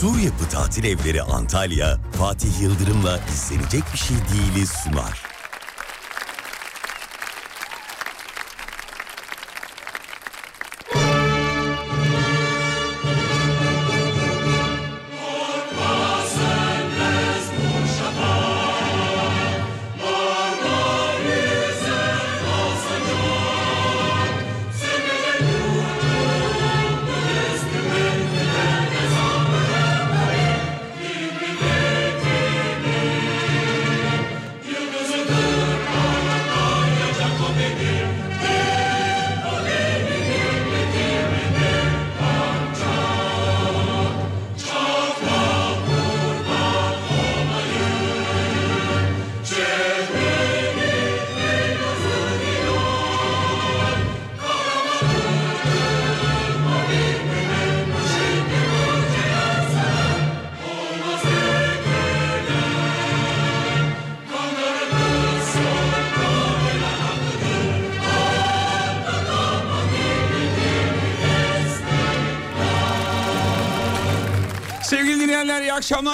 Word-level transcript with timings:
Sur 0.00 0.18
Yapı 0.18 0.48
Tatil 0.50 0.84
Evleri 0.84 1.22
Antalya, 1.22 1.98
Fatih 2.18 2.60
Yıldırım'la 2.60 3.20
izlenecek 3.34 3.82
bir 3.92 3.98
şey 3.98 4.16
değiliz 4.16 4.70
sunar. 4.70 5.37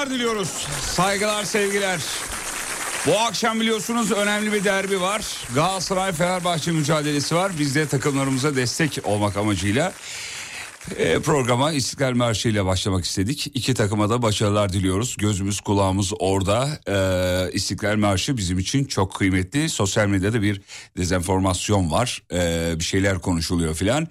Akşamlar 0.05 0.11
diliyoruz. 0.11 0.67
Saygılar 0.81 1.45
sevgiler. 1.45 2.01
Bu 3.07 3.19
akşam 3.19 3.61
biliyorsunuz 3.61 4.13
önemli 4.13 4.53
bir 4.53 4.65
derbi 4.65 5.01
var. 5.01 5.25
Galatasaray 5.55 6.13
Fenerbahçe 6.13 6.73
mücadelesi 6.73 7.35
var. 7.35 7.53
Biz 7.59 7.75
de 7.75 7.87
takımlarımıza 7.87 8.57
destek 8.57 8.99
olmak 9.05 9.37
amacıyla 9.37 9.93
e, 10.97 11.19
programa 11.19 11.73
İstiklal 11.73 12.13
Marşı 12.13 12.49
ile 12.49 12.65
başlamak 12.65 13.05
istedik. 13.05 13.47
İki 13.47 13.75
takıma 13.75 14.11
da 14.11 14.23
başarılar 14.23 14.73
diliyoruz. 14.73 15.17
Gözümüz 15.17 15.61
kulağımız 15.61 16.13
orada. 16.19 16.69
E, 16.89 17.53
İstiklal 17.53 17.97
Marşı 17.97 18.37
bizim 18.37 18.59
için 18.59 18.85
çok 18.85 19.15
kıymetli. 19.15 19.69
Sosyal 19.69 20.07
medyada 20.07 20.43
bir 20.43 20.61
dezenformasyon 20.97 21.91
var. 21.91 22.23
E, 22.33 22.73
bir 22.79 22.85
şeyler 22.85 23.19
konuşuluyor 23.19 23.75
filan. 23.75 24.09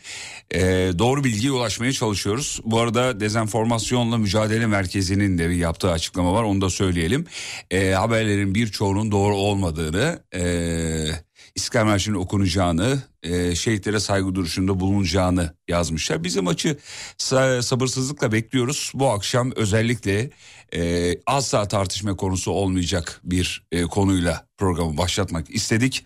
E, 0.52 0.60
doğru 1.00 1.24
bilgiye 1.24 1.52
ulaşmaya 1.52 1.94
çalışıyoruz. 1.94 2.62
Bu 2.66 2.80
arada 2.80 3.20
dezenformasyonla 3.20 4.18
mücadele 4.18 4.68
merkezinin 4.68 5.38
de 5.38 5.50
bir 5.50 5.56
yaptığı 5.56 5.92
açıklama 5.92 6.34
var. 6.34 6.44
Onu 6.44 6.62
da 6.62 6.70
söyleyelim. 6.70 7.26
E, 7.72 7.92
haberlerin 7.92 8.56
birçoğunun 8.56 9.12
doğru 9.12 9.36
olmadığını... 9.36 10.20
E, 10.36 10.44
İstiklal 11.56 11.86
Marşı'nın 11.86 12.16
okunacağını, 12.16 13.02
e, 13.24 13.56
şehitlere 13.56 14.00
saygı 14.00 14.36
duruşunda 14.36 14.80
bulunacağını 14.80 15.56
yazmışlar. 15.68 16.24
Bizim 16.24 16.44
maçı 16.44 16.78
sabırsızlıkla 17.62 18.32
bekliyoruz. 18.32 18.92
Bu 18.94 19.10
akşam 19.10 19.52
özellikle 19.56 20.30
e, 20.76 21.12
asla 21.26 21.68
tartışma 21.68 22.16
konusu 22.16 22.52
olmayacak 22.52 23.22
bir 23.24 23.68
e, 23.72 23.84
konuyla 23.84 24.48
programı 24.58 24.98
başlatmak 24.98 25.50
istedik. 25.50 26.06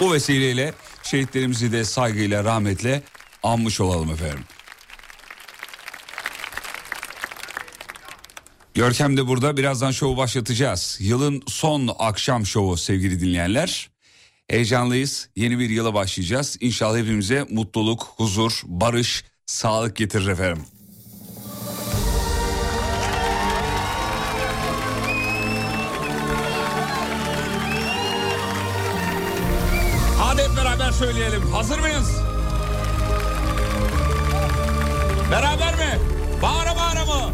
Bu 0.00 0.12
vesileyle 0.12 0.72
şehitlerimizi 1.02 1.72
de 1.72 1.84
saygıyla, 1.84 2.44
rahmetle 2.44 3.02
anmış 3.42 3.80
olalım 3.80 4.10
efendim. 4.10 4.44
Görkem 8.74 9.16
de 9.16 9.26
burada 9.26 9.56
birazdan 9.56 9.90
şovu 9.90 10.16
başlatacağız. 10.16 10.96
Yılın 11.00 11.42
son 11.46 11.90
akşam 11.98 12.46
şovu 12.46 12.76
sevgili 12.76 13.20
dinleyenler. 13.20 13.90
Heyecanlıyız. 14.48 15.28
Yeni 15.36 15.58
bir 15.58 15.70
yıla 15.70 15.94
başlayacağız. 15.94 16.56
İnşallah 16.60 16.98
hepimize 16.98 17.46
mutluluk, 17.50 18.02
huzur, 18.16 18.62
barış, 18.64 19.24
sağlık 19.46 19.96
getirir 19.96 20.28
efendim. 20.28 20.64
Beraber 30.90 30.92
söyleyelim. 30.92 31.52
Hazır 31.52 31.78
mıyız? 31.78 32.20
Beraber 35.30 35.74
mi? 35.74 35.98
Bağıra 36.42 36.76
bağıra 36.76 37.04
mı? 37.04 37.32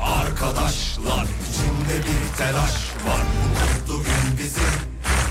arkadaşlar 0.00 1.26
içinde 1.50 1.98
bir 1.98 2.36
telaş 2.36 2.74
var 3.06 3.22
Mutlu 3.60 4.02
gün 4.04 4.38
bizim 4.38 4.74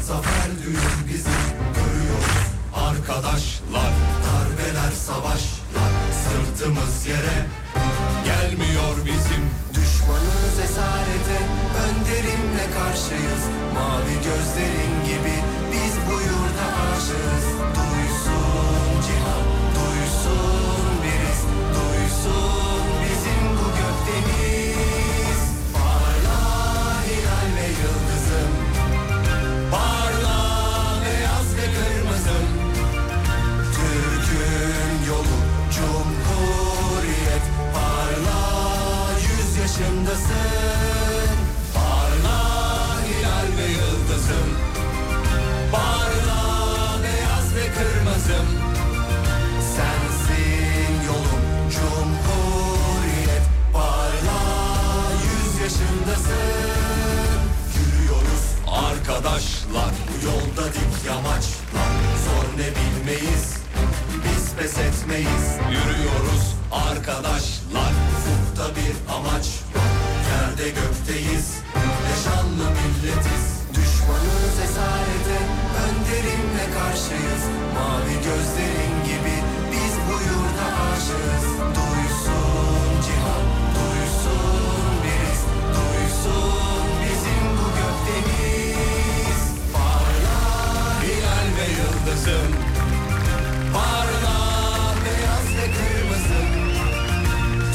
Zafer 0.02 0.50
düğün 0.66 1.08
bizim 1.08 1.34
Görüyoruz 1.76 2.48
arkadaşlar 2.76 3.92
Darbeler 4.26 4.92
savaşlar 4.92 5.92
Sırtımız 6.24 7.08
yere 7.08 7.63
Gelmiyor 8.54 8.98
bizim. 9.06 9.44
Düşmanız 9.76 10.60
esarete 10.64 11.40
Önderimle 11.86 12.66
karşıyız. 12.78 13.44
Mavi 13.74 14.16
gözlerin 14.16 14.96
gibi 15.06 15.36
Biz 15.72 15.96
bu 16.08 16.12
yurda 16.12 16.68
aşığız. 16.92 17.46
Duysun 17.76 19.02
cihan 19.08 19.46
Duysun 19.76 20.86
biriz. 21.04 21.42
Duysun 21.76 22.84
bizim 23.04 23.44
bu 23.58 23.68
gökdeniz 23.70 24.63
yüz 40.04 40.10
yaşındasın 40.10 41.38
Parla 41.74 42.40
hilal 43.06 43.58
ve 43.58 43.72
yıldızım 43.72 44.50
Parla 45.72 47.04
beyaz 47.04 47.56
ve 47.56 47.72
kırmızım. 47.74 48.48
Sensin 49.76 51.06
yolum 51.08 51.70
cumhuriyet. 51.70 53.44
Parla 53.74 54.42
yüz 55.24 55.62
yaşındasın. 55.62 56.34
Yürüyoruz 57.78 58.44
arkadaşlar 58.68 59.94
Bu 60.08 60.26
yolda 60.26 60.74
dik 60.74 61.06
yamaçlar. 61.08 61.94
Zor 62.26 62.58
ne 62.58 62.68
bilmeyiz 62.76 63.54
Biz 64.26 64.54
pes 64.54 64.78
etmeyiz. 64.78 65.46
Yürüyoruz 65.70 66.56
arkadaşlar 66.72 67.94
Ufukta 68.14 68.76
bir 68.76 69.14
amaç 69.14 69.63
karşıyız. 76.94 77.44
Mavi 77.76 78.14
gözlerin 78.14 78.96
gibi 79.10 79.36
biz 79.72 79.94
bu 80.08 80.14
yurda 80.30 80.68
aşığız. 80.92 81.46
Duysun 81.76 83.02
cihan, 83.06 83.46
duysun 83.76 84.94
biriz 85.04 85.42
Duysun 85.76 86.86
bizim 87.04 87.46
bu 87.58 87.68
gökdeniz. 87.80 89.42
Parla 89.74 90.40
hilal 91.04 91.48
ve 91.58 91.68
yıldızım. 91.78 92.52
Parla 93.74 94.38
beyaz 95.06 95.48
ve 95.58 95.66
kırmızı 95.78 96.42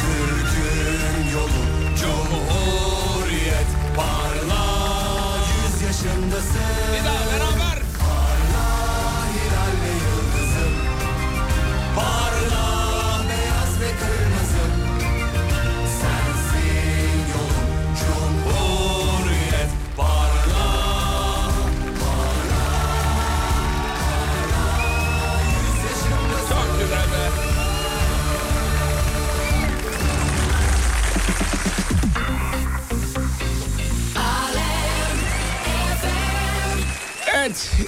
Türk'ün 0.01 1.31
yolu 1.33 1.65
Cumhuriyet. 2.01 3.69
Parla 3.97 4.65
yüz 5.51 5.83
yaşındasın. 5.83 6.61
Bir 6.93 7.05
daha, 7.05 7.35
bir 7.35 7.41
daha. 7.41 7.48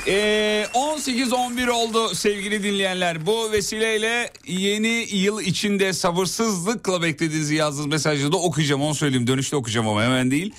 E, 0.06 0.66
18-11 0.74 1.70
oldu 1.70 2.14
sevgili 2.14 2.62
dinleyenler. 2.62 3.26
Bu 3.26 3.52
vesileyle 3.52 4.30
yeni 4.46 5.06
yıl 5.12 5.40
içinde 5.40 5.92
sabırsızlıkla 5.92 7.02
beklediğinizi 7.02 7.54
yazdığınız 7.54 7.86
mesajları 7.86 8.32
da 8.32 8.36
okuyacağım. 8.36 8.82
Onu 8.82 8.94
söyleyeyim 8.94 9.26
dönüşte 9.26 9.56
okuyacağım 9.56 9.88
ama 9.88 10.04
hemen 10.04 10.30
değil. 10.30 10.54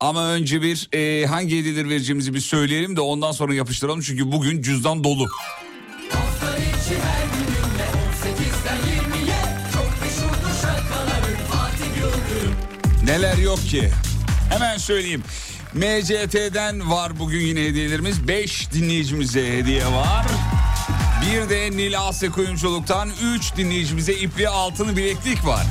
Ama 0.00 0.28
önce 0.28 0.62
bir 0.62 0.88
e, 0.92 1.26
hangi 1.26 1.58
hediyeleri 1.58 1.88
vereceğimizi 1.88 2.34
bir 2.34 2.40
söyleyelim 2.40 2.96
de 2.96 3.00
ondan 3.00 3.32
sonra 3.32 3.54
yapıştıralım. 3.54 4.00
Çünkü 4.00 4.32
bugün 4.32 4.62
cüzdan 4.62 5.04
dolu. 5.04 5.26
Hafta 6.10 6.56
içi 6.56 6.94
her 7.00 7.24
gününde 7.36 7.86
18'den 8.12 8.78
20'ye 8.78 9.38
Çok 9.72 9.88
meşhurdur 10.02 10.60
şarkıları 10.62 11.36
Fatih 11.52 11.96
Yıldırım 12.00 12.56
Neler 13.04 13.36
yok 13.36 13.58
ki? 13.60 13.90
Hemen 14.50 14.76
söyleyeyim. 14.78 15.22
MCT'den 15.76 16.90
var 16.90 17.18
bugün 17.18 17.40
yine 17.40 17.64
hediyelerimiz. 17.64 18.28
5 18.28 18.72
dinleyicimize 18.72 19.58
hediye 19.58 19.86
var. 19.86 20.26
Bir 21.22 21.50
de 21.50 21.70
Nil 21.70 22.00
Asya 22.00 22.30
Kuyumculuk'tan 22.32 23.10
3 23.36 23.56
dinleyicimize 23.56 24.14
ipli 24.14 24.48
altını 24.48 24.96
bileklik 24.96 25.46
var. 25.46 25.66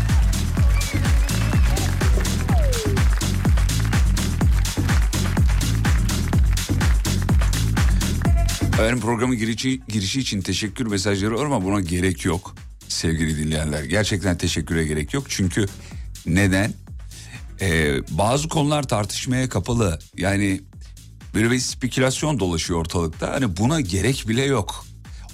Efendim 8.74 9.02
programın 9.02 9.38
girişi, 9.38 9.82
girişi 9.88 10.20
için 10.20 10.42
teşekkür 10.42 10.86
mesajları 10.86 11.40
var 11.40 11.46
ama 11.46 11.64
buna 11.64 11.82
gerek 11.82 12.26
yok 12.26 12.56
sevgili 12.88 13.38
dinleyenler. 13.38 13.84
Gerçekten 13.84 14.38
teşekküre 14.38 14.86
gerek 14.86 15.14
yok 15.14 15.26
çünkü 15.30 15.66
neden? 16.26 16.85
Ee, 17.62 17.96
bazı 18.10 18.50
konular 18.50 18.84
tartışmaya 18.84 19.50
kapalı. 19.50 20.00
Yani 20.18 20.62
böyle 21.34 21.52
bir 21.52 21.60
spekülasyon 21.60 22.40
dolaşıyor 22.40 22.80
ortalıkta. 22.80 23.34
Hani 23.34 23.58
buna 23.58 23.82
gerek 23.82 24.26
bile 24.28 24.46
yok. 24.46 24.86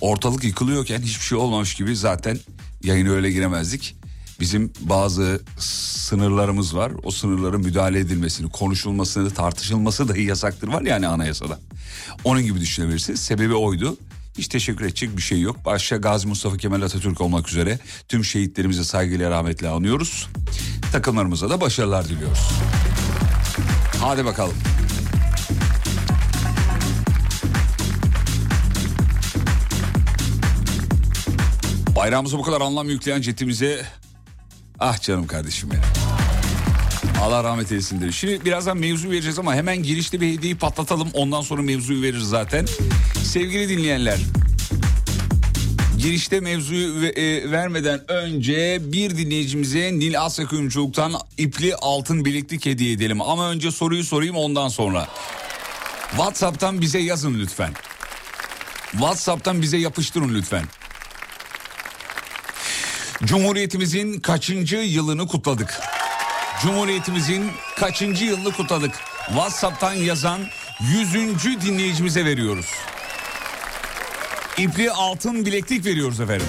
Ortalık 0.01 0.43
yıkılıyorken 0.43 1.01
hiçbir 1.01 1.25
şey 1.25 1.37
olmamış 1.37 1.75
gibi 1.75 1.95
zaten 1.95 2.39
yayına 2.83 3.09
öyle 3.09 3.31
giremezdik. 3.31 3.95
Bizim 4.39 4.73
bazı 4.79 5.41
sınırlarımız 5.59 6.75
var. 6.75 6.91
O 7.03 7.11
sınırların 7.11 7.61
müdahale 7.61 7.99
edilmesini, 7.99 8.49
konuşulmasını, 8.49 9.29
tartışılması 9.29 10.07
dahi 10.07 10.23
yasaktır 10.23 10.67
var 10.67 10.81
yani 10.81 11.07
anayasada. 11.07 11.59
Onun 12.23 12.41
gibi 12.43 12.59
düşünebilirsiniz. 12.59 13.19
Sebebi 13.19 13.53
oydu. 13.53 13.97
Hiç 14.37 14.47
teşekkür 14.47 14.85
edecek 14.85 15.17
bir 15.17 15.21
şey 15.21 15.41
yok. 15.41 15.65
Başta 15.65 15.97
Gazi 15.97 16.27
Mustafa 16.27 16.57
Kemal 16.57 16.81
Atatürk 16.81 17.21
olmak 17.21 17.49
üzere 17.49 17.79
tüm 18.07 18.25
şehitlerimize 18.25 18.83
saygıyla 18.83 19.29
rahmetle 19.29 19.69
anıyoruz. 19.69 20.27
Takımlarımıza 20.91 21.49
da 21.49 21.61
başarılar 21.61 22.09
diliyoruz. 22.09 22.49
Hadi 24.01 24.25
bakalım. 24.25 24.55
Bayrağımıza 31.95 32.37
bu 32.37 32.43
kadar 32.43 32.61
anlam 32.61 32.89
yükleyen 32.89 33.21
cetimize 33.21 33.85
ah 34.79 35.01
canım 35.01 35.27
kardeşim 35.27 35.69
ya. 35.71 35.79
Allah 37.21 37.43
rahmet 37.43 37.71
eylesin 37.71 38.01
derim. 38.01 38.13
Şimdi 38.13 38.45
birazdan 38.45 38.77
mevzu 38.77 39.09
vereceğiz 39.11 39.39
ama 39.39 39.55
hemen 39.55 39.83
girişte 39.83 40.21
bir 40.21 40.33
hediyeyi 40.33 40.57
patlatalım. 40.57 41.09
Ondan 41.13 41.41
sonra 41.41 41.61
mevzuyu 41.61 42.01
veririz 42.01 42.23
zaten. 42.23 42.65
Sevgili 43.23 43.69
dinleyenler. 43.69 44.19
Girişte 45.97 46.39
mevzuyu 46.39 47.05
e, 47.05 47.51
vermeden 47.51 48.11
önce 48.11 48.79
bir 48.81 49.17
dinleyicimize 49.17 49.93
Nil 49.93 50.21
Asya 50.21 50.45
Kuyumculuk'tan 50.45 51.13
ipli 51.37 51.75
altın 51.75 52.25
bileklik 52.25 52.65
hediye 52.65 52.91
edelim. 52.91 53.21
Ama 53.21 53.49
önce 53.49 53.71
soruyu 53.71 54.03
sorayım 54.03 54.35
ondan 54.35 54.67
sonra. 54.67 55.07
WhatsApp'tan 56.09 56.81
bize 56.81 56.99
yazın 56.99 57.39
lütfen. 57.39 57.73
WhatsApp'tan 58.91 59.61
bize 59.61 59.77
yapıştırın 59.77 60.35
lütfen. 60.35 60.63
Cumhuriyetimizin 63.23 64.19
kaçıncı 64.19 64.75
yılını 64.77 65.27
kutladık? 65.27 65.81
Cumhuriyetimizin 66.61 67.51
kaçıncı 67.75 68.25
yılını 68.25 68.51
kutladık? 68.51 68.91
WhatsApp'tan 69.27 69.93
yazan 69.93 70.39
100. 70.81 71.61
dinleyicimize 71.61 72.25
veriyoruz. 72.25 72.65
İpli 74.57 74.91
altın 74.91 75.45
bileklik 75.45 75.85
veriyoruz 75.85 76.19
efendim. 76.19 76.47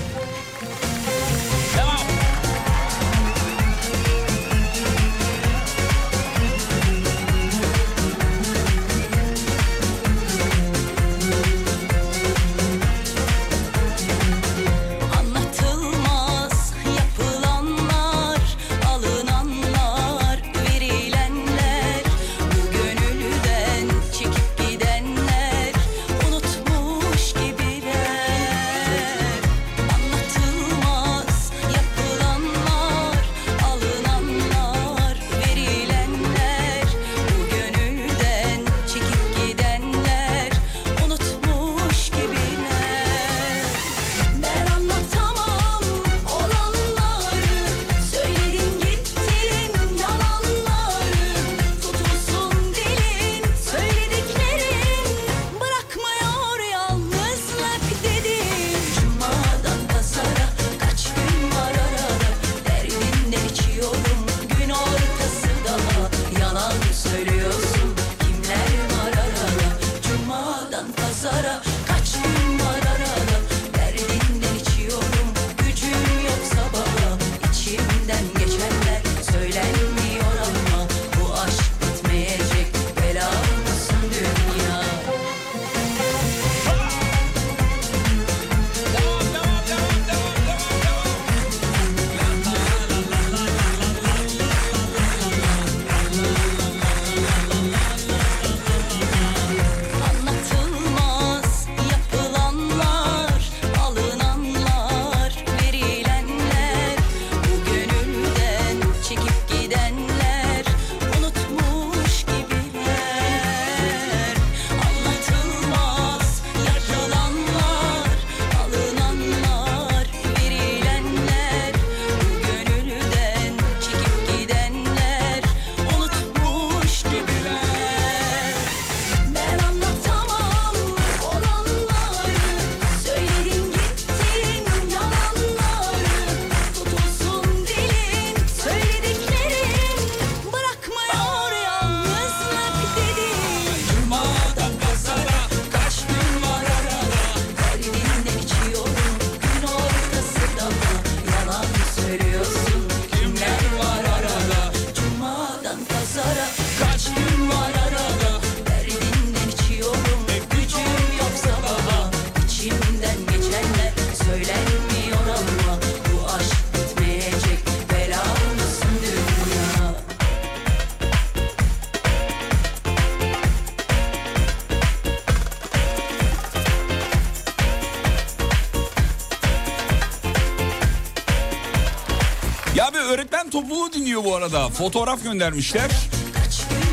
Topluluğu 183.83 183.93
dinliyor 183.93 184.25
bu 184.25 184.37
arada. 184.37 184.69
Fotoğraf 184.69 185.23
göndermişler. 185.23 185.91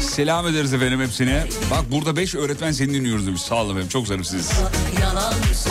Selam 0.01 0.48
ederiz 0.48 0.74
efendim 0.74 1.01
hepsine. 1.01 1.43
Bak 1.72 1.91
burada 1.91 2.15
5 2.15 2.36
öğretmen 2.36 2.72
seni 2.72 2.93
dinliyoruz 2.93 3.27
demiş. 3.27 3.41
Sağ 3.41 3.55
olun 3.55 3.69
efendim 3.69 3.89
çok 3.89 4.08
zarifsiniz. 4.08 4.51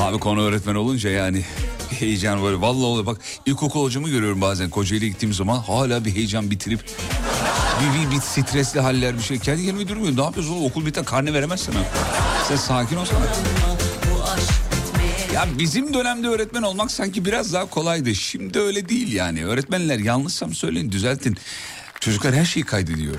Abi 0.00 0.18
konu 0.18 0.42
öğretmen 0.42 0.74
olunca 0.74 1.10
yani 1.10 1.44
heyecan 1.90 2.42
böyle. 2.42 2.60
Vallahi 2.60 2.84
oluyor. 2.84 3.06
Bak 3.06 3.20
ilkokul 3.46 3.82
hocamı 3.82 4.08
görüyorum 4.08 4.40
bazen 4.40 4.70
Kocaeli'ye 4.70 5.10
gittiğim 5.10 5.34
zaman 5.34 5.56
hala 5.56 6.04
bir 6.04 6.14
heyecan 6.14 6.50
bitirip 6.50 6.80
bir, 7.80 8.10
bir, 8.10 8.16
bir 8.16 8.20
stresli 8.20 8.80
haller 8.80 9.16
bir 9.18 9.22
şey. 9.22 9.38
Kendi 9.38 9.66
kendime 9.66 9.88
durmuyor. 9.88 10.16
Ne 10.16 10.22
yapıyorsun 10.22 10.52
oğlum? 10.52 10.64
Okul 10.64 10.86
biter 10.86 11.04
karne 11.04 11.32
veremez 11.32 11.60
sana. 11.60 11.78
Sen 12.48 12.56
sakin 12.56 12.96
olsana. 12.96 13.26
Ya 15.34 15.46
bizim 15.58 15.94
dönemde 15.94 16.28
öğretmen 16.28 16.62
olmak 16.62 16.90
sanki 16.90 17.24
biraz 17.24 17.52
daha 17.52 17.66
kolaydı. 17.66 18.14
Şimdi 18.14 18.58
öyle 18.58 18.88
değil 18.88 19.12
yani. 19.12 19.46
Öğretmenler 19.46 19.98
yanlışsam 19.98 20.54
söyleyin 20.54 20.92
düzeltin. 20.92 21.36
Çocuklar 22.00 22.34
her 22.34 22.44
şeyi 22.44 22.64
kaydediyor. 22.66 23.14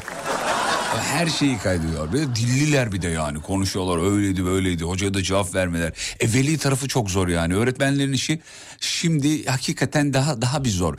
Her 1.00 1.28
şeyi 1.28 1.58
kaydediyor. 1.58 2.12
Böyle 2.14 2.36
dilliler 2.36 2.92
bir 2.92 3.02
de 3.02 3.08
yani 3.08 3.42
konuşuyorlar 3.42 4.12
öyleydi 4.12 4.46
böyleydi 4.46 4.84
hocaya 4.84 5.14
da 5.14 5.24
cevap 5.24 5.56
vermeler. 5.56 5.94
E 6.20 6.34
veli 6.34 6.58
tarafı 6.58 6.88
çok 6.88 7.10
zor 7.10 7.28
yani 7.28 7.56
öğretmenlerin 7.56 8.14
işi 8.14 8.40
şimdi 8.80 9.46
hakikaten 9.46 10.14
daha 10.14 10.42
daha 10.42 10.64
bir 10.64 10.70
zor. 10.70 10.96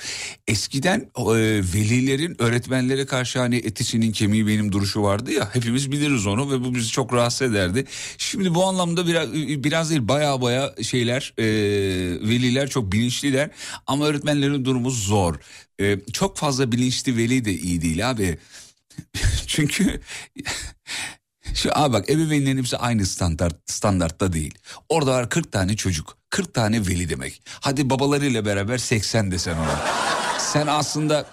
Eskiden 0.49 1.01
e, 1.17 1.25
velilerin 1.75 2.43
öğretmenlere 2.43 3.07
karşı 3.07 3.39
hani 3.39 3.57
etisinin 3.57 4.13
kemiği 4.13 4.47
benim 4.47 4.73
duruşu 4.73 5.03
vardı 5.03 5.33
ya 5.33 5.55
hepimiz 5.55 5.93
biliriz 5.93 6.27
onu 6.27 6.51
ve 6.51 6.65
bu 6.65 6.75
bizi 6.75 6.89
çok 6.89 7.13
rahatsız 7.15 7.51
ederdi. 7.51 7.85
Şimdi 8.19 8.55
bu 8.55 8.65
anlamda 8.65 9.07
biraz 9.07 9.33
biraz 9.35 9.91
değil 9.91 10.09
baya 10.09 10.43
baya 10.43 10.75
şeyler 10.83 11.35
e, 11.39 11.45
veliler 12.29 12.69
çok 12.71 12.93
bilinçliler 12.93 13.51
ama 13.87 14.07
öğretmenlerin 14.07 14.65
durumu 14.65 14.91
zor. 14.91 15.35
E, 15.81 15.99
çok 16.13 16.37
fazla 16.37 16.73
bilinçli 16.73 17.17
veli 17.17 17.45
de 17.45 17.53
iyi 17.53 17.83
değil 17.83 18.11
abi. 18.11 18.39
Çünkü 19.47 20.01
şu 21.55 21.79
abi 21.79 21.93
bak 21.93 22.11
ebeveynlerin 22.11 22.59
hepsi 22.59 22.77
aynı 22.77 23.07
standart 23.07 23.71
standartta 23.71 24.33
değil. 24.33 24.55
Orada 24.89 25.13
var 25.13 25.29
40 25.29 25.53
tane 25.53 25.77
çocuk. 25.77 26.17
40 26.31 26.55
tane 26.55 26.87
veli 26.87 27.11
demek. 27.11 27.43
Hadi 27.61 27.91
babalarıyla 27.91 28.45
beraber 28.45 28.79
80 28.79 29.31
desen 29.31 29.55
ona. 29.55 29.81
Sen 30.39 30.67
aslında 30.67 31.27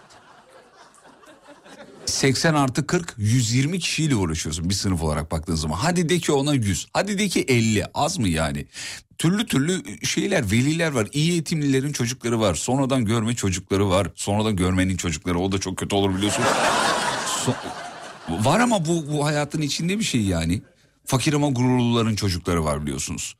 80 2.05 2.53
artı 2.53 2.87
40 2.87 3.13
120 3.17 3.79
kişiyle 3.79 4.15
uğraşıyorsun 4.15 4.69
bir 4.69 4.73
sınıf 4.73 5.03
olarak 5.03 5.31
baktığın 5.31 5.55
zaman. 5.55 5.77
Hadi 5.77 6.09
de 6.09 6.19
ki 6.19 6.31
ona 6.31 6.53
100. 6.53 6.87
Hadi 6.93 7.19
de 7.19 7.27
ki 7.27 7.45
50. 7.47 7.85
Az 7.93 8.17
mı 8.17 8.27
yani? 8.27 8.65
Türlü 9.17 9.45
türlü 9.45 10.05
şeyler, 10.05 10.51
veliler 10.51 10.91
var. 10.91 11.07
İyi 11.13 11.31
eğitimlilerin 11.31 11.91
çocukları 11.91 12.39
var. 12.39 12.55
Sonradan 12.55 13.05
görme 13.05 13.35
çocukları 13.35 13.89
var. 13.89 14.07
Sonradan 14.15 14.55
görmenin 14.55 14.97
çocukları. 14.97 15.39
O 15.39 15.51
da 15.51 15.59
çok 15.59 15.77
kötü 15.77 15.95
olur 15.95 16.15
biliyorsun. 16.15 16.43
So- 17.47 17.55
var 18.45 18.59
ama 18.59 18.85
bu, 18.85 19.11
bu 19.11 19.25
hayatın 19.25 19.61
içinde 19.61 19.99
bir 19.99 20.03
şey 20.03 20.21
yani. 20.21 20.61
Fakir 21.05 21.33
ama 21.33 21.49
gururluların 21.49 22.15
çocukları 22.15 22.65
var 22.65 22.81
biliyorsunuz. 22.81 23.35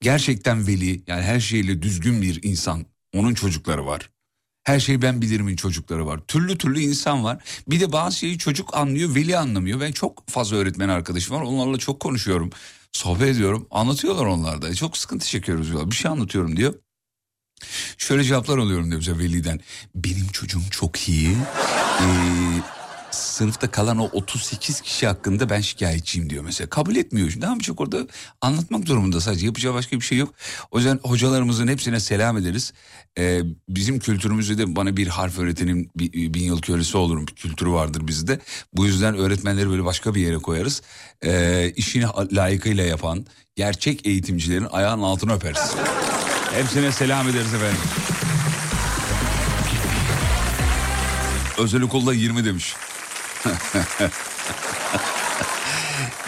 Gerçekten 0.00 0.66
veli 0.66 1.02
yani 1.06 1.22
her 1.22 1.40
şeyle 1.40 1.82
düzgün 1.82 2.22
bir 2.22 2.42
insan. 2.42 2.86
Onun 3.14 3.34
çocukları 3.34 3.86
var. 3.86 4.10
Her 4.64 4.80
şeyi 4.80 5.02
ben 5.02 5.22
bilirimin 5.22 5.56
çocukları 5.56 6.06
var. 6.06 6.20
Türlü 6.28 6.58
türlü 6.58 6.80
insan 6.80 7.24
var. 7.24 7.44
Bir 7.68 7.80
de 7.80 7.92
bazı 7.92 8.16
şeyi 8.16 8.38
çocuk 8.38 8.76
anlıyor, 8.76 9.14
veli 9.14 9.38
anlamıyor. 9.38 9.80
Ben 9.80 9.92
çok 9.92 10.28
fazla 10.28 10.56
öğretmen 10.56 10.88
arkadaşım 10.88 11.36
var. 11.36 11.42
Onlarla 11.42 11.78
çok 11.78 12.00
konuşuyorum. 12.00 12.50
Sohbet 12.92 13.28
ediyorum. 13.28 13.66
Anlatıyorlar 13.70 14.26
onlar 14.26 14.62
da. 14.62 14.74
Çok 14.74 14.96
sıkıntı 14.96 15.26
çekiyoruz 15.26 15.66
diyorlar. 15.68 15.90
Bir 15.90 15.96
şey 15.96 16.10
anlatıyorum 16.10 16.56
diyor. 16.56 16.74
Şöyle 17.98 18.24
cevaplar 18.24 18.58
alıyorum 18.58 18.90
diyor 18.90 19.00
bize 19.00 19.18
veliden. 19.18 19.60
Benim 19.94 20.28
çocuğum 20.28 20.70
çok 20.70 21.08
iyi. 21.08 21.36
Ee, 22.00 22.04
sınıfta 23.14 23.70
kalan 23.70 23.98
o 23.98 24.08
38 24.12 24.80
kişi 24.80 25.06
hakkında 25.06 25.50
ben 25.50 25.60
şikayetçiyim 25.60 26.30
diyor 26.30 26.44
mesela. 26.44 26.68
Kabul 26.70 26.96
etmiyor. 26.96 27.32
Ne 27.36 27.44
yapacak 27.46 27.80
orada? 27.80 28.06
Anlatmak 28.40 28.86
durumunda 28.86 29.20
sadece. 29.20 29.46
Yapacağı 29.46 29.74
başka 29.74 29.96
bir 29.96 30.04
şey 30.04 30.18
yok. 30.18 30.34
O 30.70 30.78
yüzden 30.78 31.00
hocalarımızın 31.02 31.68
hepsine 31.68 32.00
selam 32.00 32.36
ederiz. 32.38 32.72
Ee, 33.18 33.40
bizim 33.68 33.98
kültürümüzde 33.98 34.58
de 34.58 34.76
bana 34.76 34.96
bir 34.96 35.06
harf 35.06 35.38
öğretenin 35.38 35.90
bi- 35.96 36.34
bin 36.34 36.42
yıl 36.44 36.60
kölesi 36.60 36.96
olurum 36.96 37.26
kültürü 37.26 37.70
vardır 37.70 38.06
bizde. 38.06 38.38
Bu 38.72 38.86
yüzden 38.86 39.14
öğretmenleri 39.16 39.70
böyle 39.70 39.84
başka 39.84 40.14
bir 40.14 40.20
yere 40.20 40.36
koyarız. 40.38 40.82
Ee, 41.24 41.72
işini 41.76 42.04
layıkıyla 42.32 42.84
yapan 42.84 43.26
gerçek 43.56 44.06
eğitimcilerin 44.06 44.66
ayağının 44.70 45.02
altına 45.02 45.32
öperiz. 45.34 45.74
Hepsine 46.52 46.92
selam 46.92 47.28
ederiz 47.28 47.54
efendim. 47.54 47.80
Özel 51.58 51.82
okulda 51.82 52.14
20 52.14 52.44
demiş. 52.44 52.74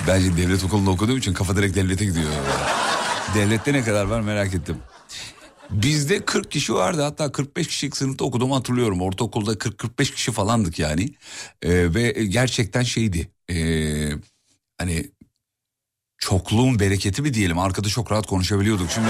Bence 0.06 0.36
devlet 0.36 0.64
okulunda 0.64 0.90
okuduğum 0.90 1.16
için 1.16 1.34
kafa 1.34 1.56
direkt 1.56 1.76
devlete 1.76 2.04
gidiyor. 2.04 2.30
Devlette 3.34 3.72
ne 3.72 3.84
kadar 3.84 4.04
var 4.04 4.20
merak 4.20 4.54
ettim. 4.54 4.76
Bizde 5.70 6.24
40 6.24 6.50
kişi 6.50 6.74
vardı 6.74 7.02
hatta 7.02 7.32
45 7.32 7.66
kişilik 7.66 7.96
sınıfta 7.96 8.24
okuduğumu 8.24 8.56
hatırlıyorum. 8.56 9.02
Ortaokulda 9.02 9.52
40-45 9.52 10.14
kişi 10.14 10.32
falandık 10.32 10.78
yani. 10.78 11.14
Ee, 11.62 11.94
ve 11.94 12.10
gerçekten 12.10 12.82
şeydi. 12.82 13.30
ee, 13.50 14.10
hani 14.78 15.10
çokluğun 16.18 16.80
bereketi 16.80 17.22
mi 17.22 17.34
diyelim 17.34 17.58
arkada 17.58 17.88
çok 17.88 18.12
rahat 18.12 18.26
konuşabiliyorduk. 18.26 18.90
Şimdi 18.90 19.08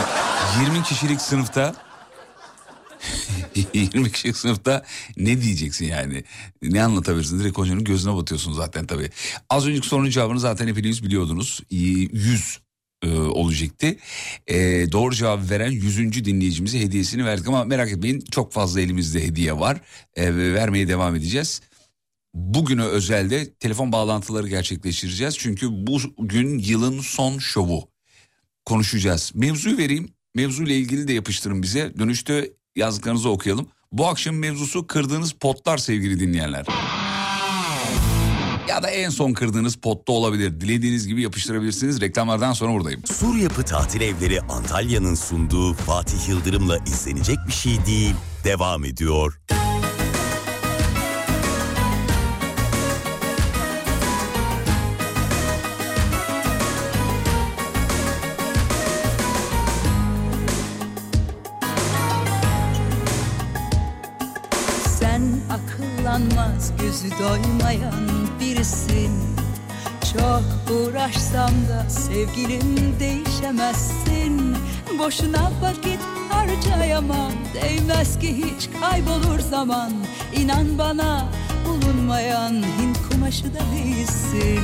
20 0.61 0.83
kişilik 0.83 1.21
sınıfta 1.21 1.75
20 3.75 4.13
kişilik 4.13 4.37
sınıfta 4.37 4.85
ne 5.17 5.43
diyeceksin 5.43 5.87
yani? 5.87 6.25
Ne 6.63 6.83
anlatabilirsin? 6.85 7.39
Direkt 7.39 7.59
hocanın 7.59 7.85
gözüne 7.85 8.17
batıyorsun 8.17 8.53
zaten 8.53 8.87
tabii. 8.87 9.11
Az 9.51 9.67
önceki 9.67 9.89
sorunun 9.89 10.11
cevabını 10.11 10.41
zaten 10.41 10.69
hepiniz 10.69 11.03
biliyordunuz. 11.03 11.61
100 11.71 12.61
e, 13.03 13.09
olacaktı. 13.19 13.97
E, 14.47 14.57
doğru 14.93 15.15
cevabı 15.15 15.51
veren 15.51 15.71
100. 15.71 16.25
dinleyicimize 16.25 16.81
hediyesini 16.81 17.25
verdik 17.25 17.49
ama 17.49 17.65
merak 17.65 17.93
etmeyin 17.93 18.25
çok 18.31 18.53
fazla 18.53 18.81
elimizde 18.81 19.25
hediye 19.25 19.59
var. 19.59 19.81
E, 20.17 20.37
ve 20.37 20.55
vermeye 20.55 20.89
devam 20.89 21.17
edeceğiz. 21.17 21.61
Bugüne 22.35 22.83
özelde 22.83 23.55
telefon 23.55 23.93
bağlantıları 23.93 24.49
gerçekleştireceğiz. 24.49 25.39
Çünkü 25.39 25.69
bugün 25.71 26.59
yılın 26.59 27.01
son 27.01 27.39
şovu. 27.39 27.89
Konuşacağız. 28.65 29.33
Mevzuyu 29.35 29.79
vereyim. 29.79 30.09
Mevzuyla 30.35 30.75
ilgili 30.75 31.09
de 31.09 31.13
yapıştırın 31.13 31.63
bize. 31.63 31.93
Dönüşte 31.99 32.53
yazdıklarınızı 32.77 33.29
okuyalım. 33.29 33.67
Bu 33.93 34.07
akşam 34.07 34.37
mevzusu 34.37 34.87
kırdığınız 34.87 35.33
potlar 35.33 35.79
sevgili 35.79 36.21
dinleyenler. 36.21 36.67
Ya 38.69 38.83
da 38.83 38.91
en 38.91 39.11
son 39.11 39.33
kırdığınız 39.33 39.77
potta 39.77 40.13
olabilir. 40.13 40.61
Dilediğiniz 40.61 41.09
gibi 41.09 41.23
yapıştırabilirsiniz. 41.23 42.01
Reklamlardan 42.01 42.53
sonra 42.53 42.73
buradayım. 42.73 43.03
Sur 43.07 43.37
Yapı 43.37 43.63
Tatil 43.63 44.01
Evleri 44.01 44.41
Antalya'nın 44.41 45.15
sunduğu 45.15 45.75
Fatih 45.75 46.29
Yıldırım'la 46.29 46.79
izlenecek 46.79 47.39
bir 47.47 47.53
şey 47.53 47.87
değil. 47.87 48.15
Devam 48.45 48.85
ediyor. 48.85 49.41
Sen 49.51 49.86
doymayan 67.19 68.09
birisin. 68.41 69.11
Çok 70.13 70.77
uğraşsam 70.77 71.51
da 71.51 71.91
sevgilim 71.91 72.97
değişemezsin. 73.01 74.57
Boşuna 74.99 75.51
vakit 75.63 76.01
harcayamam 76.31 77.33
Değmez 77.55 78.19
ki 78.19 78.37
hiç 78.37 78.69
kaybolur 78.81 79.41
zaman. 79.51 79.93
İnan 80.37 80.79
bana 80.79 81.25
bulunmayan 81.67 82.53
Hint 82.53 82.99
kumaşı 83.11 83.45
da 83.45 83.61
değilsin. 83.75 84.63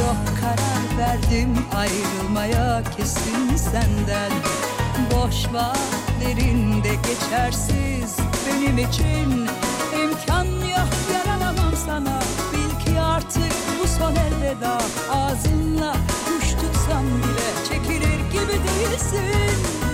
Yok 0.00 0.38
karar 0.40 0.98
verdim 0.98 1.56
ayrılmaya 1.76 2.82
kesin 2.96 3.56
senden. 3.56 4.32
Boş 5.14 5.46
vaatlerinde 5.54 6.94
geçersiz 6.94 8.16
benim 8.46 8.78
için 8.78 9.48
imkan 10.02 10.44
yok 10.44 10.99
sana. 11.86 12.20
Bil 12.52 12.84
ki 12.84 13.00
artık 13.00 13.52
bu 13.82 13.88
son 13.88 14.14
elveda. 14.14 14.78
Ağzınla 15.12 15.96
kuş 16.26 16.50
tutsam 16.50 17.04
bile 17.04 17.68
çekilir 17.68 18.18
gibi 18.32 18.52
değilsin 18.52 19.89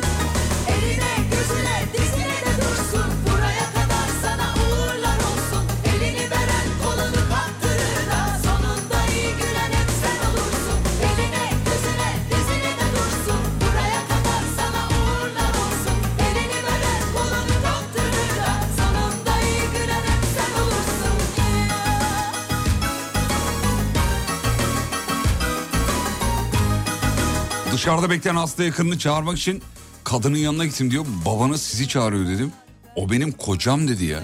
Dışarıda 27.87 28.11
bekleyen 28.11 28.37
hasta 28.37 28.65
yakınını 28.65 28.99
çağırmak 28.99 29.39
için 29.39 29.63
kadının 30.05 30.37
yanına 30.37 30.65
gittim 30.65 30.91
diyor. 30.91 31.07
Babanız 31.27 31.63
sizi 31.63 31.89
çağırıyor 31.89 32.27
dedim. 32.27 32.53
O 32.97 33.11
benim 33.11 33.33
kocam 33.33 33.89
dedi 33.89 34.05
ya. 34.05 34.23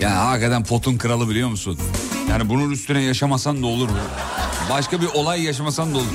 Ya 0.00 0.26
hakikaten 0.26 0.64
potun 0.64 0.96
kralı 0.96 1.28
biliyor 1.28 1.48
musun? 1.48 1.78
Yani 2.30 2.48
bunun 2.48 2.70
üstüne 2.70 3.02
yaşamasan 3.02 3.62
da 3.62 3.66
olur 3.66 3.88
mu? 3.88 3.96
Başka 4.70 5.00
bir 5.00 5.06
olay 5.06 5.42
yaşamasan 5.42 5.94
da 5.94 5.98
olur. 5.98 6.06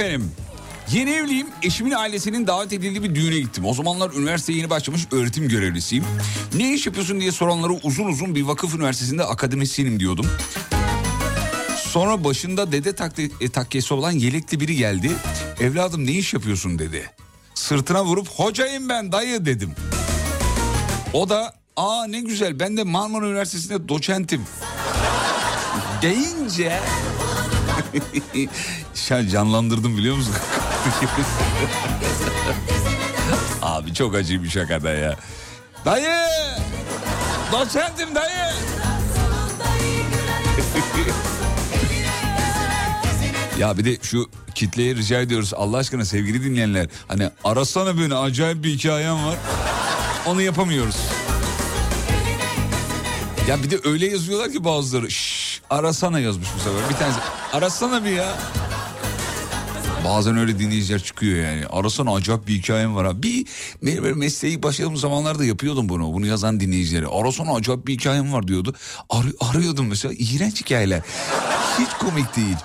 Efendim. 0.00 0.32
Yeni 0.92 1.10
evliyim. 1.10 1.46
Eşimin 1.62 1.90
ailesinin 1.90 2.46
davet 2.46 2.72
edildiği 2.72 3.02
bir 3.02 3.14
düğüne 3.14 3.38
gittim. 3.38 3.64
O 3.64 3.74
zamanlar 3.74 4.12
üniversiteye 4.12 4.58
yeni 4.58 4.70
başlamış 4.70 5.06
öğretim 5.12 5.48
görevlisiyim. 5.48 6.04
Ne 6.54 6.74
iş 6.74 6.86
yapıyorsun 6.86 7.20
diye 7.20 7.32
soranlara 7.32 7.72
uzun 7.72 8.04
uzun 8.04 8.34
bir 8.34 8.42
vakıf 8.42 8.74
üniversitesinde 8.74 9.24
akademisyenim 9.24 10.00
diyordum. 10.00 10.26
Sonra 11.76 12.24
başında 12.24 12.72
dede 12.72 12.94
takti, 12.94 13.30
e, 13.40 13.48
takkesi 13.48 13.94
olan 13.94 14.12
yelekli 14.12 14.60
biri 14.60 14.76
geldi. 14.76 15.10
Evladım 15.60 16.06
ne 16.06 16.12
iş 16.12 16.34
yapıyorsun 16.34 16.78
dedi. 16.78 17.10
Sırtına 17.54 18.04
vurup 18.04 18.28
hocayım 18.28 18.88
ben 18.88 19.12
dayı 19.12 19.44
dedim. 19.44 19.70
O 21.12 21.28
da 21.28 21.54
aa 21.76 22.06
ne 22.06 22.20
güzel 22.20 22.60
ben 22.60 22.76
de 22.76 22.84
Marmara 22.84 23.26
Üniversitesi'nde 23.26 23.88
doçentim. 23.88 24.42
Deyince 26.02 26.80
Şu 28.94 29.16
an 29.16 29.26
canlandırdım 29.26 29.96
biliyor 29.98 30.16
musun? 30.16 30.34
Abi 33.62 33.94
çok 33.94 34.14
acı 34.14 34.42
bir 34.42 34.48
şakada 34.48 34.90
ya. 34.90 35.16
Dayı! 35.84 36.26
Doçentim 37.52 38.14
dayı! 38.14 38.52
ya 43.58 43.78
bir 43.78 43.84
de 43.84 43.96
şu 44.02 44.30
kitleye 44.54 44.94
rica 44.94 45.20
ediyoruz 45.20 45.54
Allah 45.54 45.76
aşkına 45.76 46.04
sevgili 46.04 46.44
dinleyenler. 46.44 46.88
Hani 47.08 47.30
arasana 47.44 47.98
beni 47.98 48.14
acayip 48.14 48.64
bir 48.64 48.70
hikayem 48.70 49.26
var. 49.26 49.36
Onu 50.26 50.42
yapamıyoruz. 50.42 50.96
Ya 53.48 53.62
bir 53.62 53.70
de 53.70 53.78
öyle 53.84 54.06
yazıyorlar 54.06 54.52
ki 54.52 54.64
bazıları. 54.64 55.10
Şşş 55.10 55.45
arasana 55.70 56.20
yazmış 56.20 56.48
bu 56.56 56.58
sefer. 56.58 56.90
Bir 56.90 56.94
tanesi 56.94 57.18
arasana 57.52 58.04
bir 58.04 58.10
ya. 58.10 58.34
Bazen 60.04 60.36
öyle 60.36 60.58
dinleyiciler 60.58 61.02
çıkıyor 61.02 61.46
yani. 61.46 61.66
Arasana 61.66 62.14
acayip 62.14 62.46
bir 62.46 62.54
hikayem 62.54 62.96
var 62.96 63.06
ha. 63.06 63.22
Bir 63.22 63.46
benim 63.82 64.18
mesleği 64.18 64.62
başladığım 64.62 64.96
zamanlarda 64.96 65.44
yapıyordum 65.44 65.88
bunu. 65.88 66.12
Bunu 66.12 66.26
yazan 66.26 66.60
dinleyicileri. 66.60 67.06
Arasana 67.06 67.54
acayip 67.54 67.86
bir 67.86 67.94
hikayem 67.94 68.32
var 68.32 68.48
diyordu. 68.48 68.74
Ar- 69.10 69.50
arıyordum 69.50 69.86
mesela. 69.88 70.14
İğrenç 70.18 70.60
hikayeler. 70.60 71.00
Hiç 71.78 71.88
komik 72.00 72.36
değil. 72.36 72.56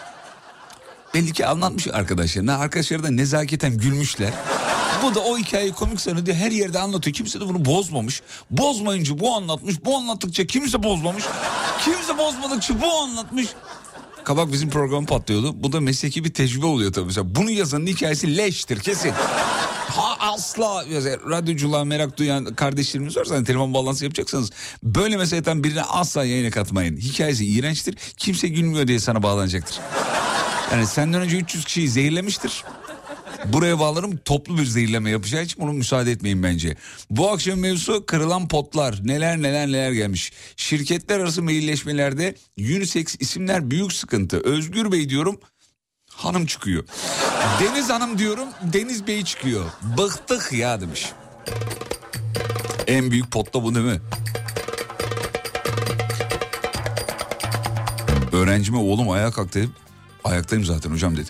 Belli 1.13 1.33
ki 1.33 1.45
anlatmış 1.45 1.87
arkadaşlarına. 1.87 2.57
Arkadaşları 2.57 3.03
da 3.03 3.09
nezaketen 3.09 3.77
gülmüşler. 3.77 4.33
Bu 5.03 5.15
da 5.15 5.19
o 5.19 5.37
hikayeyi 5.37 5.73
komik 5.73 6.01
sanıyor 6.01 6.27
her 6.27 6.51
yerde 6.51 6.79
anlatıyor. 6.79 7.15
Kimse 7.15 7.39
de 7.41 7.47
bunu 7.47 7.65
bozmamış. 7.65 8.21
Bozmayınca 8.51 9.19
bu 9.19 9.35
anlatmış. 9.35 9.85
Bu 9.85 9.97
anlattıkça 9.97 10.45
kimse 10.45 10.83
bozmamış. 10.83 11.23
Kimse 11.85 12.17
bozmadıkça 12.17 12.81
bu 12.81 12.93
anlatmış. 12.93 13.47
Kabak 14.23 14.51
bizim 14.51 14.69
program 14.69 15.05
patlıyordu. 15.05 15.63
Bu 15.63 15.71
da 15.71 15.81
mesleki 15.81 16.23
bir 16.23 16.33
tecrübe 16.33 16.65
oluyor 16.65 16.93
tabii. 16.93 17.05
Mesela 17.05 17.35
bunu 17.35 17.51
yazanın 17.51 17.87
hikayesi 17.87 18.37
leştir 18.37 18.79
kesin. 18.79 19.11
Ha 19.91 20.15
asla 20.19 20.85
mesela 20.89 21.17
radyoculuğa 21.29 21.85
merak 21.85 22.17
duyan 22.17 22.45
kardeşlerimiz 22.45 23.17
varsa 23.17 23.35
hani 23.35 23.45
telefon 23.45 23.73
bağlantısı 23.73 24.03
yapacaksanız 24.03 24.49
böyle 24.83 25.17
meseleden 25.17 25.63
birine 25.63 25.81
asla 25.83 26.25
yayına 26.25 26.49
katmayın. 26.51 26.97
Hikayesi 26.97 27.45
iğrençtir. 27.45 27.95
Kimse 28.17 28.47
gülmüyor 28.47 28.87
diye 28.87 28.99
sana 28.99 29.23
bağlanacaktır. 29.23 29.79
Yani 30.71 30.87
senden 30.87 31.21
önce 31.21 31.37
300 31.37 31.65
kişiyi 31.65 31.89
zehirlemiştir. 31.89 32.63
Buraya 33.45 33.80
bağlarım 33.80 34.17
toplu 34.17 34.58
bir 34.58 34.65
zehirleme 34.65 35.10
yapacağı 35.10 35.43
için 35.43 35.63
bunu 35.63 35.73
müsaade 35.73 36.12
etmeyin 36.12 36.43
bence. 36.43 36.75
Bu 37.10 37.32
akşam 37.32 37.60
mevzusu 37.60 38.06
kırılan 38.06 38.47
potlar. 38.47 38.99
Neler 39.04 39.38
neler 39.38 39.67
neler 39.67 39.91
gelmiş. 39.91 40.32
Şirketler 40.56 41.19
arası 41.19 41.43
mailleşmelerde 41.43 42.36
unisex 42.58 43.15
isimler 43.19 43.71
büyük 43.71 43.93
sıkıntı. 43.93 44.41
Özgür 44.43 44.91
Bey 44.91 45.10
diyorum 45.10 45.39
hanım 46.10 46.45
çıkıyor. 46.45 46.84
Deniz 47.60 47.89
Hanım 47.89 48.17
diyorum 48.17 48.47
Deniz 48.73 49.08
Bey 49.08 49.23
çıkıyor. 49.23 49.65
Bıktık 49.97 50.54
ya 50.54 50.82
demiş. 50.82 51.12
En 52.88 53.12
büyük 53.12 53.32
potta 53.32 53.63
bu 53.63 53.75
değil 53.75 53.86
mi? 53.86 54.01
Öğrencime 58.32 58.77
oğlum 58.77 59.10
ayağa 59.10 59.32
kalk 59.32 59.54
dedim. 59.54 59.71
Ayaktayım 60.23 60.65
zaten 60.65 60.91
hocam 60.91 61.17
dedi. 61.17 61.30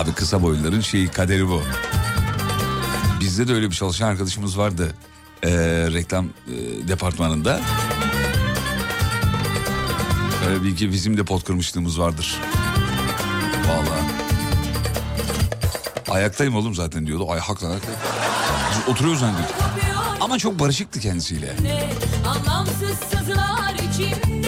Abi 0.00 0.12
kısa 0.12 0.42
boyluların 0.42 0.80
şeyi 0.80 1.08
kaderi 1.08 1.48
bu. 1.48 1.62
Bizde 3.20 3.48
de 3.48 3.54
öyle 3.54 3.70
bir 3.70 3.74
çalışan 3.74 4.08
arkadaşımız 4.08 4.58
vardı. 4.58 4.94
Ee, 5.44 5.50
reklam 5.92 6.26
e, 6.26 6.88
departmanında. 6.88 7.60
Öyle 10.48 10.62
bir 10.62 10.68
iki 10.68 10.92
bizim 10.92 11.16
de 11.16 11.24
pot 11.24 11.44
kırmışlığımız 11.44 12.00
vardır. 12.00 12.36
Vallahi. 13.68 14.00
Ayaktayım 16.10 16.56
oğlum 16.56 16.74
zaten 16.74 17.06
diyordu. 17.06 17.26
Ay 17.30 17.38
haklı 17.38 17.68
ayakta. 17.68 17.88
Biz 18.70 18.88
oturuyoruz 18.94 19.20
zannediyorduk. 19.20 19.56
Ama 20.20 20.38
çok 20.38 20.58
barışıktı 20.58 21.00
kendisiyle. 21.00 21.56
Anlamsız 22.26 22.98
sızılar 22.98 23.74
içimde 23.74 24.39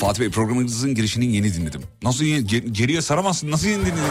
Fatih 0.00 0.20
Bey 0.20 0.30
programınızın 0.30 0.94
girişini 0.94 1.36
yeni 1.36 1.54
dinledim. 1.54 1.82
Nasıl 2.02 2.24
yeni, 2.24 2.46
ge- 2.46 2.68
geriye 2.72 3.02
saramazsın 3.02 3.50
nasıl 3.50 3.68
yeni 3.68 3.80
dinledin? 3.80 4.02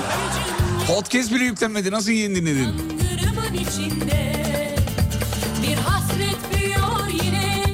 Podcast 0.87 1.33
bile 1.33 1.43
yüklenmedi 1.43 1.91
nasıl 1.91 2.11
yeni 2.11 2.35
dinledin? 2.35 2.67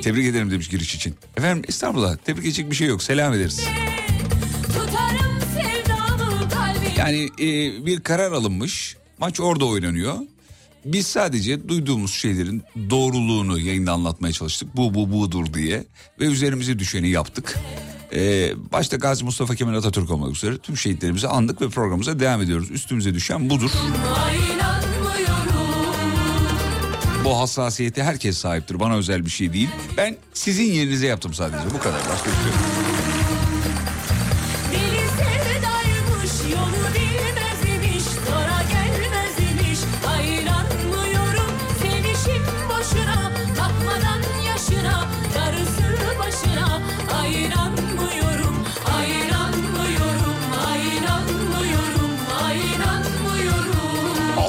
Tebrik 0.02 0.26
ederim 0.26 0.52
demiş 0.52 0.70
giriş 0.70 0.96
için. 0.96 1.16
Efendim 1.38 1.64
estağfurullah 1.68 2.18
tebrik 2.18 2.46
edecek 2.46 2.72
bir 2.72 2.76
şey 2.76 2.88
yok 2.88 3.04
selam 3.04 3.34
ederiz. 3.34 3.62
Yani 6.98 7.30
e, 7.40 7.46
bir 7.86 8.00
karar 8.00 8.32
alınmış 8.32 8.98
maç 9.18 9.40
orada 9.40 9.66
oynanıyor. 9.66 10.16
Biz 10.86 11.08
sadece 11.08 11.68
duyduğumuz 11.70 12.14
şeylerin 12.14 12.64
doğruluğunu 12.90 13.60
yayında 13.60 13.92
anlatmaya 13.92 14.32
çalıştık. 14.34 14.76
Bu 14.78 14.94
bu 14.94 15.12
budur 15.12 15.54
diye 15.54 15.84
ve 16.20 16.26
üzerimize 16.26 16.80
düşeni 16.80 17.10
yaptık. 17.10 17.56
Ee, 18.16 18.54
başta 18.72 18.98
Gazi 18.98 19.24
Mustafa 19.26 19.56
Kemal 19.56 19.74
Atatürk 19.74 20.12
olmak 20.12 20.36
üzere 20.36 20.58
tüm 20.58 20.78
şehitlerimizi 20.78 21.28
andık 21.28 21.62
ve 21.62 21.70
programımıza 21.70 22.20
devam 22.20 22.42
ediyoruz. 22.42 22.72
Üstümüze 22.72 23.14
düşen 23.14 23.50
budur. 23.50 23.72
Bu 27.26 27.40
hassasiyete 27.40 28.04
herkes 28.04 28.38
sahiptir. 28.38 28.80
Bana 28.80 28.96
özel 28.96 29.26
bir 29.26 29.30
şey 29.30 29.54
değil. 29.54 29.70
Ben 29.98 30.18
sizin 30.34 30.64
yerinize 30.74 31.08
yaptım 31.08 31.34
sadece. 31.34 31.64
Bu 31.74 31.80
kadar. 31.80 32.00
Başka 32.10 32.30
bir 32.30 32.36
şey 32.36 32.46
yok. 32.46 33.03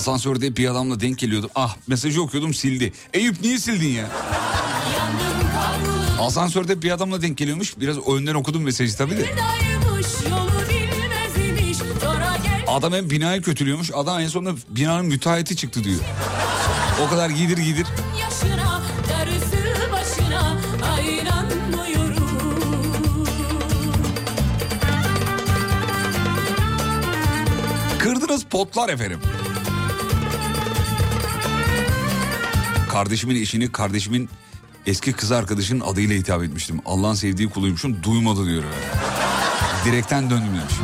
Asansörde 0.04 0.56
bir 0.56 0.68
adamla 0.70 1.00
denk 1.00 1.18
geliyordum. 1.18 1.50
Ah 1.54 1.76
mesajı 1.86 2.22
okuyordum 2.22 2.54
sildi. 2.54 2.92
Eyüp 3.12 3.40
niye 3.40 3.58
sildin 3.58 3.88
ya? 3.88 4.06
Asansörde 6.20 6.82
bir 6.82 6.90
adamla 6.90 7.22
denk 7.22 7.38
geliyormuş. 7.38 7.78
Biraz 7.78 8.08
önden 8.08 8.34
okudum 8.34 8.62
mesajı 8.62 8.96
tabii 8.96 9.16
de. 9.16 9.34
Adam 12.68 12.92
hem 12.92 13.10
binayı 13.10 13.42
kötülüyormuş. 13.42 13.90
Adam 13.94 14.20
en 14.20 14.28
sonunda 14.28 14.60
binanın 14.68 15.06
müteahhiti 15.06 15.56
çıktı 15.56 15.84
diyor. 15.84 16.00
O 17.06 17.10
kadar 17.10 17.30
gidir 17.30 17.58
gidir. 17.58 17.86
Kırdınız 27.98 28.44
potlar 28.44 28.88
efendim. 28.88 29.20
Kardeşimin 32.94 33.42
eşini 33.42 33.72
kardeşimin 33.72 34.28
eski 34.86 35.12
kız 35.12 35.32
arkadaşının 35.32 35.80
adıyla 35.80 36.16
hitap 36.16 36.42
etmiştim. 36.42 36.80
Allah'ın 36.86 37.14
sevdiği 37.14 37.48
kuluymuşum 37.48 38.02
duymadı 38.02 38.46
diyor. 38.46 38.62
Direkten 39.84 40.30
döndüm 40.30 40.48
demiş. 40.48 40.74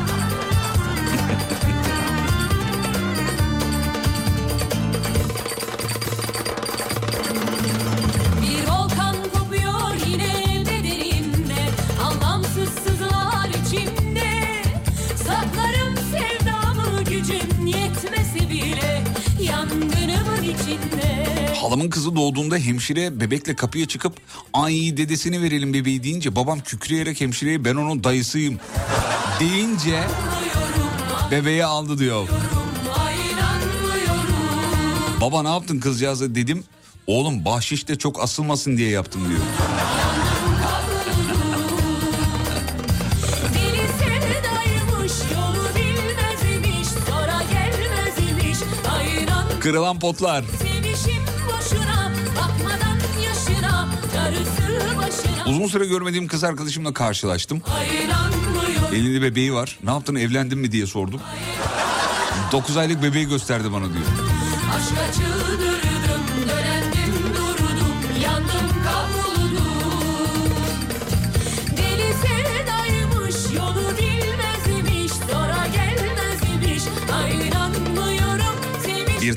Doğduğunda 22.50 22.66
hemşire 22.66 23.20
bebekle 23.20 23.56
kapıya 23.56 23.86
çıkıp 23.86 24.12
ay 24.52 24.72
dedesini 24.96 25.42
verelim 25.42 25.74
bebeği 25.74 26.02
deyince 26.02 26.36
babam 26.36 26.60
kükreyerek 26.60 27.20
hemşireye 27.20 27.64
ben 27.64 27.74
onun 27.74 28.04
dayısıyım 28.04 28.58
deyince 29.40 30.02
bebeği 31.30 31.64
aldı 31.64 31.98
diyor. 31.98 32.28
Baba 35.20 35.42
ne 35.42 35.48
yaptın 35.48 35.80
kızcağıza 35.80 36.34
dedim. 36.34 36.64
Oğlum 37.06 37.44
bahşişte 37.44 37.98
çok 37.98 38.22
asılmasın 38.22 38.76
diye 38.76 38.90
yaptım 38.90 39.28
diyor. 39.28 39.40
Kırılan 49.60 49.98
potlar. 49.98 50.44
Uzun 55.50 55.66
süre 55.66 55.86
görmediğim 55.86 56.26
kız 56.26 56.44
arkadaşımla 56.44 56.92
karşılaştım. 56.92 57.62
Elinde 58.92 59.22
bebeği 59.22 59.54
var. 59.54 59.78
Ne 59.84 59.90
yaptın 59.90 60.14
evlendin 60.14 60.58
mi 60.58 60.72
diye 60.72 60.86
sordum. 60.86 61.20
9 62.52 62.76
aylık 62.76 63.02
bebeği 63.02 63.28
gösterdi 63.28 63.72
bana 63.72 63.84
diyor. 63.84 64.06
Aşka 64.76 65.12
çıldırdım 65.12 65.39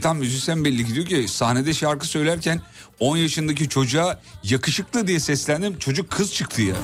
Tam 0.01 0.17
müzisyen 0.17 0.65
belli 0.65 0.85
ki 0.85 0.95
diyor 0.95 1.05
ki 1.05 1.27
sahnede 1.27 1.73
şarkı 1.73 2.07
söylerken 2.07 2.61
10 2.99 3.17
yaşındaki 3.17 3.69
çocuğa 3.69 4.19
yakışıklı 4.43 5.07
diye 5.07 5.19
seslendim. 5.19 5.77
Çocuk 5.79 6.11
kız 6.11 6.33
çıktı 6.33 6.61
ya. 6.61 6.75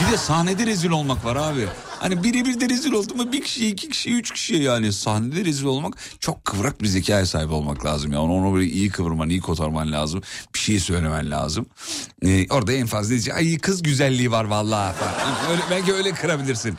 Bir 0.00 0.12
de 0.12 0.16
sahnede 0.16 0.66
rezil 0.66 0.90
olmak 0.90 1.24
var 1.24 1.36
abi. 1.36 1.68
Hani 1.98 2.22
biri 2.24 2.44
bir 2.44 2.60
de 2.60 2.68
rezil 2.68 2.92
oldu 2.92 3.14
mu 3.14 3.32
bir 3.32 3.42
kişi, 3.42 3.68
iki 3.68 3.88
kişi, 3.88 4.14
üç 4.14 4.30
kişi 4.32 4.54
yani. 4.54 4.92
Sahnede 4.92 5.44
rezil 5.44 5.64
olmak 5.64 5.94
çok 6.20 6.44
kıvrak 6.44 6.82
bir 6.82 6.86
zekaya 6.86 7.26
sahip 7.26 7.52
olmak 7.52 7.84
lazım. 7.86 8.12
ya. 8.12 8.22
Onu, 8.22 8.54
böyle 8.54 8.66
iyi 8.66 8.90
kıvırman, 8.90 9.28
iyi 9.28 9.40
kotarman 9.40 9.92
lazım. 9.92 10.22
Bir 10.54 10.58
şey 10.58 10.80
söylemen 10.80 11.30
lazım. 11.30 11.66
Ee, 12.22 12.46
orada 12.50 12.72
en 12.72 12.86
fazla 12.86 13.10
diyecek 13.10 13.34
ay 13.34 13.58
kız 13.58 13.82
güzelliği 13.82 14.30
var 14.30 14.44
vallahi. 14.44 14.94
Öyle, 15.50 15.62
belki 15.70 15.92
öyle 15.92 16.12
kırabilirsin. 16.12 16.78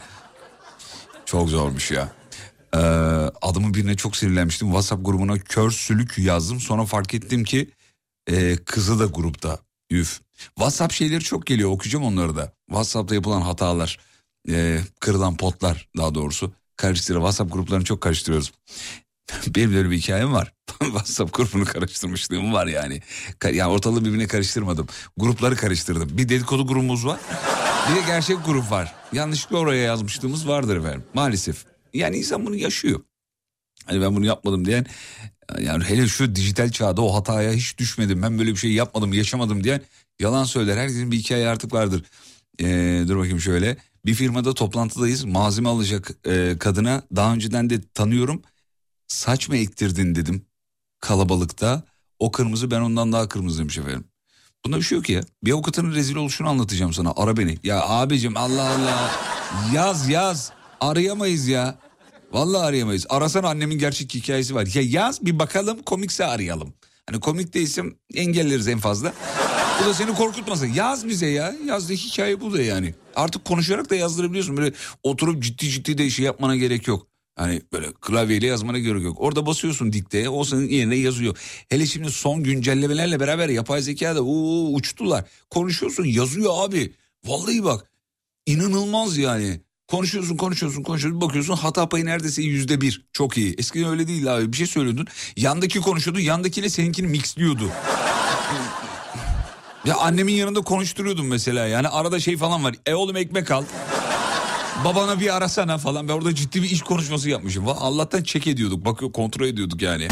Çok 1.25 1.49
zormuş 1.49 1.91
ya. 1.91 2.09
Ee, 2.73 2.77
adımın 3.41 3.73
birine 3.73 3.95
çok 3.95 4.15
sinirlenmiştim. 4.15 4.67
WhatsApp 4.67 5.05
grubuna 5.05 5.39
kör 5.39 5.71
sülük 5.71 6.17
yazdım. 6.17 6.59
Sonra 6.59 6.85
fark 6.85 7.13
ettim 7.13 7.43
ki 7.43 7.69
e, 8.31 8.55
kızı 8.55 8.99
da 8.99 9.05
grupta. 9.05 9.59
Üf. 9.89 10.21
WhatsApp 10.55 10.93
şeyleri 10.93 11.23
çok 11.23 11.45
geliyor 11.45 11.69
okuyacağım 11.69 12.05
onları 12.05 12.35
da. 12.35 12.53
WhatsApp'ta 12.69 13.15
yapılan 13.15 13.41
hatalar, 13.41 13.99
e, 14.49 14.79
kırılan 14.99 15.37
potlar 15.37 15.89
daha 15.97 16.15
doğrusu. 16.15 16.53
Karıştırıyor. 16.77 17.21
WhatsApp 17.21 17.53
gruplarını 17.53 17.83
çok 17.83 18.01
karıştırıyoruz. 18.01 18.51
Benim 19.47 19.73
de 19.73 19.77
öyle 19.77 19.89
bir 19.89 19.97
hikayem 19.97 20.33
var. 20.33 20.53
WhatsApp 20.79 21.33
grubunu 21.33 21.65
karıştırmışlığım 21.65 22.53
var 22.53 22.67
yani. 22.67 23.01
Yani 23.53 23.71
ortalığı 23.71 24.05
birbirine 24.05 24.27
karıştırmadım. 24.27 24.87
Grupları 25.17 25.55
karıştırdım. 25.55 26.17
Bir 26.17 26.29
dedikodu 26.29 26.67
grubumuz 26.67 27.05
var. 27.05 27.19
Bir 27.89 27.95
de 27.95 28.01
gerçek 28.07 28.45
grup 28.45 28.71
var. 28.71 28.95
Yanlışlıkla 29.13 29.57
oraya 29.57 29.81
yazmışlığımız 29.83 30.47
vardır 30.47 30.77
efendim. 30.77 31.03
Maalesef. 31.13 31.65
Yani 31.95 32.17
insan 32.17 32.45
bunu 32.45 32.55
yaşıyor. 32.55 32.99
Hani 33.85 34.01
ben 34.01 34.15
bunu 34.15 34.25
yapmadım 34.25 34.65
diyen 34.65 34.85
yani 35.59 35.83
hele 35.83 36.07
şu 36.07 36.35
dijital 36.35 36.71
çağda 36.71 37.01
o 37.01 37.15
hataya 37.15 37.51
hiç 37.51 37.77
düşmedim. 37.77 38.21
Ben 38.21 38.39
böyle 38.39 38.51
bir 38.51 38.55
şey 38.55 38.71
yapmadım, 38.71 39.13
yaşamadım 39.13 39.63
diyen 39.63 39.81
yalan 40.19 40.43
söyler. 40.43 40.77
Herkesin 40.77 41.11
bir 41.11 41.17
hikaye 41.17 41.47
artık 41.47 41.73
vardır. 41.73 42.03
Ee, 42.59 43.03
dur 43.07 43.17
bakayım 43.17 43.39
şöyle. 43.39 43.77
Bir 44.05 44.13
firmada 44.13 44.53
toplantıdayız. 44.53 45.23
Malzeme 45.23 45.69
alacak 45.69 46.11
e, 46.27 46.55
kadına 46.59 47.01
daha 47.15 47.33
önceden 47.33 47.69
de 47.69 47.81
tanıyorum. 47.93 48.41
Saç 49.07 49.49
mı 49.49 49.57
ektirdin 49.57 50.15
dedim 50.15 50.45
kalabalıkta. 50.99 51.83
O 52.19 52.31
kırmızı 52.31 52.71
ben 52.71 52.81
ondan 52.81 53.11
daha 53.11 53.29
kırmızı 53.29 53.59
demiş 53.59 53.77
efendim. 53.77 54.05
Bunda 54.65 54.77
bir 54.77 54.81
şey 54.81 54.97
yok 54.97 55.09
ya. 55.09 55.21
Bir 55.43 55.51
avukatın 55.51 55.93
rezil 55.93 56.15
oluşunu 56.15 56.49
anlatacağım 56.49 56.93
sana. 56.93 57.13
Ara 57.15 57.37
beni. 57.37 57.57
Ya 57.63 57.89
abicim 57.89 58.37
Allah 58.37 58.69
Allah. 58.69 59.11
Yaz 59.73 60.09
yaz. 60.09 60.51
Arayamayız 60.81 61.47
ya. 61.47 61.79
Vallahi 62.35 62.65
arayamayız. 62.65 63.05
Arasana 63.09 63.49
annemin 63.49 63.77
gerçek 63.77 64.13
hikayesi 64.13 64.55
var. 64.55 64.67
Ya 64.73 64.81
yaz 64.81 65.25
bir 65.25 65.39
bakalım 65.39 65.81
komikse 65.81 66.25
arayalım. 66.25 66.73
Hani 67.09 67.19
komik 67.19 67.53
değilsem 67.53 67.93
engelleriz 68.13 68.67
en 68.67 68.79
fazla. 68.79 69.13
Bu 69.81 69.85
da 69.85 69.93
seni 69.93 70.13
korkutmasın. 70.13 70.67
Yaz 70.67 71.07
bize 71.07 71.27
ya. 71.27 71.55
Yazdığı 71.65 71.93
hikaye 71.93 72.41
bu 72.41 72.53
da 72.53 72.61
yani. 72.61 72.93
Artık 73.15 73.45
konuşarak 73.45 73.89
da 73.89 73.95
yazdırabiliyorsun. 73.95 74.57
Böyle 74.57 74.75
oturup 75.03 75.43
ciddi 75.43 75.69
ciddi 75.69 75.97
de 75.97 76.09
şey 76.09 76.25
yapmana 76.25 76.55
gerek 76.55 76.87
yok. 76.87 77.07
Hani 77.35 77.61
böyle 77.73 77.93
klavyeyle 78.01 78.47
yazmana 78.47 78.79
gerek 78.79 79.03
yok. 79.03 79.21
Orada 79.21 79.45
basıyorsun 79.45 79.93
dikteye 79.93 80.29
o 80.29 80.43
senin 80.43 80.69
yerine 80.69 80.95
yazıyor. 80.95 81.37
Hele 81.69 81.85
şimdi 81.85 82.11
son 82.11 82.43
güncellemelerle 82.43 83.19
beraber 83.19 83.49
yapay 83.49 83.81
zeka 83.81 84.15
da 84.15 84.21
uçtular. 84.23 85.25
Konuşuyorsun 85.49 86.05
yazıyor 86.05 86.53
abi. 86.55 86.93
Vallahi 87.25 87.63
bak 87.63 87.91
inanılmaz 88.45 89.17
yani. 89.17 89.61
Konuşuyorsun 89.87 90.37
konuşuyorsun 90.37 90.83
konuşuyorsun 90.83 91.21
bakıyorsun 91.21 91.55
hata 91.55 91.89
payı 91.89 92.05
neredeyse 92.05 92.41
yüzde 92.41 92.81
bir. 92.81 93.05
Çok 93.13 93.37
iyi. 93.37 93.55
Eskiden 93.57 93.89
öyle 93.89 94.07
değil 94.07 94.35
abi 94.35 94.51
bir 94.51 94.57
şey 94.57 94.67
söylüyordun. 94.67 95.07
Yandaki 95.37 95.79
konuşuyordu 95.79 96.19
yandakiyle 96.19 96.69
seninkini 96.69 97.07
mixliyordu. 97.07 97.69
Ya 99.85 99.95
annemin 99.97 100.33
yanında 100.33 100.61
konuşturuyordum 100.61 101.27
mesela 101.27 101.67
yani 101.67 101.87
arada 101.87 102.19
şey 102.19 102.37
falan 102.37 102.63
var. 102.63 102.75
E 102.85 102.93
oğlum 102.93 103.15
ekmek 103.15 103.51
al. 103.51 103.63
Babana 104.85 105.19
bir 105.19 105.35
arasana 105.35 105.77
falan. 105.77 106.07
Ben 106.07 106.13
orada 106.13 106.35
ciddi 106.35 106.63
bir 106.63 106.69
iş 106.69 106.81
konuşması 106.81 107.29
yapmışım. 107.29 107.67
Allah'tan 107.67 108.23
çek 108.23 108.47
ediyorduk. 108.47 108.85
Bakıyor 108.85 109.11
kontrol 109.11 109.45
ediyorduk 109.45 109.81
yani. 109.81 110.07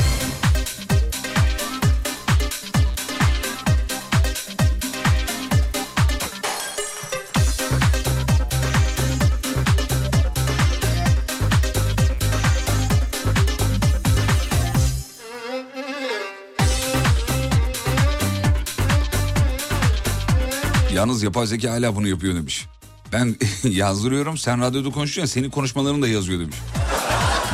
Yalnız 21.13 21.23
yapay 21.23 21.47
zeka 21.47 21.71
hala 21.71 21.95
bunu 21.95 22.07
yapıyor 22.07 22.35
demiş. 22.35 22.65
Ben 23.11 23.35
yazdırıyorum 23.69 24.37
sen 24.37 24.61
radyoda 24.61 24.89
konuşuyorsun 24.91 25.33
senin 25.33 25.49
konuşmalarını 25.49 26.01
da 26.01 26.07
yazıyor 26.07 26.39
demiş. 26.39 26.55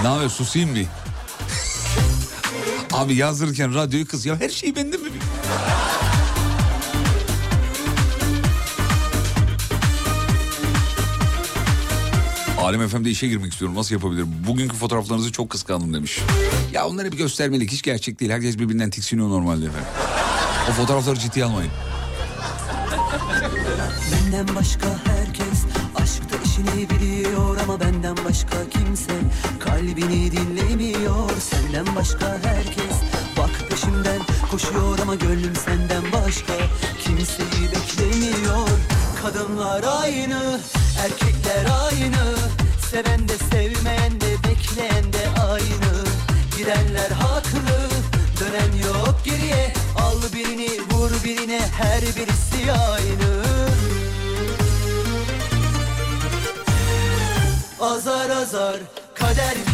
Ne 0.01 0.07
yapıyor 0.07 0.29
susayım 0.29 0.71
mı? 0.71 0.77
Abi 2.93 3.15
yazdırırken 3.15 3.75
radyoyu 3.75 4.07
kız 4.07 4.25
ya 4.25 4.39
her 4.39 4.49
şey 4.49 4.75
bende 4.75 4.97
mi? 4.97 5.09
Alem 12.61 12.87
FM'de 12.87 13.09
işe 13.09 13.27
girmek 13.27 13.51
istiyorum 13.51 13.77
nasıl 13.77 13.95
yapabilirim? 13.95 14.27
Bugünkü 14.47 14.75
fotoğraflarınızı 14.75 15.31
çok 15.31 15.49
kıskandım 15.49 15.93
demiş. 15.93 16.19
Ya 16.73 16.87
onları 16.87 17.11
bir 17.11 17.17
göstermelik 17.17 17.71
hiç 17.71 17.81
gerçek 17.81 18.19
değil. 18.19 18.31
Herkes 18.31 18.59
birbirinden 18.59 18.89
tiksiniyor 18.89 19.29
normalde 19.29 19.65
efendim. 19.65 19.87
O 20.69 20.71
fotoğrafları 20.71 21.19
ciddiye 21.19 21.45
almayın. 21.45 21.71
Benden 24.31 24.55
başka 24.55 24.87
herkes. 24.87 25.65
Aşkta 25.95 26.35
işini 26.45 26.89
biliyor 26.89 27.57
ama 27.63 27.79
benden 27.79 28.15
başka 28.25 28.69
kimse 28.69 29.13
Kalbini 29.59 30.31
dinlemiyor. 30.31 31.29
Senden 31.39 31.95
başka 31.95 32.27
herkes 32.43 32.95
Bak 33.37 33.69
peşimden 33.69 34.21
koşuyor 34.51 34.99
ama 35.01 35.15
gönlüm 35.15 35.55
senden 35.55 36.03
başka 36.13 36.53
Kimseyi 37.03 37.71
beklemiyor. 37.71 38.67
Kadınlar 39.21 39.83
aynı, 40.01 40.59
erkekler 41.03 41.65
aynı. 41.83 42.35
Seven 42.91 43.27
de 43.27 43.37
sevmeyen 43.51 44.21
de 44.21 44.35
bekleyen 44.47 45.13
de 45.13 45.41
aynı. 45.41 46.05
Gidenler 46.57 47.11
haklı, 47.11 47.89
dönen 48.39 48.87
yok 48.87 49.15
geriye. 49.25 49.73
Al 49.97 50.21
birini 50.33 50.69
vur 50.91 51.11
birine 51.23 51.61
her 51.77 52.01
birisi 52.01 52.71
aynı 52.71 52.98
Azar 57.89 58.29
azar 58.29 58.79
kader 59.15 59.68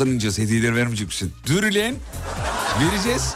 Arabadan 0.00 0.14
ineceğiz 0.14 0.38
hediyeleri 0.38 0.76
vermeyecek 0.76 1.08
misin? 1.08 1.32
Dur 1.46 1.62
lan. 1.62 1.94
Vereceğiz. 2.80 3.34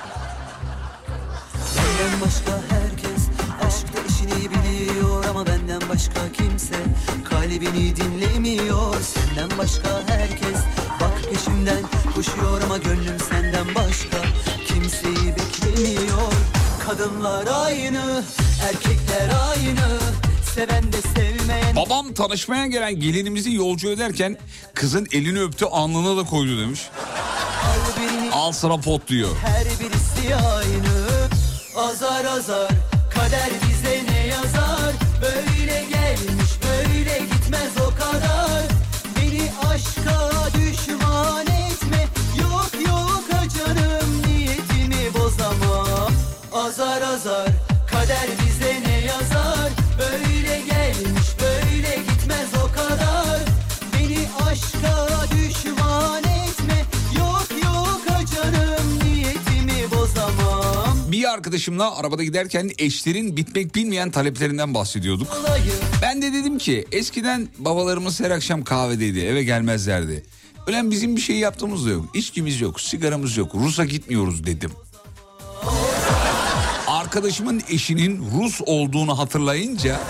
Benden 1.77 2.21
başka 2.21 2.61
herkes 2.71 3.29
aşkta 3.67 4.01
işini 4.09 4.51
biliyor 4.51 5.25
ama 5.25 5.47
benden 5.47 5.81
başka 5.89 6.33
kimse 6.33 6.75
kalbini 7.25 7.97
dinlemiyor. 7.97 8.95
Senden 9.01 9.59
başka 9.59 9.84
tanışmaya 22.15 22.67
gelen 22.67 23.01
gelinimizi 23.01 23.55
yolcu 23.55 23.91
ederken 23.91 24.39
kızın 24.75 25.07
elini 25.13 25.41
öptü 25.41 25.65
alnına 25.65 26.17
da 26.17 26.25
koydu 26.27 26.61
demiş. 26.61 26.81
Al 28.33 28.53
sıra 28.53 28.77
pot 28.77 29.09
diyor. 29.09 29.37
Her 29.45 29.65
birisi 29.65 30.35
aynı 30.37 31.05
Azar 31.77 32.25
azar 32.25 32.69
arkadaşımla 61.55 61.97
arabada 61.97 62.25
giderken 62.25 62.71
eşlerin 62.79 63.37
bitmek 63.37 63.75
bilmeyen 63.75 64.11
taleplerinden 64.11 64.75
bahsediyorduk. 64.75 65.43
Ben 66.03 66.23
de 66.23 66.33
dedim 66.33 66.59
ki 66.59 66.85
eskiden 66.93 67.49
babalarımız 67.59 68.21
her 68.21 68.31
akşam 68.31 68.65
kahvedeydi 68.65 69.21
eve 69.21 69.45
gelmezlerdi. 69.45 70.25
Ölen 70.67 70.91
bizim 70.91 71.17
bir 71.17 71.21
şey 71.21 71.37
yaptığımız 71.37 71.87
da 71.87 71.91
yok. 71.91 72.05
İçkimiz 72.15 72.61
yok, 72.61 72.81
sigaramız 72.81 73.37
yok, 73.37 73.55
Rus'a 73.55 73.85
gitmiyoruz 73.85 74.47
dedim. 74.47 74.71
Arkadaşımın 76.87 77.63
eşinin 77.71 78.25
Rus 78.39 78.61
olduğunu 78.67 79.19
hatırlayınca 79.19 80.01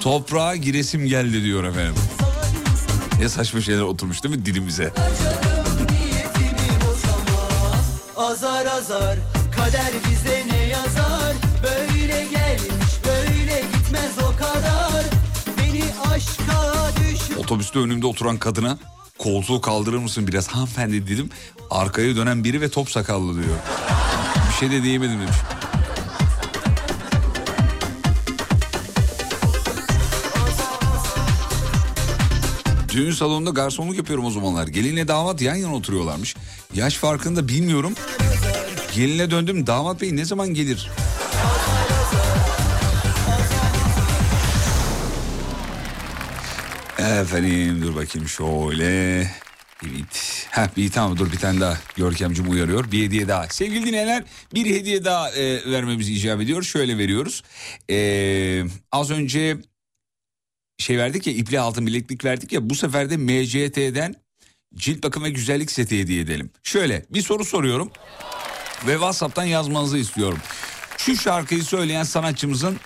toprağa 0.00 0.56
giresim 0.56 1.06
geldi 1.06 1.44
diyor 1.44 1.64
efendim. 1.64 2.02
Ne 3.20 3.28
saçma 3.28 3.60
şeyler 3.60 3.82
oturmuş 3.82 4.24
değil 4.24 4.36
mi 4.36 4.46
dilimize? 4.46 4.92
Azar 8.18 8.66
azar 8.66 9.16
kader 9.56 9.92
bize 10.10 10.46
ne 10.50 10.66
yazar 10.66 11.34
Böyle 11.62 12.24
gelmiş 12.24 12.92
böyle 13.06 13.60
gitmez 13.60 14.12
o 14.18 14.36
kadar 14.36 15.04
Beni 15.58 15.84
aşka 16.14 16.90
düş 17.00 17.36
Otobüste 17.38 17.78
önümde 17.78 18.06
oturan 18.06 18.36
kadına 18.36 18.78
koltuğu 19.18 19.60
kaldırır 19.60 19.98
mısın 19.98 20.26
biraz 20.26 20.48
hanımefendi 20.48 21.06
dedim. 21.08 21.30
Arkaya 21.70 22.16
dönen 22.16 22.44
biri 22.44 22.60
ve 22.60 22.68
top 22.68 22.90
sakallı 22.90 23.34
diyor. 23.34 23.56
Bir 24.50 24.54
şey 24.54 24.70
de 24.70 24.82
diyemedim 24.82 25.20
demiş. 25.20 25.36
Düğün 32.98 33.10
salonunda 33.10 33.50
garsonluk 33.50 33.96
yapıyorum 33.96 34.24
o 34.24 34.30
zamanlar. 34.30 34.66
Gelinle 34.66 35.08
damat 35.08 35.42
yan 35.42 35.54
yana 35.54 35.74
oturuyorlarmış. 35.74 36.36
Yaş 36.74 36.94
farkını 36.94 37.36
da 37.36 37.48
bilmiyorum. 37.48 37.94
Geline 38.94 39.30
döndüm 39.30 39.66
damat 39.66 40.00
bey 40.00 40.16
ne 40.16 40.24
zaman 40.24 40.54
gelir? 40.54 40.90
Efendim 46.98 47.82
dur 47.82 47.96
bakayım 47.96 48.28
şöyle. 48.28 49.20
Evet. 49.86 50.46
Heh, 50.50 50.76
bir 50.76 50.90
tamam 50.90 51.18
dur 51.18 51.32
bir 51.32 51.38
tane 51.38 51.60
daha 51.60 51.78
Görkemcim 51.96 52.50
uyarıyor. 52.50 52.92
Bir 52.92 53.04
hediye 53.04 53.28
daha. 53.28 53.48
Sevgili 53.48 53.86
dinleyenler 53.86 54.24
bir 54.54 54.66
hediye 54.66 55.04
daha 55.04 55.30
e, 55.30 55.70
vermemiz 55.70 56.08
icap 56.08 56.40
ediyor. 56.40 56.62
Şöyle 56.62 56.98
veriyoruz. 56.98 57.42
E, 57.90 57.98
az 58.92 59.10
önce 59.10 59.56
şey 60.78 60.98
verdik 60.98 61.26
ya 61.26 61.32
iple 61.32 61.60
altın 61.60 61.86
bileklik 61.86 62.24
verdik 62.24 62.52
ya 62.52 62.70
bu 62.70 62.74
sefer 62.74 63.10
de 63.10 63.16
MCT'den 63.16 64.14
cilt 64.74 65.02
bakım 65.02 65.24
ve 65.24 65.30
güzellik 65.30 65.70
seti 65.70 66.00
hediye 66.00 66.20
edelim. 66.20 66.50
Şöyle 66.62 67.04
bir 67.10 67.22
soru 67.22 67.44
soruyorum 67.44 67.90
ve 68.86 68.92
WhatsApp'tan 68.92 69.44
yazmanızı 69.44 69.98
istiyorum. 69.98 70.38
Şu 70.98 71.16
şarkıyı 71.16 71.62
söyleyen 71.62 72.02
sanatçımızın 72.02 72.76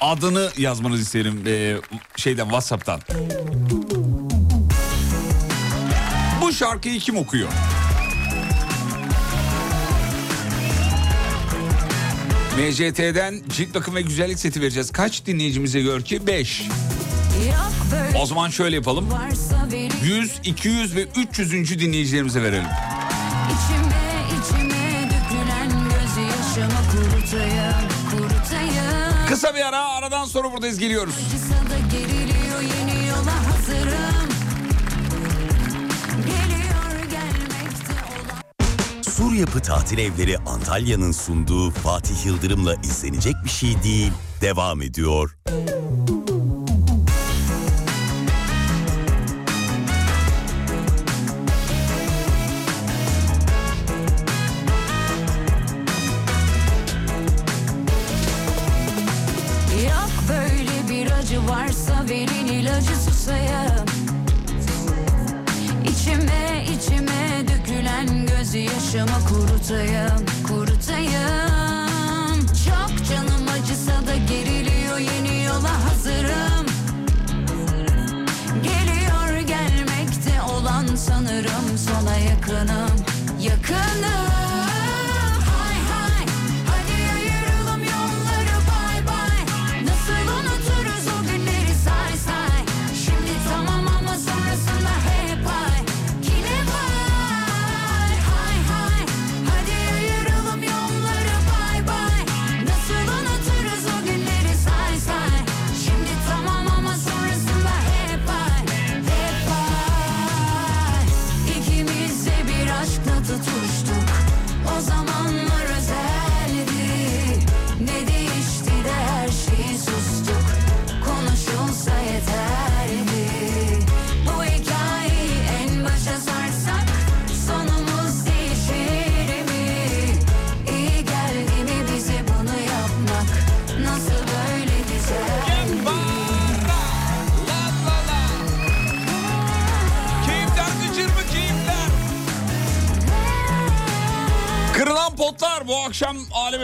adını 0.00 0.50
yazmanızı 0.58 1.02
isterim 1.02 1.42
e, 1.46 1.76
şeyden 2.16 2.44
WhatsApp'tan. 2.44 3.00
Bu 6.42 6.52
şarkıyı 6.52 7.00
kim 7.00 7.16
okuyor? 7.16 7.48
MCT'den 12.58 13.42
cilt 13.56 13.74
bakım 13.74 13.94
ve 13.94 14.02
güzellik 14.02 14.38
seti 14.38 14.60
vereceğiz. 14.60 14.90
Kaç 14.90 15.26
dinleyicimize 15.26 15.80
gör 15.80 16.02
ki? 16.02 16.26
5. 16.26 16.62
O 18.22 18.26
zaman 18.26 18.48
şöyle 18.48 18.76
yapalım. 18.76 19.10
varsa 19.10 19.68
verin 19.72 19.92
100, 20.02 20.40
200 20.44 20.96
ve 20.96 21.06
300. 21.16 21.78
dinleyicilerimize 21.80 22.42
verelim. 22.42 22.64
içime 23.44 23.98
içime 24.38 25.10
dökülen 25.10 25.68
gözyaşımı 25.84 26.80
kurutayım 26.92 27.74
kurutayım 28.10 29.26
Kısa 29.28 29.54
bir 29.54 29.60
ara 29.68 29.88
aradan 29.88 30.24
sonra 30.24 30.52
buradayız 30.52 30.78
geliyoruz. 30.78 31.14
Sur 39.02 39.32
Yapı 39.32 39.60
Tatil 39.62 39.98
Evleri 39.98 40.38
Antalya'nın 40.38 41.12
sunduğu 41.12 41.70
Fatih 41.70 42.26
Yıldırım'la 42.26 42.74
izlenecek 42.74 43.34
bir 43.44 43.50
şey 43.50 43.82
değil. 43.82 44.12
Devam 44.40 44.82
ediyor. 44.82 45.36
Yok 45.48 46.17
ilacı 62.78 62.96
susayım 62.96 63.86
İçime 65.84 66.64
içime 66.64 67.44
dökülen 67.48 68.26
gözyaşımı 68.26 69.24
kurutayım 69.28 70.26
kurutayım 70.48 72.46
Çok 72.46 73.06
canım 73.08 73.46
acısa 73.54 74.06
da 74.06 74.16
geriliyor 74.16 74.98
yeni 74.98 75.44
yola 75.44 75.84
hazırım. 75.84 76.66
Geliyor 78.62 79.38
gelmekte 79.46 80.42
olan 80.42 80.86
sanırım 80.96 81.78
sona 81.78 82.16
Yakınım 82.16 82.87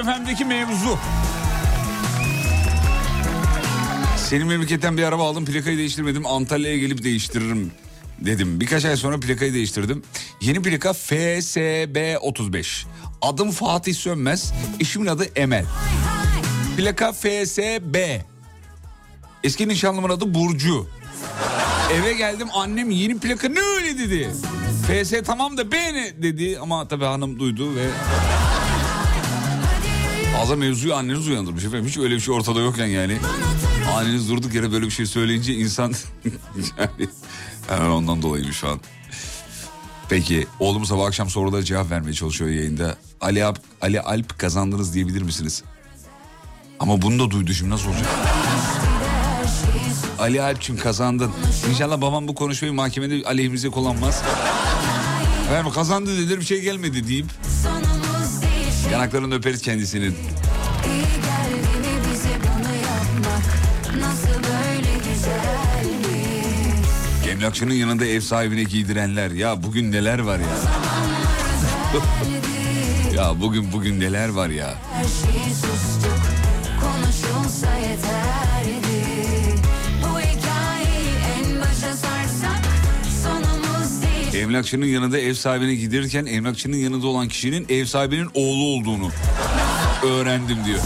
FM'deki 0.05 0.45
mevzu. 0.45 0.99
Senin 4.17 4.47
memleketten 4.47 4.97
bir 4.97 5.03
araba 5.03 5.29
aldım 5.29 5.45
plakayı 5.45 5.79
değiştirmedim 5.79 6.27
Antalya'ya 6.27 6.79
gelip 6.79 7.05
değiştiririm 7.05 7.73
dedim. 8.21 8.61
Birkaç 8.61 8.85
ay 8.85 8.97
sonra 8.97 9.21
plakayı 9.21 9.55
değiştirdim. 9.55 10.03
Yeni 10.40 10.62
plaka 10.62 10.93
FSB 10.93 12.17
35. 12.21 12.87
Adım 13.23 13.51
Fatih 13.51 13.95
Sönmez, 13.95 14.53
eşimin 14.81 15.07
adı 15.07 15.25
Emel. 15.37 15.64
Plaka 16.77 17.12
FSB. 17.12 17.97
Eski 19.45 19.69
nişanlımın 19.69 20.11
adı 20.11 20.35
Burcu. 20.35 20.87
Eve 21.93 22.12
geldim 22.12 22.49
annem 22.55 22.90
yeni 22.90 23.19
plaka 23.19 23.49
ne 23.49 23.61
öyle 23.61 23.99
dedi. 23.99 24.31
FS 24.87 25.12
tamam 25.27 25.57
da 25.57 25.73
B 25.73 25.95
ne 25.95 26.23
dedi 26.23 26.59
ama 26.59 26.88
tabii 26.88 27.05
hanım 27.05 27.38
duydu 27.38 27.77
ve... 27.77 27.87
Ağza 30.40 30.57
mevzuyu 30.57 30.94
anneniz 30.94 31.29
uyandırmış 31.29 31.64
efendim. 31.64 31.87
Hiç 31.87 31.99
öyle 31.99 32.14
bir 32.14 32.20
şey 32.20 32.35
ortada 32.35 32.61
yokken 32.61 32.87
yani. 32.87 33.18
Anneniz 33.97 34.29
durduk 34.29 34.55
yere 34.55 34.73
böyle 34.73 34.87
bir 34.87 34.90
şey 34.90 35.07
söyleyince 35.07 35.55
insan... 35.55 35.94
yani 36.79 37.09
hemen 37.68 37.90
ondan 37.90 38.23
dolayı 38.23 38.53
şu 38.53 38.68
an. 38.68 38.81
Peki 40.09 40.47
oğlum 40.61 40.85
sabah 40.87 41.07
akşam 41.07 41.31
sorulara 41.31 41.62
cevap 41.62 41.90
vermeye 41.90 42.12
çalışıyor 42.12 42.51
yayında. 42.51 42.97
Ali, 43.20 43.44
Alp, 43.44 43.59
Ali 43.83 44.01
Alp 44.01 44.38
kazandınız 44.38 44.94
diyebilir 44.94 45.23
misiniz? 45.23 45.62
Ama 46.81 47.03
bunu 47.03 47.27
da 47.27 47.31
duydu 47.31 47.53
şimdi 47.55 47.70
nasıl 47.70 47.88
olacak? 47.88 48.07
Ali 50.18 50.42
Alp'cim 50.42 50.77
kazandın. 50.77 51.31
İnşallah 51.70 52.01
babam 52.01 52.29
bu 52.29 52.35
konuşmayı 52.35 52.75
mahkemede 52.75 53.29
aleyhimize 53.29 53.68
kullanmaz. 53.68 54.23
Efendim 55.47 55.73
kazandı 55.73 56.18
dediler 56.18 56.40
bir 56.40 56.44
şey 56.44 56.61
gelmedi 56.61 57.09
deyip 57.09 57.27
yanaklarını 58.92 59.35
öperiz 59.35 59.62
güzeldi 59.62 60.14
Emlakçının 67.31 67.75
yanında 67.75 68.05
ev 68.07 68.20
sahibine 68.20 68.62
giydirenler. 68.62 69.31
Ya 69.31 69.62
bugün 69.62 69.92
neler 69.92 70.18
var 70.18 70.38
ya. 70.38 70.47
ya 73.16 73.40
bugün 73.40 73.73
bugün 73.73 74.01
neler 74.01 74.29
var 74.29 74.49
ya. 74.49 74.75
Her 74.92 75.05
şeyi 75.05 75.55
sustuk 75.55 76.20
Konuşulsa 76.81 77.79
yeterdi 77.79 78.54
Emlakçının 84.35 84.87
yanında 84.87 85.18
ev 85.18 85.35
sahibine 85.35 85.75
giydirirken 85.75 86.27
emlakçının 86.27 86.77
yanında 86.77 87.07
olan 87.07 87.29
kişinin 87.29 87.66
ev 87.68 87.85
sahibinin 87.85 88.31
oğlu 88.35 88.64
olduğunu 88.64 89.11
öğrendim 90.05 90.64
diyor. 90.64 90.81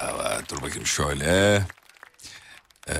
Evet 0.00 0.50
dur 0.50 0.62
bakayım 0.62 0.86
şöyle. 0.86 1.62
Ee, 2.88 2.94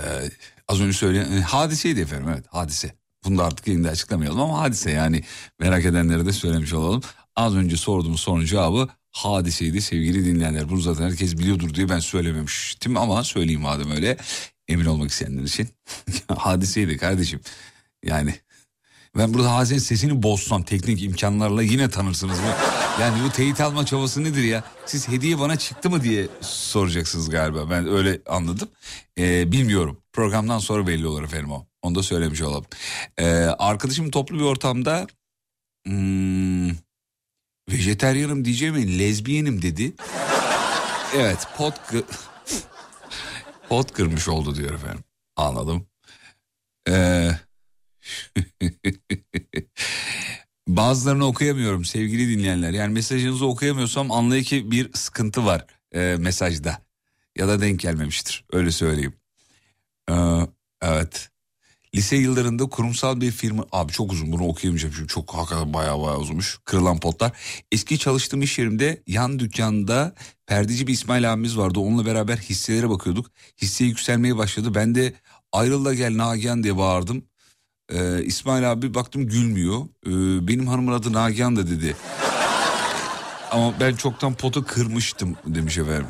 az 0.68 0.80
önce 0.80 0.92
söyleyen 0.92 1.32
e, 1.32 1.40
hadiseydi 1.40 2.00
efendim 2.00 2.28
evet 2.28 2.44
hadise. 2.48 2.99
Bunu 3.24 3.38
da 3.38 3.44
artık 3.44 3.66
yayında 3.66 3.88
açıklamayalım 3.88 4.40
ama 4.40 4.60
hadise 4.60 4.90
yani 4.90 5.22
merak 5.60 5.84
edenlere 5.84 6.26
de 6.26 6.32
söylemiş 6.32 6.72
olalım. 6.72 7.02
Az 7.36 7.56
önce 7.56 7.76
sorduğumuz 7.76 8.20
sorunun 8.20 8.44
cevabı 8.44 8.88
hadiseydi 9.10 9.82
sevgili 9.82 10.24
dinleyenler. 10.24 10.68
Bunu 10.70 10.80
zaten 10.80 11.04
herkes 11.04 11.38
biliyordur 11.38 11.74
diye 11.74 11.88
ben 11.88 11.98
söylememiştim 11.98 12.96
ama 12.96 13.24
söyleyeyim 13.24 13.60
madem 13.60 13.90
öyle 13.90 14.16
emin 14.68 14.84
olmak 14.84 15.10
isteyenler 15.10 15.42
için. 15.42 15.68
hadiseydi 16.36 16.96
kardeşim 16.96 17.40
yani 18.04 18.34
ben 19.16 19.34
burada 19.34 19.54
Hazi'nin 19.54 19.78
sesini 19.78 20.22
bozsam 20.22 20.62
teknik 20.62 21.02
imkanlarla 21.02 21.62
yine 21.62 21.90
tanırsınız 21.90 22.38
mı? 22.38 22.54
Yani 23.00 23.24
bu 23.24 23.30
teyit 23.30 23.60
alma 23.60 23.86
çabası 23.86 24.24
nedir 24.24 24.42
ya? 24.42 24.64
Siz 24.86 25.08
hediye 25.08 25.38
bana 25.38 25.56
çıktı 25.56 25.90
mı 25.90 26.02
diye 26.02 26.28
soracaksınız 26.40 27.30
galiba. 27.30 27.70
Ben 27.70 27.88
öyle 27.88 28.20
anladım. 28.26 28.68
Ee, 29.18 29.52
bilmiyorum. 29.52 29.98
Programdan 30.12 30.58
sonra 30.58 30.86
belli 30.86 31.06
olur 31.06 31.22
efendim 31.22 31.52
o. 31.52 31.69
Onu 31.82 31.94
da 31.94 32.02
söylemiş 32.02 32.42
olalım. 32.42 32.66
Ee, 33.18 33.26
arkadaşım 33.58 34.10
toplu 34.10 34.38
bir 34.38 34.44
ortamda 34.44 35.06
hmm, 35.86 36.70
vejeteryanım 37.70 38.44
diyeceğime 38.44 38.98
lezbiyenim 38.98 39.62
dedi. 39.62 39.92
Evet 41.16 41.46
pot, 41.56 41.74
pot 43.68 43.92
kırmış 43.92 44.28
oldu 44.28 44.54
diyor 44.54 44.74
efendim. 44.74 45.04
Anladım. 45.36 45.86
Ee, 46.88 47.30
Bazılarını 50.68 51.26
okuyamıyorum 51.26 51.84
sevgili 51.84 52.28
dinleyenler. 52.28 52.70
Yani 52.70 52.92
mesajınızı 52.92 53.46
okuyamıyorsam 53.46 54.10
anlayın 54.10 54.42
ki 54.42 54.70
bir 54.70 54.92
sıkıntı 54.92 55.44
var 55.44 55.66
e, 55.92 56.16
mesajda. 56.18 56.82
Ya 57.36 57.48
da 57.48 57.60
denk 57.60 57.80
gelmemiştir 57.80 58.44
öyle 58.52 58.70
söyleyeyim. 58.70 59.14
Ee, 60.10 60.14
evet. 60.82 61.30
Lise 61.94 62.16
yıllarında 62.16 62.66
kurumsal 62.66 63.20
bir 63.20 63.30
firma... 63.30 63.66
Abi 63.72 63.92
çok 63.92 64.12
uzun 64.12 64.32
bunu 64.32 64.46
okuyamayacağım 64.46 64.94
çünkü 64.96 65.08
çok 65.08 65.34
hakikaten 65.34 65.72
bayağı 65.72 66.00
bayağı 66.00 66.18
uzunmuş. 66.18 66.58
Kırılan 66.64 67.00
potlar. 67.00 67.32
Eski 67.72 67.98
çalıştığım 67.98 68.42
iş 68.42 68.58
yerimde 68.58 69.02
yan 69.06 69.38
dükkanda 69.38 70.14
perdeci 70.46 70.86
bir 70.86 70.92
İsmail 70.92 71.32
abimiz 71.32 71.58
vardı. 71.58 71.80
Onunla 71.80 72.06
beraber 72.06 72.36
hisselere 72.36 72.90
bakıyorduk. 72.90 73.26
Hisse 73.62 73.84
yükselmeye 73.84 74.36
başladı. 74.36 74.74
Ben 74.74 74.94
de 74.94 75.14
ayrıl 75.52 75.84
da 75.84 75.94
gel 75.94 76.16
Nagihan 76.16 76.62
diye 76.62 76.76
bağırdım. 76.76 77.24
Ee, 77.92 78.24
İsmail 78.24 78.72
abi 78.72 78.94
baktım 78.94 79.26
gülmüyor. 79.26 79.80
Ee, 80.06 80.48
benim 80.48 80.66
hanımın 80.66 80.92
adı 80.92 81.12
Nagihan 81.12 81.56
da 81.56 81.66
dedi. 81.70 81.96
Ama 83.50 83.74
ben 83.80 83.94
çoktan 83.94 84.34
potu 84.34 84.64
kırmıştım 84.64 85.36
demiş 85.46 85.78
efendim. 85.78 86.06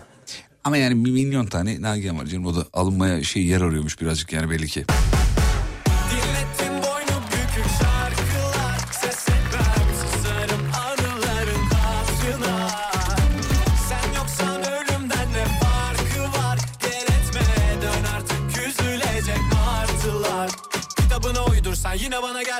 Ama 0.64 0.76
yani 0.76 0.94
milyon 0.94 1.46
tane 1.46 1.82
Nagihan 1.82 2.18
var 2.18 2.26
canım. 2.26 2.46
O 2.46 2.56
da 2.56 2.66
alınmaya 2.72 3.22
şey 3.22 3.46
yer 3.46 3.60
arıyormuş 3.60 4.00
birazcık 4.00 4.32
yani 4.32 4.50
belli 4.50 4.66
ki. 4.66 4.84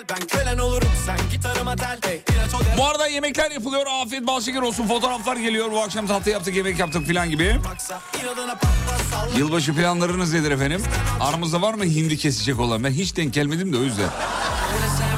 Gel 0.00 0.16
Ben 0.20 0.26
kölen 0.26 0.58
olurum 0.58 0.88
sen 1.06 1.18
gitarıma 1.32 1.76
tel 1.76 1.98
hey, 2.02 2.20
Bu 2.78 2.86
arada 2.86 3.06
yemekler 3.06 3.50
yapılıyor. 3.50 3.86
Afiyet 4.02 4.26
bal 4.26 4.40
şeker 4.40 4.62
olsun. 4.62 4.86
Fotoğraflar 4.86 5.36
geliyor. 5.36 5.72
Bu 5.72 5.80
akşam 5.80 6.06
tatlı 6.06 6.30
yaptık, 6.30 6.56
yemek 6.56 6.78
yaptık 6.78 7.06
filan 7.06 7.30
gibi. 7.30 7.56
Yılbaşı 9.36 9.74
planlarınız 9.74 10.32
nedir 10.32 10.50
efendim? 10.50 10.82
Aramızda 11.20 11.62
var 11.62 11.74
mı 11.74 11.84
hindi 11.84 12.16
kesecek 12.16 12.60
olan? 12.60 12.84
Ben 12.84 12.90
hiç 12.90 13.16
denk 13.16 13.34
gelmedim 13.34 13.72
de 13.72 13.76
o 13.76 13.82
yüzden. 13.82 14.08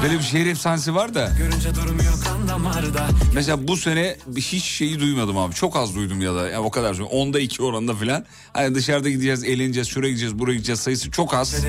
Böyle 0.03 0.17
bir 0.17 0.23
şehir 0.23 0.45
efsanesi 0.45 0.95
var 0.95 1.13
da. 1.13 1.31
Görünce 1.37 1.75
durmuyor 1.75 2.13
kan 2.23 2.47
damarda 2.47 3.07
Mesela 3.33 3.67
bu 3.67 3.77
sene 3.77 4.15
hiç 4.37 4.63
şeyi 4.63 4.99
duymadım 4.99 5.37
abi. 5.37 5.53
Çok 5.53 5.75
az 5.75 5.95
duydum 5.95 6.21
ya 6.21 6.35
da. 6.35 6.49
Ya 6.49 6.61
o 6.61 6.71
kadar. 6.71 6.99
Onda 6.99 7.39
iki 7.39 7.63
oranda 7.63 7.95
filan. 7.95 8.25
Hani 8.53 8.75
dışarıda 8.75 9.09
gideceğiz, 9.09 9.43
eğleneceğiz, 9.43 9.87
şuraya 9.87 10.09
gideceğiz, 10.09 10.39
buraya 10.39 10.53
gideceğiz 10.53 10.79
sayısı 10.79 11.11
çok 11.11 11.33
az. 11.33 11.65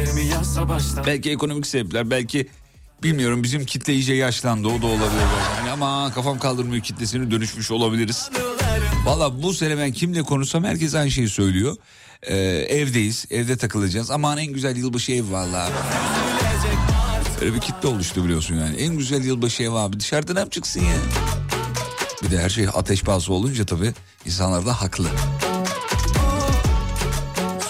Belki 1.06 1.30
ekonomik 1.30 1.66
sebepler, 1.66 2.10
belki 2.10 2.48
bilmiyorum 3.02 3.42
bizim 3.42 3.64
kitle 3.64 3.94
iyice 3.94 4.14
yaşlandı. 4.14 4.68
O 4.68 4.82
da 4.82 4.86
olabilir. 4.86 5.22
Hani 5.60 5.70
ama 5.70 6.12
kafam 6.14 6.38
kaldırmıyor 6.38 6.82
kitlesini 6.82 7.30
dönüşmüş 7.30 7.70
olabiliriz. 7.70 8.30
Valla 9.04 9.42
bu 9.42 9.54
sene 9.54 9.78
ben 9.78 9.92
kimle 9.92 10.22
konuşsam 10.22 10.64
herkes 10.64 10.94
aynı 10.94 11.10
şeyi 11.10 11.28
söylüyor. 11.28 11.76
Ee, 12.22 12.36
evdeyiz, 12.68 13.26
evde 13.30 13.56
takılacağız. 13.56 14.10
Aman 14.10 14.38
en 14.38 14.46
güzel 14.46 14.76
yılbaşı 14.76 15.12
ev 15.12 15.32
valla. 15.32 15.70
Böyle 17.40 17.54
bir 17.54 17.60
kitle 17.60 17.88
oluştu 17.88 18.24
biliyorsun 18.24 18.54
yani. 18.54 18.76
En 18.76 18.96
güzel 18.96 19.24
yılbaşı 19.24 19.62
ev 19.62 19.72
abi. 19.72 20.00
Dışarıda 20.00 20.32
ne 20.32 20.38
yapacaksın 20.38 20.80
ya? 20.80 20.94
Bir 22.22 22.30
de 22.30 22.38
her 22.38 22.48
şey 22.50 22.66
ateş 22.74 23.02
pahası 23.02 23.32
olunca 23.32 23.66
tabii 23.66 23.92
insanlar 24.26 24.66
da 24.66 24.80
haklı. 24.82 25.08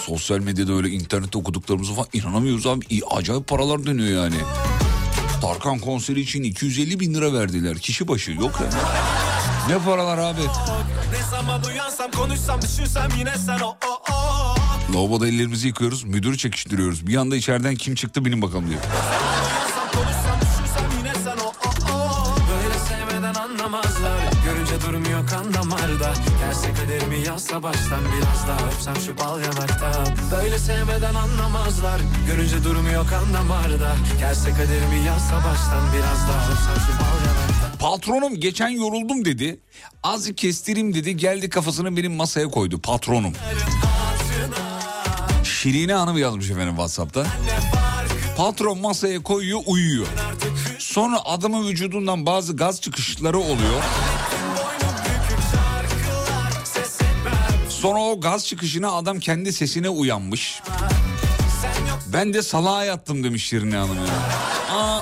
Sosyal 0.05 0.39
medyada 0.39 0.73
öyle 0.73 0.89
internette 0.89 1.37
okuduklarımızı 1.37 1.93
falan 1.93 2.07
inanamıyoruz 2.13 2.67
abi. 2.67 2.85
İyi, 2.89 3.01
acayip 3.05 3.47
paralar 3.47 3.85
dönüyor 3.85 4.23
yani. 4.23 4.35
Tarkan 5.45 5.79
konseri 5.79 6.21
için 6.21 6.43
250 6.43 6.99
bin 6.99 7.13
lira 7.13 7.33
verdiler. 7.33 7.77
Kişi 7.77 8.07
başı 8.07 8.31
yok 8.31 8.61
ya. 8.61 8.67
Ne 9.69 9.83
paralar 9.83 10.17
abi. 10.17 10.41
Ne 10.41 11.29
zaman 11.31 11.63
uyansam 11.63 12.11
konuşsam 12.11 12.61
düşünsem 12.61 13.09
yine 13.17 13.37
sen 13.45 13.59
o 13.59 13.67
o 13.67 14.13
o 14.13 14.93
Lavaboda 14.93 15.27
ellerimizi 15.27 15.67
yıkıyoruz. 15.67 16.03
Müdürü 16.03 16.37
çekiştiriyoruz. 16.37 17.07
Bir 17.07 17.15
anda 17.15 17.35
içeriden 17.35 17.75
kim 17.75 17.95
çıktı 17.95 18.25
bilin 18.25 18.41
bakalım 18.41 18.69
diyor. 18.69 18.81
Böyle 22.49 22.79
sevmeden 22.79 23.33
anlamazlar 23.33 24.17
Görünce 24.45 24.81
durmuyor 24.81 25.27
kan 25.27 25.53
damarda 25.53 26.13
Yazsa 27.35 27.63
baştan 27.63 27.99
biraz 27.99 28.47
daha 28.47 28.67
Öpsem 28.67 28.95
şu 28.95 29.17
bal 29.17 29.39
yanakta 29.39 30.03
Böyle 30.31 30.59
sevmeden 30.59 31.15
anlamazlar 31.15 32.01
Görünce 32.27 32.63
durmuyor 32.63 33.09
kan 33.09 33.33
damarda 33.33 33.95
Gelse 34.19 34.49
kaderimi 34.49 35.05
yazsa 35.07 35.35
baştan 35.35 35.93
biraz 35.93 36.27
daha 36.27 36.51
Öpsem 36.51 36.75
şu 36.87 36.99
bal 36.99 37.25
yanakta 37.25 37.77
Patronum 37.79 38.39
geçen 38.39 38.69
yoruldum 38.69 39.25
dedi. 39.25 39.59
Azıcık 40.03 40.37
kestireyim 40.37 40.93
dedi. 40.93 41.17
Geldi 41.17 41.49
kafasını 41.49 41.97
benim 41.97 42.15
masaya 42.15 42.47
koydu 42.47 42.81
patronum. 42.81 43.33
Şirine 45.43 45.93
Hanım 45.93 46.17
yazmış 46.17 46.49
efendim 46.49 46.75
Whatsapp'ta. 46.75 47.25
Patron 48.37 48.79
masaya 48.79 49.23
koyuyor 49.23 49.59
uyuyor. 49.65 50.07
Sonra 50.79 51.25
adamın 51.25 51.67
vücudundan 51.67 52.25
bazı 52.25 52.55
gaz 52.55 52.81
çıkışları 52.81 53.37
oluyor. 53.39 53.83
Sonra 57.85 57.99
o 57.99 58.19
gaz 58.19 58.45
çıkışına 58.47 58.91
adam 58.91 59.19
kendi 59.19 59.53
sesine 59.53 59.89
uyanmış. 59.89 60.61
Ben 62.13 62.33
de 62.33 62.41
salağa 62.41 62.83
yattım 62.83 63.23
demiş 63.23 63.45
Şirine 63.47 63.75
Hanım. 63.75 63.95
ya. 63.97 64.77
Aa, 64.77 65.01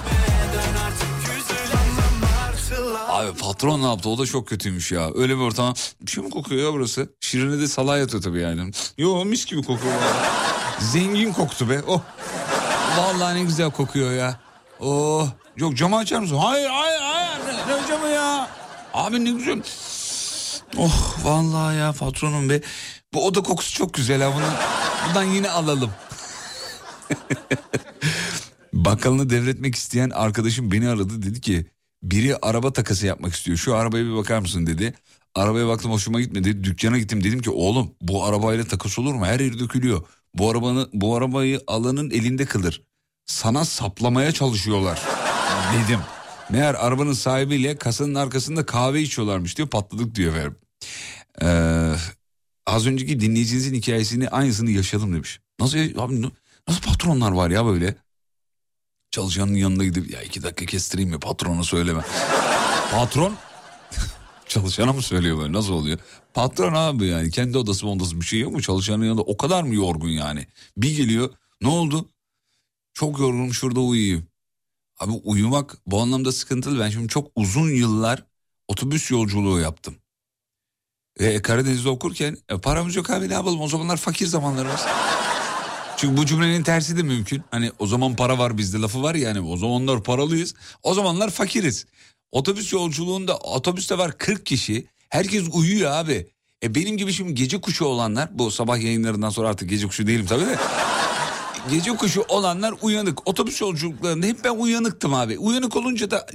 Abi 3.09 3.37
patron 3.37 3.81
ne 3.81 3.85
yaptı 3.85 4.09
o 4.09 4.17
da 4.17 4.25
çok 4.25 4.47
kötüymüş 4.47 4.91
ya. 4.91 5.09
Öyle 5.15 5.35
bir 5.35 5.41
ortam. 5.41 5.73
Bir 6.01 6.11
şey 6.11 6.23
mi 6.23 6.29
kokuyor 6.29 6.63
ya 6.65 6.73
burası? 6.73 7.09
Şirine 7.19 7.61
de 7.61 7.67
salağa 7.67 7.97
yatıyor 7.97 8.23
tabii 8.23 8.41
yani. 8.41 8.71
Yo 8.97 9.25
mis 9.25 9.45
gibi 9.45 9.61
kokuyor. 9.63 9.93
Zengin 10.79 11.33
koktu 11.33 11.69
be. 11.69 11.81
Oh. 11.87 12.01
Vallahi 12.97 13.35
ne 13.35 13.43
güzel 13.43 13.71
kokuyor 13.71 14.11
ya. 14.11 14.39
Oh. 14.79 15.27
Yok 15.57 15.77
camı 15.77 15.97
açar 15.97 16.19
mısın? 16.19 16.37
Hayır 16.37 16.69
hayır 16.69 17.01
hayır. 17.01 17.39
Ne, 17.47 17.81
ne 17.83 17.87
camı 17.87 18.07
ya? 18.07 18.49
Abi 18.93 19.25
ne 19.25 19.31
güzel. 19.31 19.61
Oh 20.77 21.17
vallahi 21.23 21.77
ya 21.77 21.93
patronum 21.93 22.49
be. 22.49 22.61
Bu 23.13 23.27
oda 23.27 23.43
kokusu 23.43 23.77
çok 23.77 23.93
güzel 23.93 24.21
ha. 24.21 24.33
Bunu, 24.35 24.45
bundan 25.09 25.23
yine 25.23 25.49
alalım. 25.49 25.91
Bakkalını 28.73 29.29
devretmek 29.29 29.75
isteyen 29.75 30.09
arkadaşım 30.09 30.71
beni 30.71 30.89
aradı 30.89 31.21
dedi 31.21 31.41
ki 31.41 31.65
biri 32.03 32.37
araba 32.37 32.73
takası 32.73 33.07
yapmak 33.07 33.33
istiyor. 33.33 33.57
Şu 33.57 33.75
arabaya 33.75 34.05
bir 34.05 34.15
bakar 34.15 34.39
mısın 34.39 34.67
dedi. 34.67 34.93
Arabaya 35.35 35.67
baktım 35.67 35.91
hoşuma 35.91 36.21
gitmedi. 36.21 36.63
Dükkana 36.63 36.97
gittim 36.97 37.23
dedim 37.23 37.41
ki 37.41 37.49
oğlum 37.49 37.91
bu 38.01 38.25
arabayla 38.25 38.63
takas 38.63 38.99
olur 38.99 39.13
mu? 39.13 39.25
Her 39.25 39.39
yeri 39.39 39.59
dökülüyor. 39.59 40.01
Bu 40.35 40.51
arabanı 40.51 40.89
bu 40.93 41.15
arabayı 41.15 41.61
alanın 41.67 42.09
elinde 42.09 42.45
kılır. 42.45 42.83
Sana 43.25 43.65
saplamaya 43.65 44.31
çalışıyorlar 44.31 45.01
dedim. 45.73 45.99
Meğer 46.49 46.73
arabanın 46.73 47.13
sahibiyle 47.13 47.77
kasanın 47.77 48.15
arkasında 48.15 48.65
kahve 48.65 49.01
içiyorlarmış 49.01 49.57
diyor 49.57 49.69
patladık 49.69 50.15
diyor 50.15 50.35
efendim. 50.35 50.57
Ee, 51.41 51.95
az 52.65 52.87
önceki 52.87 53.19
dinleyicinizin 53.19 53.73
hikayesini 53.73 54.29
aynısını 54.29 54.71
yaşadım 54.71 55.13
demiş. 55.13 55.39
Nasıl 55.59 55.77
abi 55.97 56.21
nasıl 56.67 56.81
patronlar 56.81 57.31
var 57.31 57.49
ya 57.49 57.65
böyle? 57.65 57.95
Çalışanın 59.11 59.53
yanına 59.53 59.83
gidip 59.83 60.11
ya 60.11 60.21
iki 60.21 60.43
dakika 60.43 60.65
kestireyim 60.65 61.09
mi 61.09 61.19
patrona 61.19 61.63
söyleme. 61.63 62.01
Patron 62.91 63.35
çalışana 64.47 64.93
mı 64.93 65.01
söylüyor 65.01 65.37
böyle 65.37 65.53
nasıl 65.53 65.73
oluyor? 65.73 65.99
Patron 66.33 66.73
abi 66.73 67.05
yani 67.05 67.31
kendi 67.31 67.57
odası 67.57 67.87
odası 67.87 68.21
bir 68.21 68.25
şey 68.25 68.39
yok 68.39 68.51
mu? 68.51 68.61
Çalışanın 68.61 69.05
yanında 69.05 69.21
o 69.21 69.37
kadar 69.37 69.63
mı 69.63 69.75
yorgun 69.75 70.09
yani? 70.09 70.47
Bir 70.77 70.97
geliyor 70.97 71.29
ne 71.61 71.67
oldu? 71.67 72.09
Çok 72.93 73.19
yorgunum 73.19 73.53
şurada 73.53 73.79
uyuyayım. 73.79 74.27
Abi 74.99 75.11
uyumak 75.11 75.77
bu 75.85 76.01
anlamda 76.01 76.31
sıkıntılı. 76.31 76.79
Ben 76.79 76.89
şimdi 76.89 77.07
çok 77.07 77.31
uzun 77.35 77.69
yıllar 77.69 78.25
otobüs 78.67 79.11
yolculuğu 79.11 79.59
yaptım. 79.59 79.95
E, 81.19 81.41
Karadeniz'de 81.41 81.89
okurken 81.89 82.37
e, 82.49 82.57
paramız 82.57 82.95
yok 82.95 83.09
abi 83.09 83.29
ne 83.29 83.33
yapalım 83.33 83.61
o 83.61 83.67
zamanlar 83.67 83.97
fakir 83.97 84.27
zamanlarımız. 84.27 84.81
Çünkü 85.97 86.17
bu 86.17 86.25
cümlenin 86.25 86.63
tersi 86.63 86.97
de 86.97 87.03
mümkün. 87.03 87.43
Hani 87.51 87.71
o 87.79 87.87
zaman 87.87 88.15
para 88.15 88.37
var 88.37 88.57
bizde 88.57 88.77
lafı 88.81 89.03
var 89.03 89.15
yani 89.15 89.41
o 89.41 89.57
zamanlar 89.57 90.03
paralıyız. 90.03 90.55
O 90.83 90.93
zamanlar 90.93 91.29
fakiriz. 91.29 91.85
Otobüs 92.31 92.73
yolculuğunda 92.73 93.37
otobüste 93.37 93.97
var 93.97 94.17
40 94.17 94.45
kişi. 94.45 94.87
Herkes 95.09 95.43
uyuyor 95.53 95.91
abi. 95.91 96.27
E 96.63 96.75
benim 96.75 96.97
gibi 96.97 97.13
şimdi 97.13 97.33
gece 97.33 97.61
kuşu 97.61 97.85
olanlar 97.85 98.29
bu 98.31 98.51
sabah 98.51 98.77
yayınlarından 98.77 99.29
sonra 99.29 99.49
artık 99.49 99.69
gece 99.69 99.87
kuşu 99.87 100.07
değilim 100.07 100.25
tabii 100.25 100.45
de. 100.45 100.57
Gece 101.69 101.91
kuşu 101.91 102.21
olanlar 102.21 102.73
uyanık. 102.81 103.27
Otobüs 103.27 103.61
yolculuklarında 103.61 104.25
hep 104.25 104.43
ben 104.43 104.49
uyanıktım 104.49 105.13
abi. 105.13 105.37
Uyanık 105.37 105.75
olunca 105.75 106.11
da 106.11 106.27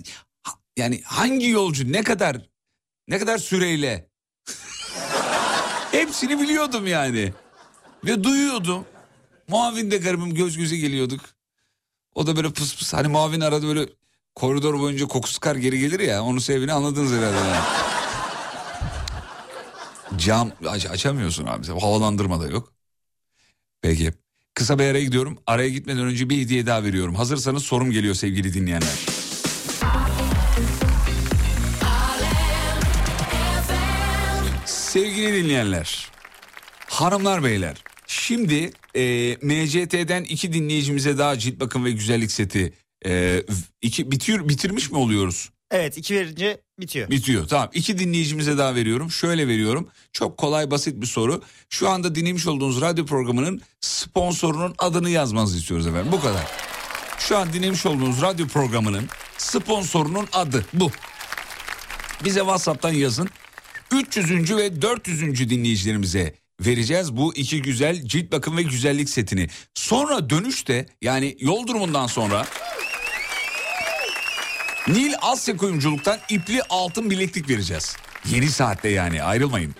yani 0.76 1.00
hangi 1.04 1.48
yolcu 1.48 1.92
ne 1.92 2.02
kadar 2.02 2.36
ne 3.08 3.18
kadar 3.18 3.38
süreyle 3.38 4.07
hepsini 5.92 6.40
biliyordum 6.40 6.86
yani. 6.86 7.32
Ve 8.04 8.24
duyuyordum. 8.24 8.84
Muavin 9.48 9.90
de 9.90 9.96
garibim 9.96 10.34
göz 10.34 10.56
göze 10.56 10.76
geliyorduk. 10.76 11.20
O 12.14 12.26
da 12.26 12.36
böyle 12.36 12.50
pıs 12.50 12.76
pıs 12.78 12.94
hani 12.94 13.08
muavin 13.08 13.40
arada 13.40 13.66
böyle 13.66 13.86
koridor 14.34 14.78
boyunca 14.80 15.06
koku 15.06 15.28
sıkar 15.28 15.56
geri 15.56 15.78
gelir 15.78 16.00
ya. 16.00 16.22
Onun 16.22 16.38
sebebini 16.38 16.72
anladınız 16.72 17.12
herhalde. 17.12 17.36
yani. 17.48 17.64
Cam 20.16 20.52
aç, 20.68 20.86
açamıyorsun 20.86 21.46
abi. 21.46 21.66
Havalandırma 21.66 22.40
da 22.40 22.46
yok. 22.46 22.72
Peki. 23.82 24.12
Kısa 24.54 24.78
bir 24.78 24.84
araya 24.84 25.04
gidiyorum. 25.04 25.38
Araya 25.46 25.68
gitmeden 25.68 26.04
önce 26.04 26.30
bir 26.30 26.40
hediye 26.40 26.66
daha 26.66 26.84
veriyorum. 26.84 27.14
Hazırsanız 27.14 27.62
sorum 27.62 27.90
geliyor 27.90 28.14
sevgili 28.14 28.54
dinleyenler. 28.54 29.17
Sevgili 34.98 35.44
dinleyenler, 35.44 36.08
hanımlar 36.86 37.44
beyler, 37.44 37.76
şimdi 38.06 38.70
e, 38.94 39.36
MCT'den 39.42 40.24
iki 40.24 40.52
dinleyicimize 40.52 41.18
daha 41.18 41.38
cilt 41.38 41.60
bakım 41.60 41.84
ve 41.84 41.90
güzellik 41.90 42.32
seti 42.32 42.72
e, 43.06 43.42
iki 43.82 44.10
bitiyor 44.10 44.48
bitirmiş 44.48 44.90
mi 44.90 44.98
oluyoruz? 44.98 45.50
Evet 45.70 45.98
iki 45.98 46.14
verince 46.14 46.60
bitiyor. 46.80 47.10
Bitiyor 47.10 47.48
tamam. 47.48 47.70
İki 47.74 47.98
dinleyicimize 47.98 48.58
daha 48.58 48.74
veriyorum. 48.74 49.10
Şöyle 49.10 49.48
veriyorum. 49.48 49.88
Çok 50.12 50.38
kolay 50.38 50.70
basit 50.70 51.00
bir 51.00 51.06
soru. 51.06 51.42
Şu 51.70 51.88
anda 51.88 52.14
dinlemiş 52.14 52.46
olduğunuz 52.46 52.80
radyo 52.80 53.06
programının 53.06 53.62
sponsorunun 53.80 54.74
adını 54.78 55.10
yazmanızı 55.10 55.58
istiyoruz 55.58 55.86
efendim. 55.86 56.12
Bu 56.12 56.20
kadar. 56.20 56.46
Şu 57.18 57.38
an 57.38 57.52
dinlemiş 57.52 57.86
olduğunuz 57.86 58.22
radyo 58.22 58.46
programının 58.46 59.08
sponsorunun 59.36 60.28
adı 60.32 60.64
bu. 60.72 60.90
Bize 62.24 62.40
WhatsApp'tan 62.40 62.92
yazın. 62.92 63.28
300. 63.92 64.56
ve 64.56 64.82
400. 64.82 65.50
dinleyicilerimize 65.50 66.34
vereceğiz 66.60 67.16
bu 67.16 67.34
iki 67.34 67.62
güzel 67.62 68.02
cilt 68.02 68.32
bakım 68.32 68.56
ve 68.56 68.62
güzellik 68.62 69.10
setini. 69.10 69.48
Sonra 69.74 70.30
dönüşte 70.30 70.86
yani 71.02 71.36
yol 71.40 71.66
durumundan 71.66 72.06
sonra 72.06 72.46
Nil 74.88 75.12
Asya 75.22 75.56
Kuyumculuk'tan 75.56 76.18
ipli 76.30 76.62
altın 76.68 77.10
bileklik 77.10 77.48
vereceğiz. 77.48 77.96
Yeni 78.30 78.50
saatte 78.50 78.88
yani 78.88 79.22
ayrılmayın. 79.22 79.74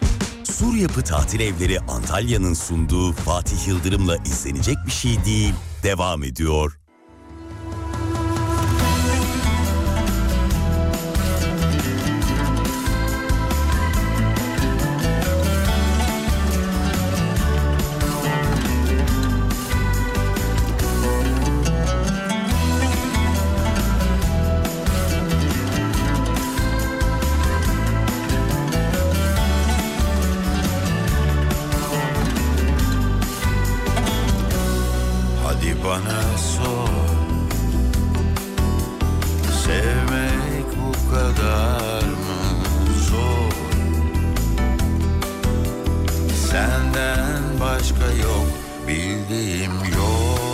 Sur 0.45 0.75
Yapı 0.75 1.05
Tatil 1.05 1.41
Evleri 1.41 1.81
Antalya'nın 1.81 2.55
sunduğu 2.55 3.13
Fatih 3.13 3.69
Yıldırım'la 3.69 4.17
izlenecek 4.17 4.77
bir 4.87 4.93
şey 4.93 5.25
değil. 5.25 5.55
Devam 5.83 6.25
ediyor. 6.25 6.79
başka 47.79 48.05
yok. 48.05 48.47
Bildiğim 48.89 49.73
yok. 49.73 50.48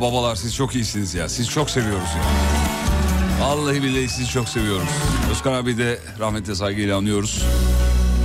Ya 0.00 0.06
babalar 0.06 0.36
siz 0.36 0.54
çok 0.54 0.74
iyisiniz 0.74 1.14
ya. 1.14 1.28
Siz 1.28 1.48
çok 1.48 1.70
seviyoruz 1.70 2.08
ya. 2.16 2.22
Vallahi 3.46 3.82
billahi 3.82 4.08
sizi 4.08 4.28
çok 4.30 4.48
seviyoruz. 4.48 4.88
Özkan 5.30 5.52
abi 5.52 5.78
de 5.78 5.98
rahmetle 6.20 6.54
saygıyla 6.54 6.98
anıyoruz. 6.98 7.42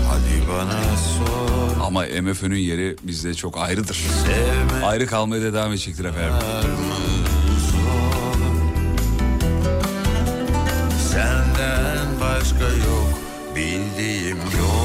Hadi 0.10 0.50
bana 0.52 0.82
sor 0.98 1.82
Ama 1.86 2.04
MFÖ'nün 2.22 2.58
yeri 2.58 2.96
bizde 3.04 3.34
çok 3.34 3.58
ayrıdır. 3.58 3.96
Sevme 4.26 4.86
Ayrı 4.86 5.06
kalmaya 5.08 5.42
da 5.42 5.54
devam 5.54 5.72
edecektir 5.72 6.06
efendim. 6.06 6.34
Senden 11.12 12.20
başka 12.22 12.64
yok 12.64 13.20
bildiğim 13.56 14.38
yok 14.38 14.85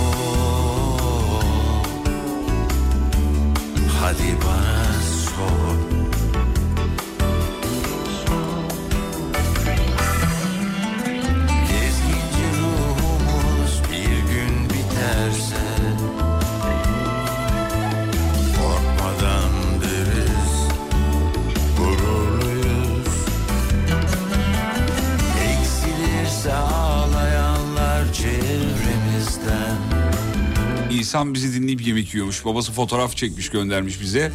İhsan 31.21 31.35
bizi 31.35 31.63
dinleyip 31.63 31.87
yemek 31.87 32.15
yiyormuş. 32.15 32.45
Babası 32.45 32.73
fotoğraf 32.73 33.17
çekmiş 33.17 33.51
göndermiş 33.51 34.01
bize. 34.01 34.33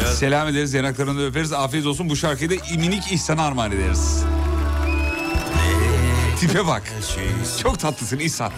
Ya 0.00 0.06
Selam 0.12 0.48
ederiz 0.48 0.74
yanaklarını 0.74 1.26
öperiz. 1.26 1.52
Afiyet 1.52 1.86
olsun 1.86 2.08
bu 2.08 2.16
şarkıyı 2.16 2.50
da 2.50 2.54
minik 2.76 3.12
İhsan'a 3.12 3.42
armağan 3.46 3.72
ederiz. 3.72 4.24
Tipe 6.40 6.66
bak. 6.66 6.82
Çok 7.62 7.78
tatlısın 7.78 8.18
İhsan. 8.18 8.52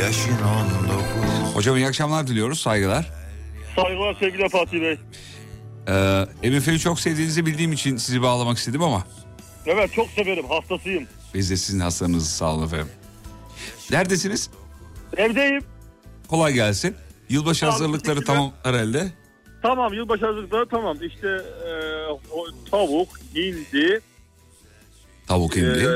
yaşın 0.00 0.30
on 0.32 0.84
dokuz 0.88 1.54
Hocam 1.54 1.76
iyi 1.76 1.86
akşamlar 1.86 2.26
diliyoruz. 2.26 2.60
Saygılar. 2.60 3.12
Saygılar 3.76 4.16
sevgili 4.20 4.48
Fatih 4.48 4.80
Bey. 4.80 4.98
Ee, 6.42 6.50
MF'yi 6.50 6.78
çok 6.78 7.00
sevdiğinizi 7.00 7.46
bildiğim 7.46 7.72
için 7.72 7.96
sizi 7.96 8.22
bağlamak 8.22 8.58
istedim 8.58 8.82
ama 8.82 9.04
Evet 9.66 9.92
çok 9.92 10.10
severim 10.10 10.44
hastasıyım. 10.48 11.06
biz 11.34 11.50
de 11.50 11.56
sizin 11.56 11.80
hastanızı 11.80 12.30
sağ 12.36 12.54
olun 12.54 12.66
efendim. 12.66 12.88
Neredesiniz? 13.90 14.50
Evdeyim. 15.16 15.75
Kolay 16.28 16.52
gelsin. 16.52 16.96
Yılbaşı 17.28 17.60
Tamam, 17.60 17.72
hazırlıkları 17.72 18.14
teşekkürler. 18.20 18.36
tamam 18.36 18.52
herhalde. 18.62 19.12
Tamam 19.62 19.92
yılbaşı 19.92 20.26
hazırlıkları 20.26 20.68
tamam. 20.68 20.96
İşte 21.02 21.28
e, 21.68 21.72
o, 22.32 22.46
tavuk, 22.70 23.08
hindi, 23.34 24.00
Tavuk 25.28 25.56
e, 25.56 25.60
indi. 25.60 25.88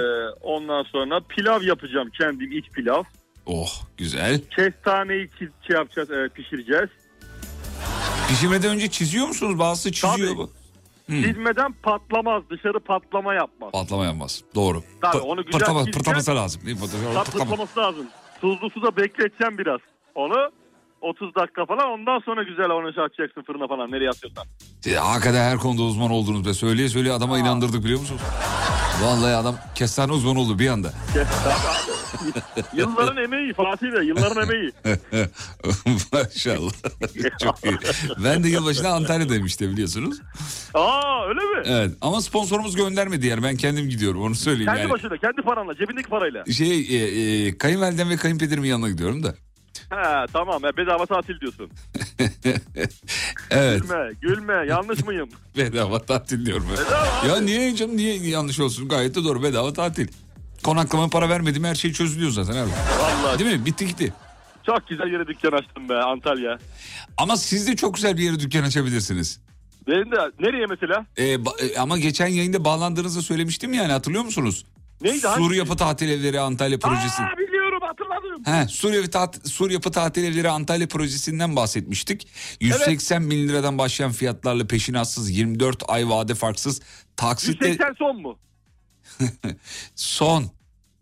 ondan 0.42 0.82
sonra 0.82 1.20
pilav 1.28 1.62
yapacağım 1.62 2.10
kendim 2.18 2.52
iç 2.52 2.70
pilav. 2.70 3.02
Oh 3.46 3.70
güzel. 3.96 4.40
Kestaneyi 4.56 5.28
çiz, 5.38 5.48
şey 5.66 5.76
yapacağız, 5.76 6.10
e, 6.10 6.28
pişireceğiz. 6.34 6.88
Pişirmeden 8.28 8.70
önce 8.70 8.90
çiziyor 8.90 9.26
musunuz? 9.26 9.58
Bazısı 9.58 9.92
çiziyor 9.92 10.28
Tabii. 10.28 10.38
bu. 10.38 10.50
Çizmeden 11.08 11.72
patlamaz, 11.72 12.42
dışarı 12.50 12.80
patlama 12.80 13.34
yapmaz. 13.34 13.72
Patlama 13.72 14.04
yapmaz. 14.04 14.42
Doğru. 14.54 14.82
Tabii, 15.02 15.18
onu 15.18 15.44
güzel 15.44 15.60
pırtlama- 15.60 15.90
pırtlaması 15.90 16.34
lazım. 16.36 16.62
değil 16.66 16.76
mi? 16.76 16.82
Pırtlama- 16.86 17.14
Tam 17.14 17.24
pırtlama. 17.24 17.44
patlaması 17.50 17.78
lazım. 17.80 18.06
Tuzlu 18.40 18.70
suda 18.70 18.96
bekleteceğim 18.96 19.58
biraz. 19.58 19.80
Onu 20.14 20.50
30 21.00 21.34
dakika 21.34 21.66
falan 21.66 21.90
ondan 21.90 22.18
sonra 22.18 22.42
güzel 22.42 22.70
onu 22.70 22.94
şey 22.94 23.04
atacaksın 23.04 23.42
fırına 23.42 23.68
falan 23.68 23.90
nereye 23.90 24.08
atıyorsan. 24.10 24.44
Siz 24.80 24.96
hakikaten 24.96 25.50
her 25.50 25.58
konuda 25.58 25.82
uzman 25.82 26.10
oldunuz 26.10 26.46
be. 26.46 26.54
Söyleye 26.54 26.88
söyleye 26.88 27.14
adama 27.14 27.38
inandırdık 27.38 27.84
biliyor 27.84 28.00
musunuz? 28.00 28.20
Vallahi 29.02 29.34
adam 29.34 29.56
kestane 29.74 30.12
uzmanı 30.12 30.40
oldu 30.40 30.58
bir 30.58 30.68
anda. 30.68 30.92
Yılların 32.74 33.16
emeği 33.24 33.52
Fatih 33.52 33.92
Bey 33.92 34.02
yılların 34.06 34.42
emeği. 34.42 34.72
Maşallah. 36.12 36.72
Çok 37.42 37.64
iyi. 37.64 37.78
Ben 38.24 38.44
de 38.44 38.48
yılbaşında 38.48 38.88
Antalya'dayım 38.90 39.46
işte 39.46 39.68
biliyorsunuz. 39.68 40.20
Aa 40.74 41.26
öyle 41.28 41.40
mi? 41.40 41.62
Evet 41.64 41.90
ama 42.00 42.20
sponsorumuz 42.20 42.76
göndermedi 42.76 43.26
yani 43.26 43.42
ben 43.42 43.56
kendim 43.56 43.88
gidiyorum 43.88 44.22
onu 44.22 44.34
söyleyeyim 44.34 44.66
Kendi 44.66 44.80
yani. 44.80 44.90
başına 44.90 45.16
kendi 45.16 45.42
paranla 45.42 45.74
cebindeki 45.76 46.08
parayla. 46.08 46.44
Şey 46.44 46.80
e, 46.80 47.46
e, 47.46 47.58
kayınvalidem 47.58 48.10
ve 48.10 48.16
kayınpederimin 48.16 48.68
yanına 48.68 48.88
gidiyorum 48.88 49.22
da. 49.22 49.34
He 49.90 50.26
tamam 50.32 50.62
ya 50.64 50.76
bedava 50.76 51.06
tatil 51.06 51.40
diyorsun. 51.40 51.70
Evet 53.50 53.82
Gülme 53.82 54.10
gülme 54.20 54.64
yanlış 54.68 55.04
mıyım? 55.04 55.28
bedava 55.56 55.98
tatil 55.98 56.46
diyorum. 56.46 56.66
ben. 56.70 56.86
Bedava 56.86 57.26
Ya 57.34 57.40
niye 57.40 57.76
canım 57.76 57.96
niye 57.96 58.16
yanlış 58.28 58.60
olsun 58.60 58.88
gayet 58.88 59.14
de 59.14 59.24
doğru 59.24 59.42
bedava 59.42 59.72
tatil. 59.72 60.08
Konaklama 60.62 61.08
para 61.08 61.28
vermedim 61.28 61.64
her 61.64 61.74
şey 61.74 61.92
çözülüyor 61.92 62.30
zaten 62.30 62.52
abi. 62.56 62.70
Vallahi 63.00 63.38
Değil 63.38 63.58
mi? 63.58 63.66
Bitti 63.66 63.86
gitti. 63.86 64.12
çok 64.66 64.88
güzel 64.88 65.06
yere 65.12 65.26
dükkan 65.26 65.52
açtım 65.52 65.88
be 65.88 65.94
Antalya. 65.94 66.58
Ama 67.16 67.36
siz 67.36 67.66
de 67.68 67.76
çok 67.76 67.94
güzel 67.94 68.16
bir 68.16 68.22
yere 68.22 68.40
dükkan 68.40 68.62
açabilirsiniz. 68.62 69.40
Benim 69.88 70.12
de 70.12 70.16
nereye 70.40 70.66
mesela? 70.66 71.06
Ee, 71.18 71.22
ba- 71.34 71.62
e, 71.62 71.78
ama 71.78 71.98
geçen 71.98 72.26
yayında 72.26 72.64
bağlandığınızı 72.64 73.22
söylemiştim 73.22 73.72
yani 73.72 73.92
hatırlıyor 73.92 74.24
musunuz? 74.24 74.64
Neydi, 75.02 75.18
Sur? 75.36 75.52
Yapı 75.52 75.76
Tatil 75.76 76.08
Evleri 76.08 76.40
Antalya 76.40 76.78
Projesi. 76.78 77.22
Aa. 77.22 77.28
He, 78.44 78.68
Sur, 78.68 78.92
Yapı 78.92 79.08
Tat- 79.10 79.48
Sur 79.48 79.70
Yapı 79.70 79.90
Tatil 79.90 80.24
Evleri 80.24 80.48
Antalya 80.50 80.88
Projesi'nden 80.88 81.56
bahsetmiştik. 81.56 82.28
180 82.60 83.30
bin 83.30 83.48
liradan 83.48 83.78
başlayan 83.78 84.12
fiyatlarla 84.12 84.66
peşinatsız 84.66 85.30
24 85.30 85.82
ay 85.88 86.08
vade 86.08 86.34
farksız 86.34 86.80
taksitle 87.16 87.66
180 87.68 87.94
son 87.98 88.22
mu? 88.22 88.38
son. 89.94 90.44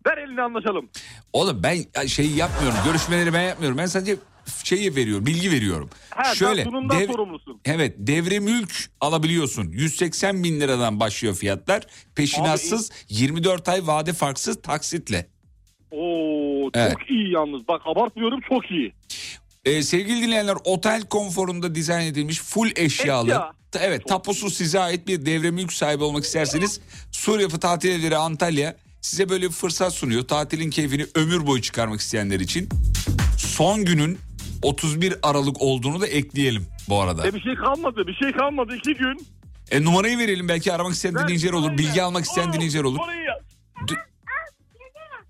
Ver 0.07 0.17
elini 0.17 0.41
anlaşalım. 0.41 0.89
Oğlum 1.33 1.63
ben 1.63 2.07
şey 2.07 2.31
yapmıyorum 2.31 2.77
görüşmeleri 2.85 3.33
ben 3.33 3.41
yapmıyorum 3.41 3.77
ben 3.77 3.85
sadece 3.85 4.15
şeyi 4.63 4.95
veriyorum 4.95 5.25
bilgi 5.25 5.51
veriyorum. 5.51 5.89
Ha, 6.09 6.35
Şöyle 6.35 6.65
dev- 6.65 7.11
sorumlusun. 7.11 7.61
Evet 7.65 7.95
devre 7.97 8.39
mülk 8.39 8.89
alabiliyorsun. 9.01 9.71
180 9.71 10.43
bin 10.43 10.59
liradan 10.59 10.99
başlıyor 10.99 11.35
fiyatlar. 11.35 11.83
Peşinatsız 12.15 12.91
24 13.09 13.69
ay 13.69 13.87
vade 13.87 14.13
farksız 14.13 14.61
taksitle. 14.61 15.29
Oo 15.91 16.63
çok 16.65 16.75
Evet. 16.75 16.95
iyi 17.09 17.31
yalnız. 17.31 17.67
Bak 17.67 17.81
abartmıyorum 17.85 18.39
çok 18.49 18.71
iyi. 18.71 18.93
Ee, 19.65 19.81
sevgili 19.83 20.21
dinleyenler 20.21 20.57
otel 20.65 21.01
konforunda 21.01 21.75
dizayn 21.75 22.05
edilmiş 22.07 22.39
full 22.41 22.69
eşyalı. 22.75 23.27
Eşya. 23.29 23.51
Evet 23.79 24.07
tapusu 24.07 24.49
size 24.49 24.79
ait 24.79 25.07
bir 25.07 25.25
devre 25.25 25.51
mülk 25.51 25.73
sahibi 25.73 26.03
olmak 26.03 26.23
isterseniz 26.23 26.81
Sur 27.11 27.39
Yapı 27.39 27.59
Tatil 27.59 27.89
Evleri 27.89 28.17
Antalya 28.17 28.75
size 29.01 29.29
böyle 29.29 29.45
bir 29.47 29.51
fırsat 29.53 29.93
sunuyor. 29.93 30.21
Tatilin 30.27 30.69
keyfini 30.69 31.05
ömür 31.15 31.47
boyu 31.47 31.61
çıkarmak 31.61 31.99
isteyenler 31.99 32.39
için. 32.39 32.69
Son 33.37 33.85
günün 33.85 34.17
31 34.63 35.13
Aralık 35.23 35.61
olduğunu 35.61 36.01
da 36.01 36.07
ekleyelim 36.07 36.65
bu 36.89 37.01
arada. 37.01 37.27
E 37.27 37.33
bir 37.33 37.41
şey 37.41 37.55
kalmadı 37.55 38.07
bir 38.07 38.13
şey 38.13 38.31
kalmadı 38.31 38.75
iki 38.75 38.93
gün. 38.93 39.27
E, 39.71 39.83
numarayı 39.83 40.17
verelim 40.17 40.47
belki 40.47 40.73
aramak 40.73 40.93
isteyen 40.93 41.15
Ver, 41.15 41.23
dinleyiciler 41.23 41.53
olur. 41.53 41.77
Bilgi 41.77 42.03
almak 42.03 42.25
isteyen 42.25 42.53
dinleyiciler 42.53 42.83
olur. 42.83 42.97
D- 42.99 43.38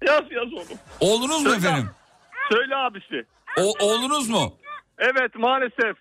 Yaz 0.10 0.24
yaz 0.32 0.54
oğlum. 0.54 0.78
Oğlunuz 1.00 1.44
mu 1.44 1.50
Söyle. 1.50 1.58
efendim? 1.68 1.90
Söyle 2.52 2.76
abisi. 2.76 3.26
O, 3.58 3.86
oğlunuz 3.86 4.30
mu? 4.30 4.54
Evet 4.98 5.36
maalesef. 5.36 5.98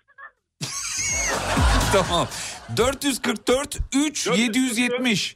tamam. 1.93 2.27
444 2.77 3.77
3 3.95 4.27
770. 4.27 5.35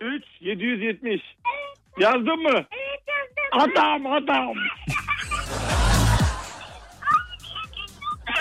3 0.00 0.24
770. 0.40 1.20
Yazdın 1.98 2.42
mı? 2.42 2.50
Evet 2.72 3.02
yazdım. 3.08 3.72
Adam 3.72 4.06
adam. 4.12 4.54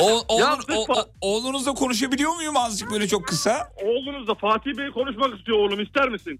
O, 0.01 0.21
oğlun, 0.27 0.85
o- 0.87 1.05
oğlunuzla 1.21 1.73
konuşabiliyor 1.73 2.35
muyum 2.35 2.57
azıcık 2.57 2.91
böyle 2.91 3.07
çok 3.07 3.27
kısa? 3.27 3.69
Oğlunuz 3.83 4.27
da 4.27 4.35
Fatih 4.35 4.77
Bey 4.77 4.91
konuşmak 4.91 5.37
istiyor 5.39 5.57
oğlum 5.57 5.81
ister 5.81 6.09
misin? 6.09 6.39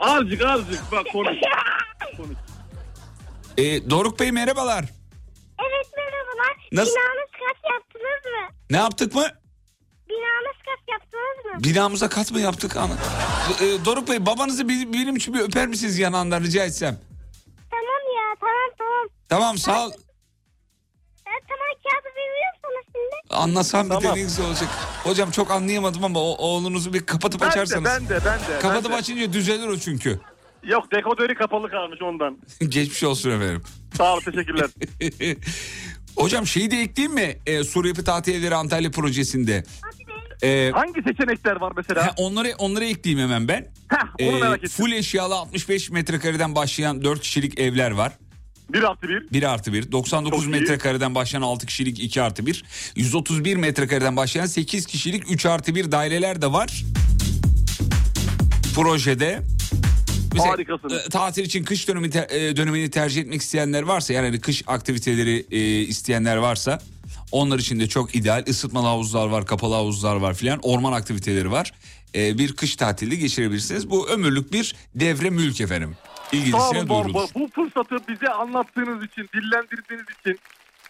Azıcık 0.00 0.42
azıcık 0.44 0.92
bak 0.92 1.06
konuş. 1.12 1.36
konuş. 2.16 2.36
Ee, 3.58 3.90
Doruk 3.90 4.20
Bey 4.20 4.32
merhabalar. 4.32 4.84
Evet 5.60 5.86
merhabalar. 5.96 6.68
Nasıl- 6.72 6.92
Binamız 6.96 7.30
kat 7.30 7.72
yaptınız 7.72 8.24
mı? 8.24 8.56
Ne 8.70 8.76
yaptık 8.76 9.14
mı? 9.14 9.26
Binamız 10.08 10.56
kat 10.64 10.88
yaptınız 10.88 11.44
mı? 11.54 11.64
Binamıza 11.64 12.08
kat 12.08 12.32
mı 12.32 12.40
yaptık? 12.40 12.76
Ana? 12.76 12.92
Ee, 13.60 13.84
Doruk 13.84 14.08
Bey 14.08 14.26
babanızı 14.26 14.68
bir- 14.68 14.92
benim 14.92 15.16
için 15.16 15.34
bir 15.34 15.40
öper 15.40 15.66
misiniz 15.66 15.98
yanağından 15.98 16.40
rica 16.42 16.64
etsem? 16.64 16.98
Tamam 17.70 18.02
ya 18.16 18.36
tamam 18.40 18.70
tamam. 18.78 19.06
Tamam 19.28 19.58
sağ 19.58 19.86
ol. 19.86 19.90
Ben 21.26 21.40
tamam 21.48 21.66
kağıdı 21.84 22.08
veriyorsunuz 22.16 22.38
şimdi. 22.46 22.49
Anlasam 23.30 23.86
bir 23.86 23.94
de 23.94 23.98
Tamam. 24.00 24.16
ne 24.16 24.22
güzel 24.22 24.46
olacak. 24.46 24.68
Hocam 25.04 25.30
çok 25.30 25.50
anlayamadım 25.50 26.04
ama 26.04 26.20
o, 26.20 26.36
oğlunuzu 26.46 26.92
bir 26.92 27.06
kapatıp 27.06 27.40
Ben 27.40 27.46
de 27.48 27.52
açarsanız. 27.52 27.84
ben 27.84 28.08
de 28.08 28.20
ben 28.24 28.38
de. 28.38 28.58
Kapatıp 28.62 28.84
ben 28.84 28.92
de. 28.92 28.96
açınca 28.96 29.32
düzelir 29.32 29.66
o 29.68 29.78
çünkü. 29.78 30.20
Yok 30.64 30.92
dekodörü 30.92 31.34
kapalı 31.34 31.70
kalmış 31.70 32.02
ondan. 32.02 32.38
Geçmiş 32.68 33.04
olsun 33.04 33.30
efendim. 33.30 33.62
Sağ 33.96 34.14
ol 34.16 34.20
teşekkürler. 34.20 34.66
Hocam 36.16 36.46
şeyi 36.46 36.70
de 36.70 36.76
ekleyeyim 36.80 37.14
mi? 37.14 37.36
Ee, 37.46 37.64
Sur 37.64 37.84
Yapı 37.84 38.04
Tatilleri 38.04 38.54
Antalya 38.54 38.90
projesinde. 38.90 39.64
Ee, 40.42 40.70
Hangi 40.74 41.02
seçenekler 41.02 41.56
var 41.56 41.72
mesela? 41.76 42.06
ha, 42.06 42.14
onları 42.16 42.52
onları 42.58 42.84
ekleyeyim 42.84 43.28
hemen 43.28 43.48
ben. 43.48 43.68
Heh, 43.88 43.98
onu 44.28 44.36
Ee, 44.36 44.40
merak 44.40 44.58
ettim. 44.58 44.70
full 44.70 44.92
eşyalı 44.92 45.34
65 45.34 45.90
metrekareden 45.90 46.54
başlayan 46.54 47.04
4 47.04 47.20
kişilik 47.20 47.58
evler 47.60 47.90
var. 47.90 48.12
1 48.72 48.82
artı 48.82 49.08
1. 49.08 49.30
1 49.32 49.42
artı 49.42 49.72
1. 49.72 49.92
99 49.92 50.38
Çok 50.44 50.48
iyi. 50.48 50.50
metrekareden 50.60 51.14
başlayan 51.14 51.42
6 51.42 51.66
kişilik 51.66 51.98
2 52.00 52.22
artı 52.22 52.46
1. 52.46 52.64
131 52.96 53.56
metrekareden 53.56 54.16
başlayan 54.16 54.46
8 54.46 54.86
kişilik 54.86 55.30
3 55.30 55.46
artı 55.46 55.74
1 55.74 55.92
daireler 55.92 56.42
de 56.42 56.52
var. 56.52 56.82
Projede. 58.74 59.42
Mesela, 60.34 60.52
Harikasınız. 60.52 60.92
e, 60.92 61.08
tatil 61.08 61.44
için 61.44 61.64
kış 61.64 61.88
dönemi 61.88 62.10
te- 62.10 62.28
e, 62.30 62.56
dönemini 62.56 62.90
tercih 62.90 63.20
etmek 63.22 63.40
isteyenler 63.40 63.82
varsa 63.82 64.12
yani 64.12 64.26
hani 64.26 64.40
kış 64.40 64.62
aktiviteleri 64.66 65.46
e, 65.50 65.80
isteyenler 65.80 66.36
varsa 66.36 66.82
onlar 67.32 67.58
için 67.58 67.80
de 67.80 67.88
çok 67.88 68.14
ideal. 68.14 68.44
Isıtmalı 68.46 68.86
havuzlar 68.86 69.26
var, 69.26 69.46
kapalı 69.46 69.74
havuzlar 69.74 70.16
var 70.16 70.34
filan. 70.34 70.58
Orman 70.62 70.92
aktiviteleri 70.92 71.50
var. 71.50 71.72
E, 72.14 72.38
bir 72.38 72.52
kış 72.56 72.76
tatili 72.76 73.18
geçirebilirsiniz. 73.18 73.90
Bu 73.90 74.08
ömürlük 74.08 74.52
bir 74.52 74.74
devre 74.94 75.30
mülk 75.30 75.60
efendim. 75.60 75.96
Bu, 76.32 76.88
duyurulur. 76.88 77.28
bu, 77.34 77.48
fırsatı 77.48 77.96
bize 78.08 78.28
anlattığınız 78.28 79.04
için, 79.04 79.28
dillendirdiğiniz 79.34 80.06
için 80.20 80.38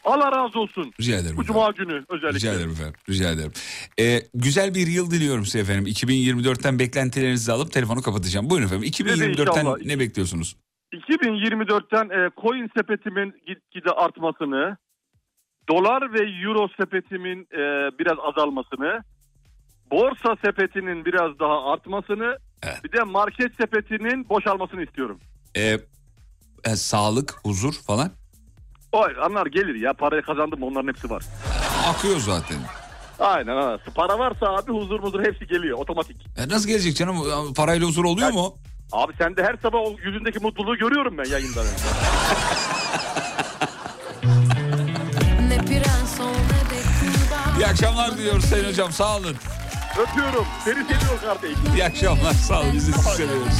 Allah 0.05 0.33
razı 0.33 0.59
olsun. 0.61 0.93
Rica 1.01 1.17
ederim. 1.17 1.37
Bu 1.37 1.45
cuma 1.45 1.71
günü 1.71 2.05
özellikle. 2.09 2.39
Rica 2.39 2.53
ederim 2.53 2.71
efendim. 2.71 2.95
Rica 3.09 3.31
ederim. 3.31 3.53
Ee, 4.01 4.21
güzel 4.35 4.75
bir 4.75 4.87
yıl 4.87 5.11
diliyorum 5.11 5.45
size 5.45 5.59
efendim. 5.59 5.87
2024'ten 5.87 6.79
beklentilerinizi 6.79 7.53
alıp 7.53 7.73
telefonu 7.73 8.03
kapatacağım. 8.03 8.51
Buyurun 8.51 8.67
efendim. 8.67 8.89
2024'ten 8.89 9.61
inşallah. 9.61 9.77
ne 9.85 9.99
bekliyorsunuz? 9.99 10.57
2024'ten 10.93 12.05
e, 12.11 12.31
coin 12.43 12.71
sepetimin 12.77 13.35
gitgide 13.47 13.91
artmasını, 13.91 14.77
dolar 15.69 16.13
ve 16.13 16.43
euro 16.45 16.69
sepetimin 16.81 17.41
e, 17.53 17.59
biraz 17.99 18.19
azalmasını, 18.23 19.01
borsa 19.91 20.37
sepetinin 20.45 21.05
biraz 21.05 21.39
daha 21.39 21.73
artmasını, 21.73 22.39
Evet. 22.63 22.85
bir 22.85 22.93
de 22.93 23.03
market 23.03 23.55
sepetinin 23.61 24.29
boşalmasını 24.29 24.83
istiyorum. 24.83 25.21
Ee, 25.57 25.79
e, 26.65 26.77
sağlık, 26.77 27.35
huzur 27.45 27.73
falan 27.73 28.11
O 28.93 29.07
anlar 29.25 29.47
gelir 29.47 29.75
ya 29.75 29.93
parayı 29.93 30.23
kazandım 30.23 30.63
onların 30.63 30.89
hepsi 30.89 31.11
var. 31.11 31.23
akıyor 31.89 32.19
zaten. 32.21 32.57
Aynen 33.19 33.57
ha. 33.57 33.79
Para 33.95 34.19
varsa 34.19 34.47
abi 34.47 34.73
huzur 34.73 35.01
muzur 35.01 35.25
hepsi 35.25 35.47
geliyor 35.47 35.79
otomatik. 35.79 36.17
E, 36.37 36.49
nasıl 36.49 36.69
gelecek 36.69 36.97
canım? 36.97 37.17
Parayla 37.55 37.87
huzur 37.89 38.05
oluyor 38.05 38.31
mu? 38.31 38.55
Abi 38.93 39.13
sen 39.19 39.37
de 39.37 39.43
her 39.45 39.57
sabah 39.63 39.79
o 39.79 39.97
yüzündeki 40.05 40.39
mutluluğu 40.39 40.77
görüyorum 40.77 41.19
ben 41.19 41.25
kurban 41.41 41.67
İyi 47.59 47.67
akşamlar 47.67 48.19
diliyoruz 48.19 48.45
Sayın 48.45 48.69
Hocam. 48.69 48.93
Sağ 48.93 49.17
olun. 49.17 49.37
Öpüyorum. 49.99 50.47
Seni 50.65 50.75
seviyorum 50.75 51.21
kardeşim. 51.25 51.59
İyi 51.75 51.85
akşamlar. 51.85 52.33
Sağ 52.33 52.61
olun. 52.61 52.73
Biz 52.75 52.89
de 52.89 52.93
sizi 52.93 53.11
seviyoruz. 53.17 53.55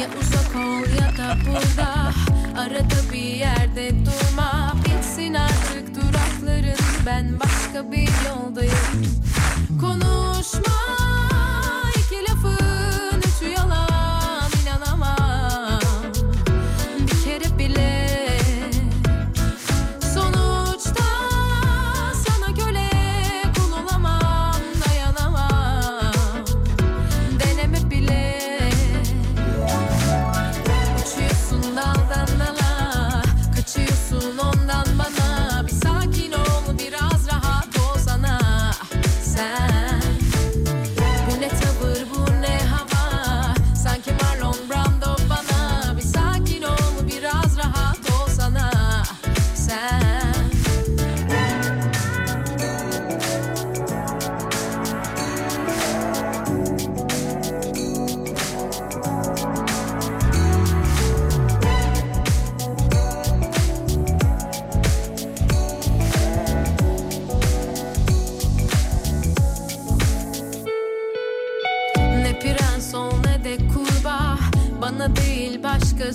Ya 0.00 0.08
uzak 0.20 0.56
ol 0.56 0.84
ya 1.00 1.08
da 1.16 1.36
burada? 1.46 2.12
Arada 2.60 3.12
bir 3.12 3.18
yerde 3.18 3.90
durma. 3.90 4.72
Bitsin 4.84 5.34
artık 5.34 5.94
durakların. 5.94 6.78
Ben 7.06 7.40
başka 7.40 7.92
bir 7.92 8.08
yoldayım. 8.28 9.20
Konuşma 9.80 11.05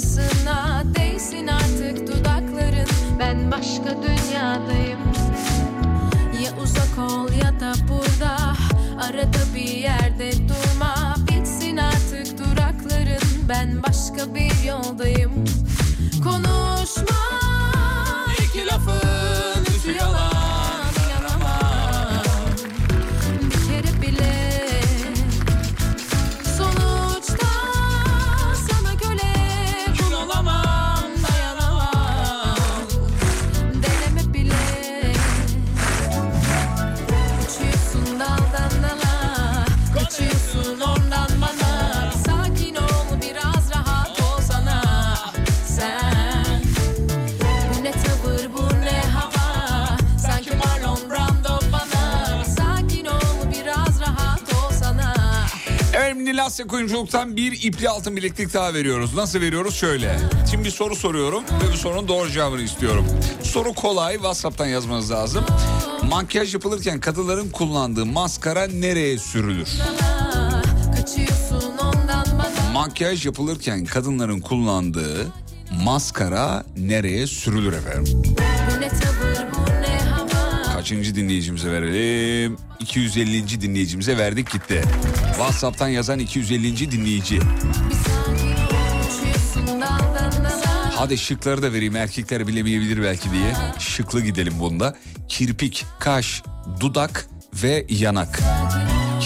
başkasına 0.01 0.83
Değsin 0.95 1.47
artık 1.47 2.07
dudakların. 2.07 2.87
Ben 3.19 3.51
başka 3.51 3.89
dünyadayım. 4.03 4.99
Ya 6.43 6.51
uzak 6.63 7.11
ol 7.11 7.29
ya 7.43 7.59
da 7.59 7.73
burada 7.89 8.37
Arada 9.01 9.55
bir 9.55 9.77
yerde 9.77 10.31
durma. 10.31 11.15
Bitsin 11.27 11.77
artık 11.77 12.39
durakların. 12.39 13.49
Ben 13.49 13.83
başka 13.83 14.35
bir 14.35 14.63
yoldayım. 14.67 15.31
Konuşma 16.23 16.60
Efendim 56.41 56.53
Nilasya 56.57 56.67
Kuyumculuk'tan 56.67 57.37
bir 57.37 57.51
ipli 57.63 57.89
altın 57.89 58.15
bileklik 58.15 58.53
daha 58.53 58.73
veriyoruz. 58.73 59.15
Nasıl 59.15 59.41
veriyoruz? 59.41 59.75
Şöyle. 59.75 60.19
Şimdi 60.51 60.65
bir 60.65 60.69
soru 60.69 60.95
soruyorum 60.95 61.43
ve 61.43 61.73
bu 61.73 61.77
sorunun 61.77 62.07
doğru 62.07 62.29
cevabını 62.29 62.61
istiyorum. 62.61 63.05
Soru 63.43 63.73
kolay. 63.73 64.13
WhatsApp'tan 64.13 64.65
yazmanız 64.65 65.11
lazım. 65.11 65.45
Makyaj 66.09 66.53
yapılırken 66.53 66.99
kadınların 66.99 67.49
kullandığı 67.49 68.05
maskara 68.05 68.67
nereye 68.67 69.17
sürülür? 69.17 69.69
Makyaj 72.73 73.25
yapılırken 73.25 73.85
kadınların 73.85 74.39
kullandığı 74.39 75.27
maskara 75.83 76.63
nereye 76.77 77.27
sürülür 77.27 77.73
efendim? 77.73 78.23
Bu 78.75 78.81
ne 78.81 78.89
Kaçıncı 80.91 81.15
dinleyicimize 81.15 81.71
verelim? 81.71 82.57
250. 82.79 83.61
dinleyicimize 83.61 84.17
verdik 84.17 84.51
gitti. 84.51 84.81
WhatsApp'tan 85.29 85.87
yazan 85.87 86.19
250. 86.19 86.91
dinleyici. 86.91 87.39
Hadi 90.95 91.17
şıkları 91.17 91.61
da 91.61 91.73
vereyim 91.73 91.95
erkekler 91.95 92.47
bilemeyebilir 92.47 93.03
belki 93.03 93.31
diye. 93.31 93.53
Şıklı 93.79 94.21
gidelim 94.21 94.53
bunda. 94.59 94.95
Kirpik, 95.27 95.85
kaş, 95.99 96.43
dudak 96.79 97.27
ve 97.63 97.85
yanak. 97.89 98.39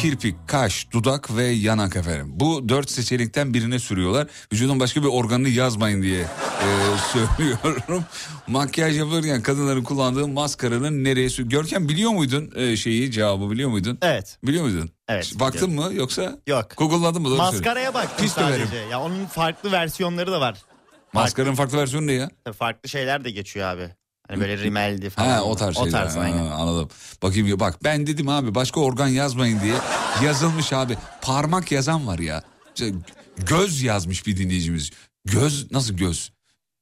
Kirpik, 0.05 0.35
kaş, 0.47 0.87
dudak 0.91 1.35
ve 1.37 1.43
yanak 1.43 1.95
efendim. 1.95 2.27
Bu 2.29 2.69
dört 2.69 2.91
seçenekten 2.91 3.53
birine 3.53 3.79
sürüyorlar. 3.79 4.27
Vücudun 4.53 4.79
başka 4.79 5.01
bir 5.03 5.07
organını 5.07 5.49
yazmayın 5.49 6.01
diye 6.03 6.21
e, 6.21 6.67
söylüyorum. 7.13 8.05
Makyaj 8.47 8.97
yapılırken 8.97 9.41
kadınların 9.41 9.83
kullandığı 9.83 10.27
maskaranın 10.27 11.03
nereye 11.03 11.29
sür... 11.29 11.49
Görkem 11.49 11.89
biliyor 11.89 12.11
muydun 12.11 12.51
e, 12.55 12.77
şeyi 12.77 13.11
cevabı 13.11 13.51
biliyor 13.51 13.69
muydun? 13.69 13.97
Evet. 14.01 14.37
Biliyor 14.43 14.63
muydun? 14.63 14.89
Evet, 15.07 15.33
Baktın 15.39 15.71
mı 15.71 15.89
yoksa? 15.93 16.37
Yok. 16.47 16.67
Google'ladın 16.77 17.21
mı? 17.21 17.29
Doğru. 17.29 17.37
Maskaraya 17.37 17.93
baktım 17.93 18.25
Pis 18.25 18.37
döverim. 18.37 18.67
sadece. 18.67 18.89
Ya 18.91 19.01
onun 19.01 19.25
farklı 19.25 19.71
versiyonları 19.71 20.31
da 20.31 20.41
var. 20.41 20.57
Maskaranın 21.13 21.55
farklı 21.55 21.77
versiyonu 21.77 22.07
ne 22.07 22.13
ya? 22.13 22.29
Tabii 22.43 22.55
Farklı 22.57 22.89
şeyler 22.89 23.23
de 23.23 23.31
geçiyor 23.31 23.67
abi. 23.67 23.89
Hani 24.27 24.39
böyle 24.39 24.57
rimeldi 24.57 25.09
falan. 25.09 25.29
Ha 25.29 25.41
o 25.41 25.55
tarz 25.55 25.75
şeyler. 25.75 25.89
O 25.89 25.91
tarz 25.91 26.15
Ha, 26.15 26.19
aynen. 26.19 26.51
anladım. 26.51 26.89
Bakayım 27.23 27.47
ya 27.47 27.59
bak 27.59 27.83
ben 27.83 28.07
dedim 28.07 28.29
abi 28.29 28.55
başka 28.55 28.79
organ 28.79 29.07
yazmayın 29.07 29.61
diye 29.61 29.75
yazılmış 30.23 30.73
abi. 30.73 30.97
Parmak 31.21 31.71
yazan 31.71 32.07
var 32.07 32.19
ya. 32.19 32.43
İşte 32.75 32.91
Göz 33.37 33.81
yazmış 33.81 34.27
bir 34.27 34.37
dinleyicimiz. 34.37 34.91
Göz 35.25 35.71
nasıl 35.71 35.93
göz? 35.93 36.31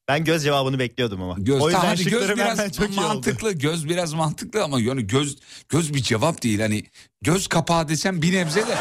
Ben 0.07 0.23
göz 0.23 0.43
cevabını 0.43 0.79
bekliyordum 0.79 1.21
ama. 1.21 1.35
Göz 1.37 1.61
o 1.61 1.65
yüzden 1.69 1.81
tamam, 1.81 1.95
hadi 1.95 2.09
göz 2.09 2.29
biraz 2.29 2.71
çok 2.71 2.95
mantıklı. 2.95 3.51
Göz 3.51 3.89
biraz 3.89 4.13
mantıklı 4.13 4.63
ama 4.63 4.79
yani 4.79 5.07
göz 5.07 5.37
göz 5.69 5.93
bir 5.93 6.01
cevap 6.01 6.43
değil. 6.43 6.59
Hani 6.59 6.83
göz 7.21 7.47
kapağı 7.47 7.87
desem 7.89 8.21
bir 8.21 8.33
nebze 8.33 8.67
de 8.67 8.75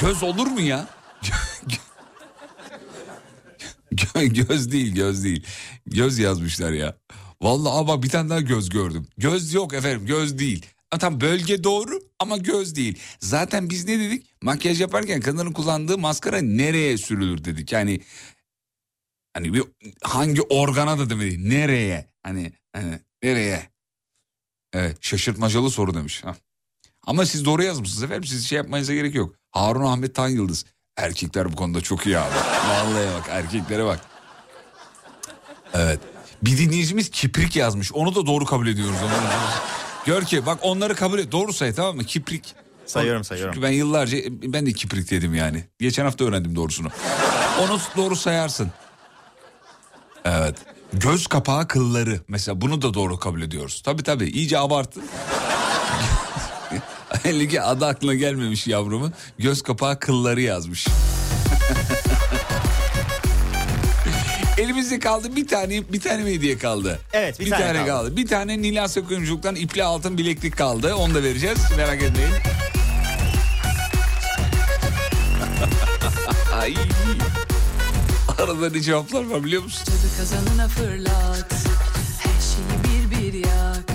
göz 0.00 0.22
olur 0.22 0.46
mu 0.46 0.60
ya? 0.60 0.86
Gö- 3.92 4.26
göz 4.46 4.72
değil 4.72 4.94
göz 4.94 5.24
değil. 5.24 5.46
Göz 5.86 6.18
yazmışlar 6.18 6.72
ya. 6.72 6.96
Vallahi 7.44 7.86
bak 7.86 8.02
bir 8.02 8.08
tane 8.08 8.30
daha 8.30 8.40
göz 8.40 8.68
gördüm. 8.68 9.06
Göz 9.18 9.54
yok 9.54 9.74
efendim 9.74 10.06
göz 10.06 10.38
değil. 10.38 10.66
Tam 11.00 11.20
bölge 11.20 11.64
doğru 11.64 12.00
ama 12.18 12.36
göz 12.36 12.76
değil. 12.76 12.98
Zaten 13.20 13.70
biz 13.70 13.84
ne 13.84 13.98
dedik? 13.98 14.26
Makyaj 14.42 14.80
yaparken 14.80 15.20
kadınların 15.20 15.52
kullandığı 15.52 15.98
maskara 15.98 16.40
nereye 16.40 16.98
sürülür 16.98 17.44
dedik. 17.44 17.72
Yani 17.72 18.00
hani 19.34 19.54
bir 19.54 19.62
hangi 20.02 20.42
organa 20.42 20.98
da 20.98 21.10
demedik. 21.10 21.38
Nereye? 21.38 22.10
Hani, 22.22 22.52
hani 22.72 23.00
nereye? 23.22 23.70
Evet 24.72 24.98
şaşırtmacalı 25.00 25.70
soru 25.70 25.94
demiş. 25.94 26.24
Ha. 26.24 26.36
Ama 27.06 27.26
siz 27.26 27.44
doğru 27.44 27.62
yazmışsınız 27.62 28.02
efendim. 28.02 28.24
Siz 28.24 28.46
şey 28.46 28.56
yapmanıza 28.56 28.94
gerek 28.94 29.14
yok. 29.14 29.34
Harun 29.50 29.84
Ahmet 29.84 30.14
Tan 30.14 30.28
Yıldız. 30.28 30.64
Erkekler 30.96 31.52
bu 31.52 31.56
konuda 31.56 31.80
çok 31.80 32.06
iyi 32.06 32.18
abi. 32.18 32.34
Vallahi 32.68 33.14
bak 33.20 33.26
erkeklere 33.28 33.84
bak. 33.84 34.00
Evet. 35.74 36.13
Bir 36.46 36.58
dinleyicimiz 36.58 37.10
kiprik 37.10 37.56
yazmış. 37.56 37.92
Onu 37.92 38.14
da 38.14 38.26
doğru 38.26 38.44
kabul 38.44 38.66
ediyoruz. 38.66 38.96
Gör 40.06 40.22
ki 40.22 40.46
bak 40.46 40.58
onları 40.62 40.94
kabul 40.94 41.18
et. 41.18 41.32
Doğru 41.32 41.52
say 41.52 41.74
tamam 41.74 41.96
mı? 41.96 42.04
Kiprik. 42.04 42.54
Sayıyorum, 42.86 43.24
sayıyorum. 43.24 43.54
Çünkü 43.54 43.66
ben 43.66 43.72
yıllarca 43.72 44.18
ben 44.28 44.66
de 44.66 44.72
kiprik 44.72 45.10
dedim 45.10 45.34
yani. 45.34 45.64
Geçen 45.78 46.04
hafta 46.04 46.24
öğrendim 46.24 46.56
doğrusunu. 46.56 46.88
Onu 47.60 47.80
doğru 47.96 48.16
sayarsın. 48.16 48.70
Evet. 50.24 50.56
Göz 50.92 51.26
kapağı 51.26 51.68
kılları. 51.68 52.20
Mesela 52.28 52.60
bunu 52.60 52.82
da 52.82 52.94
doğru 52.94 53.18
kabul 53.18 53.42
ediyoruz. 53.42 53.82
Tabii 53.84 54.02
tabii 54.02 54.26
iyice 54.26 54.58
abarttın. 54.58 55.04
Belli 57.24 57.48
ki 57.48 57.62
adı 57.62 57.86
aklına 57.86 58.14
gelmemiş 58.14 58.66
yavrumun. 58.66 59.12
Göz 59.38 59.62
kapağı 59.62 59.98
kılları 59.98 60.40
yazmış. 60.40 60.86
Elimizde 64.58 64.98
kaldı 64.98 65.36
bir 65.36 65.48
tane 65.48 65.92
bir 65.92 66.00
tane 66.00 66.22
mi 66.22 66.30
hediye 66.30 66.58
kaldı? 66.58 66.98
Evet, 67.12 67.40
bir 67.40 67.44
bir 67.46 67.50
tane 67.50 67.62
tane, 67.64 67.78
kaldı. 67.78 67.88
kaldı. 67.88 68.16
Bir 68.16 68.26
tane 68.26 68.62
Nilas 68.62 68.94
Kuyumculuk'tan 69.08 69.54
ipli 69.56 69.84
altın 69.84 70.18
bileklik 70.18 70.56
kaldı. 70.56 70.94
Onu 70.94 71.14
da 71.14 71.22
vereceğiz. 71.22 71.58
Merak 71.76 72.02
etmeyin. 72.02 72.30
Ay. 76.60 76.74
Arada 78.38 78.70
ne 78.70 78.80
cevaplar 78.80 79.24
var 79.24 79.44
biliyor 79.44 79.62
musun? 79.62 79.84
Tadı 79.84 80.16
kazanına 80.18 80.68
fırlat 80.68 81.52
Her 82.18 82.40
şeyi 82.40 82.84
bir 82.84 83.10
bir 83.16 83.32
yak 83.34 83.90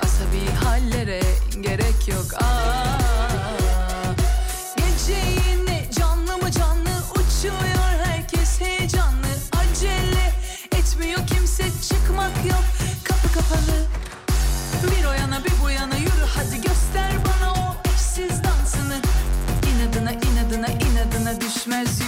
Asabi 0.00 0.46
hallere 0.64 1.20
gerek 1.60 2.08
yok 2.08 2.26
Aa, 2.42 2.98
mehr 21.66 21.86
sieht. 21.86 22.03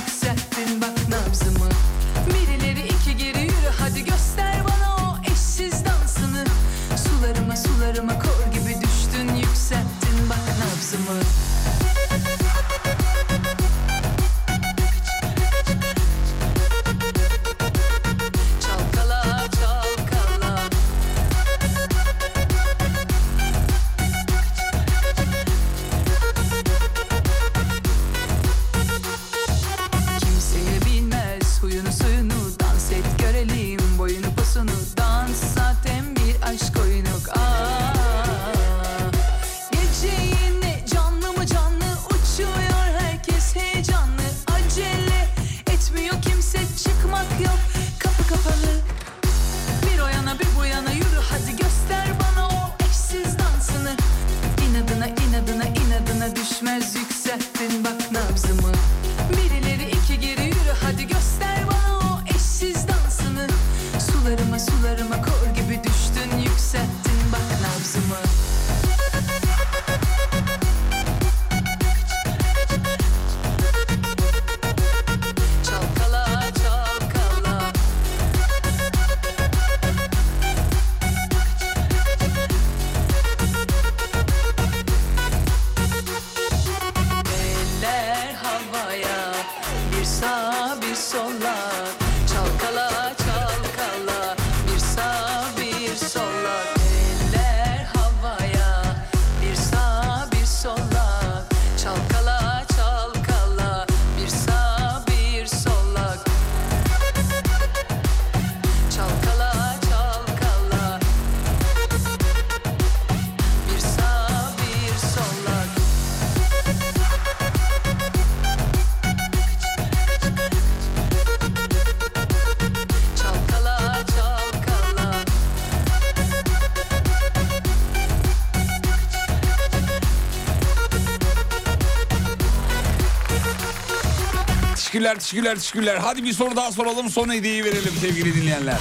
Teşekkürler, 134.97 135.19
teşekkürler, 135.19 135.55
teşekkürler. 135.57 135.97
Hadi 135.97 136.25
bir 136.25 136.33
soru 136.33 136.57
daha 136.57 136.73
soralım, 136.73 137.11
son 137.11 137.33
hediyeyi 137.33 137.65
verelim 137.65 137.93
sevgili 138.01 138.35
dinleyenler. 138.35 138.79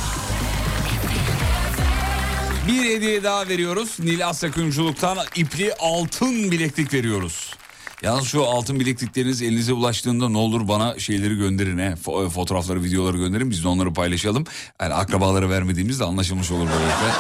Bir 2.68 2.86
hediye 2.86 3.24
daha 3.24 3.48
veriyoruz. 3.48 4.00
Nil 4.00 4.28
Asya 4.28 4.52
Kuyumculuk'tan 4.52 5.18
ipli 5.36 5.74
altın 5.80 6.52
bileklik 6.52 6.94
veriyoruz. 6.94 7.54
Yalnız 8.02 8.28
şu 8.28 8.46
altın 8.46 8.80
bileklikleriniz 8.80 9.42
elinize 9.42 9.74
ulaştığında 9.74 10.30
ne 10.30 10.38
olur 10.38 10.68
bana 10.68 11.00
şeyleri 11.00 11.36
gönderin. 11.36 11.78
He. 11.78 11.94
Fo- 12.06 12.30
Fotoğrafları, 12.30 12.84
videoları 12.84 13.18
gönderin. 13.18 13.50
Biz 13.52 13.64
de 13.64 13.68
onları 13.68 13.94
paylaşalım. 13.94 14.44
Yani 14.82 14.94
akrabalara 14.94 15.50
vermediğimiz 15.50 16.02
anlaşılmış 16.02 16.52
olur 16.52 16.68
böylelikle. 16.68 17.12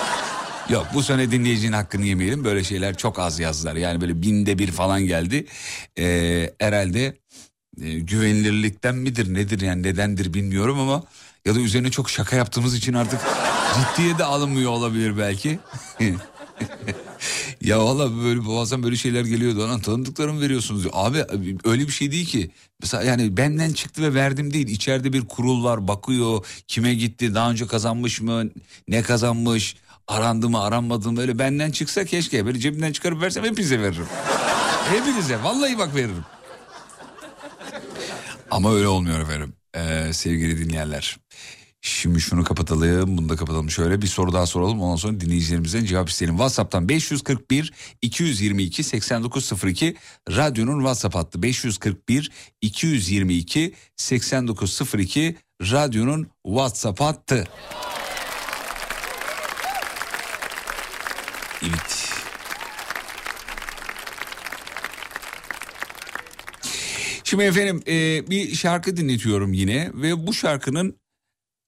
Yok 0.69 0.87
bu 0.93 1.03
sene 1.03 1.31
dinleyicinin 1.31 1.73
hakkını 1.73 2.05
yemeyelim. 2.05 2.43
Böyle 2.43 2.63
şeyler 2.63 2.97
çok 2.97 3.19
az 3.19 3.39
yazdılar. 3.39 3.75
Yani 3.75 4.01
böyle 4.01 4.21
binde 4.21 4.59
bir 4.59 4.71
falan 4.71 5.01
geldi. 5.01 5.45
Ee, 5.97 6.53
herhalde 6.59 7.17
e, 7.81 7.99
güvenilirlikten 7.99 8.95
midir 8.95 9.33
nedir 9.33 9.61
yani 9.61 9.83
nedendir 9.83 10.33
bilmiyorum 10.33 10.79
ama 10.79 11.03
ya 11.45 11.55
da 11.55 11.59
üzerine 11.59 11.91
çok 11.91 12.09
şaka 12.09 12.35
yaptığımız 12.35 12.75
için 12.75 12.93
artık 12.93 13.19
ciddiye 13.75 14.17
de 14.17 14.23
alınmıyor 14.23 14.71
olabilir 14.71 15.17
belki. 15.17 15.59
ya 17.61 17.79
valla 17.79 18.23
böyle 18.23 18.47
bazen 18.47 18.83
böyle 18.83 18.95
şeyler 18.95 19.25
geliyordu. 19.25 19.59
Lan 19.59 19.79
tanıdıklarımı 19.79 20.41
veriyorsunuz 20.41 20.83
diyor. 20.83 20.93
Abi 20.97 21.25
öyle 21.63 21.87
bir 21.87 21.91
şey 21.91 22.11
değil 22.11 22.25
ki. 22.25 22.51
Mesela 22.81 23.03
yani 23.03 23.37
benden 23.37 23.73
çıktı 23.73 24.01
ve 24.01 24.13
verdim 24.13 24.53
değil. 24.53 24.67
İçeride 24.67 25.13
bir 25.13 25.21
kurul 25.21 25.63
var 25.63 25.87
bakıyor. 25.87 26.45
Kime 26.67 26.93
gitti 26.93 27.35
daha 27.35 27.51
önce 27.51 27.67
kazanmış 27.67 28.21
mı 28.21 28.43
ne 28.87 29.01
kazanmış 29.01 29.75
arandı 30.07 30.49
mı 30.49 30.63
aranmadı 30.63 31.11
mı 31.11 31.21
öyle 31.21 31.39
benden 31.39 31.71
çıksa 31.71 32.05
keşke. 32.05 32.45
Böyle 32.45 32.59
cebimden 32.59 32.91
çıkarıp 32.91 33.21
versem 33.21 33.43
hepinize 33.43 33.81
veririm. 33.81 34.05
Hepinize 34.89 35.43
vallahi 35.43 35.77
bak 35.77 35.95
veririm. 35.95 36.23
Ama 38.51 38.73
öyle 38.73 38.87
olmuyor 38.87 39.19
efendim 39.19 39.53
ee, 39.75 40.13
sevgili 40.13 40.57
dinleyenler. 40.57 41.17
Şimdi 41.81 42.21
şunu 42.21 42.43
kapatalım 42.43 43.17
bunu 43.17 43.29
da 43.29 43.35
kapatalım 43.35 43.69
şöyle 43.69 44.01
bir 44.01 44.07
soru 44.07 44.33
daha 44.33 44.45
soralım 44.45 44.81
ondan 44.81 44.95
sonra 44.95 45.19
dinleyicilerimizden 45.19 45.85
cevap 45.85 46.09
isteyelim. 46.09 46.35
Whatsapp'tan 46.35 46.89
541 46.89 47.73
222 48.01 48.83
8902 48.83 49.95
radyonun 50.29 50.79
WhatsApp 50.79 51.15
hattı 51.15 51.43
541 51.43 52.31
222 52.61 53.73
8902 53.97 55.35
radyonun 55.61 56.27
WhatsApp 56.45 57.01
hattı. 57.01 57.47
Şimdi 67.35 67.47
efendim 67.47 67.81
e, 67.87 68.27
bir 68.29 68.55
şarkı 68.55 68.97
dinletiyorum 68.97 69.53
yine 69.53 69.91
ve 69.93 70.27
bu 70.27 70.33
şarkının 70.33 70.97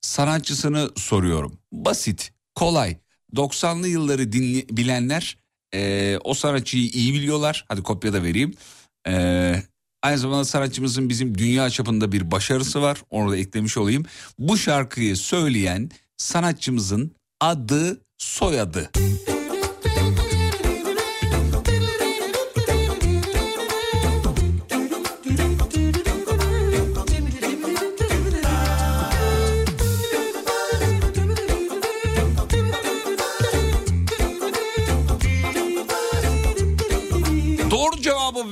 sanatçısını 0.02 0.90
soruyorum. 0.96 1.60
Basit, 1.72 2.32
kolay. 2.56 2.98
90'lı 3.36 3.88
yılları 3.88 4.32
dinle, 4.32 4.66
bilenler 4.70 5.38
e, 5.74 6.18
o 6.24 6.34
sanatçıyı 6.34 6.90
iyi 6.90 7.14
biliyorlar. 7.14 7.66
Hadi 7.70 7.84
kopya 7.84 8.14
da 8.14 8.24
vereyim. 8.24 8.54
E, 9.08 9.64
aynı 10.04 10.18
zamanda 10.18 10.46
sanatçımızın 10.46 11.10
bizim 11.10 11.38
dünya 11.38 11.70
çapında 11.70 12.12
bir 12.12 12.32
başarısı 12.32 12.82
var. 12.82 13.02
Onu 13.10 13.32
da 13.32 13.38
eklemiş 13.38 13.78
olayım. 13.78 14.06
Bu 14.40 14.58
şarkıyı 14.58 15.18
söyleyen 15.18 15.90
sanatçımızın 16.18 17.12
adı 17.42 18.02
soyadı. 18.18 18.92
Doğru 18.96 19.37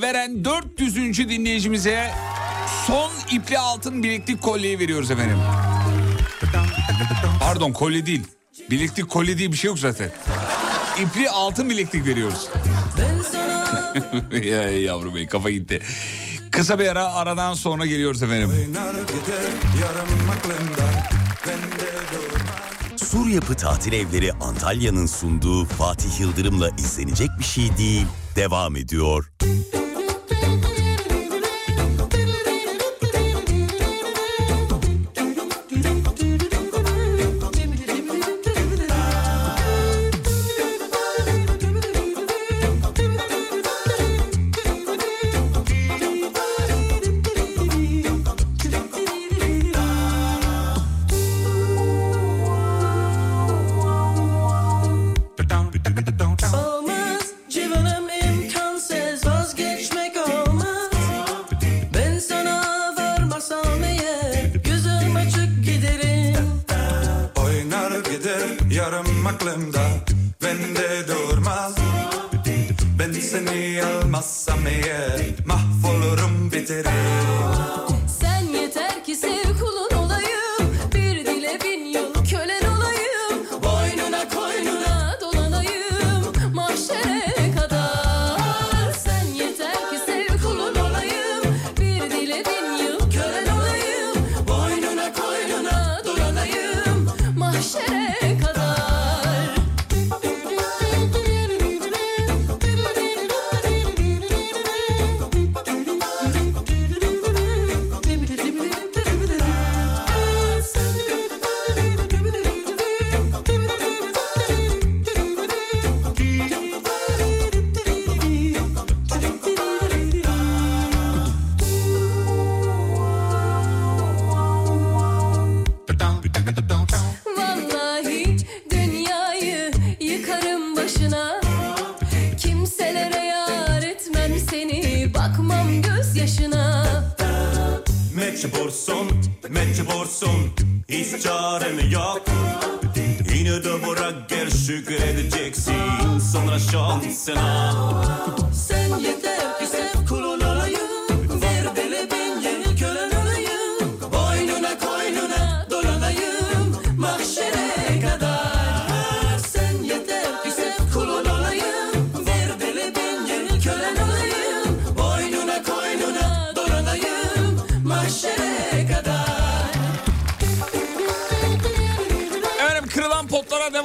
veren 0.02 0.44
400. 0.44 1.18
dinleyicimize 1.28 2.10
son 2.86 3.10
ipli 3.30 3.58
altın 3.58 4.02
bileklik 4.02 4.42
kolyeyi 4.42 4.78
veriyoruz 4.78 5.10
efendim. 5.10 5.38
Pardon 7.40 7.72
kolye 7.72 8.06
değil. 8.06 8.22
Bileklik 8.70 9.08
kolye 9.08 9.38
diye 9.38 9.52
bir 9.52 9.56
şey 9.56 9.68
yok 9.68 9.78
zaten. 9.78 10.10
İpli 11.02 11.30
altın 11.30 11.70
bileklik 11.70 12.06
veriyoruz. 12.06 12.48
ya 14.44 14.70
yavrum 14.70 15.14
bey 15.14 15.26
kafa 15.26 15.50
gitti. 15.50 15.82
Kısa 16.50 16.78
bir 16.78 16.86
ara 16.86 17.14
aradan 17.14 17.54
sonra 17.54 17.86
geliyoruz 17.86 18.22
efendim. 18.22 18.76
Sur 22.96 23.26
Yapı 23.26 23.54
Tatil 23.54 23.92
Evleri 23.92 24.32
Antalya'nın 24.32 25.06
sunduğu 25.06 25.64
Fatih 25.64 26.20
Yıldırım'la 26.20 26.70
izlenecek 26.70 27.28
bir 27.38 27.44
şey 27.44 27.76
değil. 27.78 28.06
Devam 28.36 28.76
ediyor. 28.76 29.30
Olmaz 29.42 29.85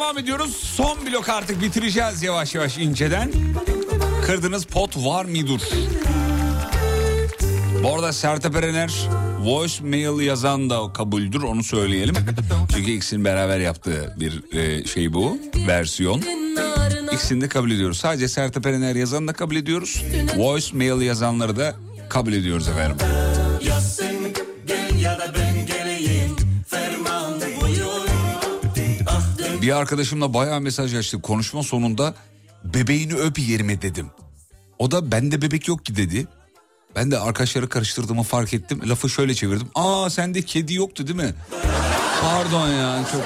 devam 0.02 0.18
ediyoruz. 0.18 0.56
Son 0.56 0.98
blok 1.06 1.30
artık 1.30 1.62
bitireceğiz 1.62 2.24
yavaş 2.24 2.56
yavaş 2.56 2.78
inceden. 2.78 3.32
Kırdığınız 4.26 4.66
pot 4.66 4.98
var 4.98 5.26
mıdır? 5.26 5.62
Bu 7.84 7.96
arada 7.96 8.14
Sertab 8.14 8.56
Erener 8.56 9.10
voicemail 9.40 10.26
yazan 10.26 10.70
da 10.70 10.94
kabuldür 10.94 11.42
onu 11.42 11.64
söyleyelim. 11.64 12.16
Çünkü 12.76 12.92
ikisinin 12.92 13.26
beraber 13.26 13.60
yaptığı 13.60 14.16
bir 14.20 14.58
e, 14.58 14.86
şey 14.86 15.14
bu 15.14 15.38
versiyon. 15.68 16.22
İkisini 17.14 17.42
de 17.42 17.48
kabul 17.48 17.72
ediyoruz. 17.72 17.98
Sadece 17.98 18.28
Sertab 18.28 18.66
Erener 18.66 18.96
yazanı 18.96 19.28
da 19.28 19.34
kabul 19.34 19.56
ediyoruz. 19.56 20.04
Voicemail 20.38 21.02
yazanları 21.02 21.58
da 21.58 21.76
kabul 22.10 22.34
ediyoruz 22.34 22.68
efendim. 22.68 22.98
Bir 29.62 29.78
arkadaşımla 29.78 30.34
bayağı 30.34 30.62
mesaj 30.62 30.96
açtık. 30.96 31.24
Konuşma 31.24 31.64
sonunda 31.64 32.14
bebeğini 32.64 33.14
öp 33.14 33.40
yerime 33.40 33.82
dedim. 33.82 34.08
O 34.80 34.92
da 34.92 35.12
bende 35.12 35.42
bebek 35.42 35.68
yok 35.68 35.86
ki 35.86 35.96
dedi. 35.96 36.28
Ben 36.96 37.12
de 37.12 37.20
arkadaşları 37.20 37.70
karıştırdığımı 37.70 38.24
fark 38.24 38.54
ettim. 38.54 38.90
Lafı 38.90 39.10
şöyle 39.10 39.34
çevirdim. 39.34 39.68
Aa 39.76 40.10
sende 40.10 40.42
kedi 40.42 40.74
yoktu 40.74 41.08
değil 41.08 41.20
mi? 41.20 41.34
Pardon 42.22 42.70
ya 42.70 43.06
çok 43.12 43.24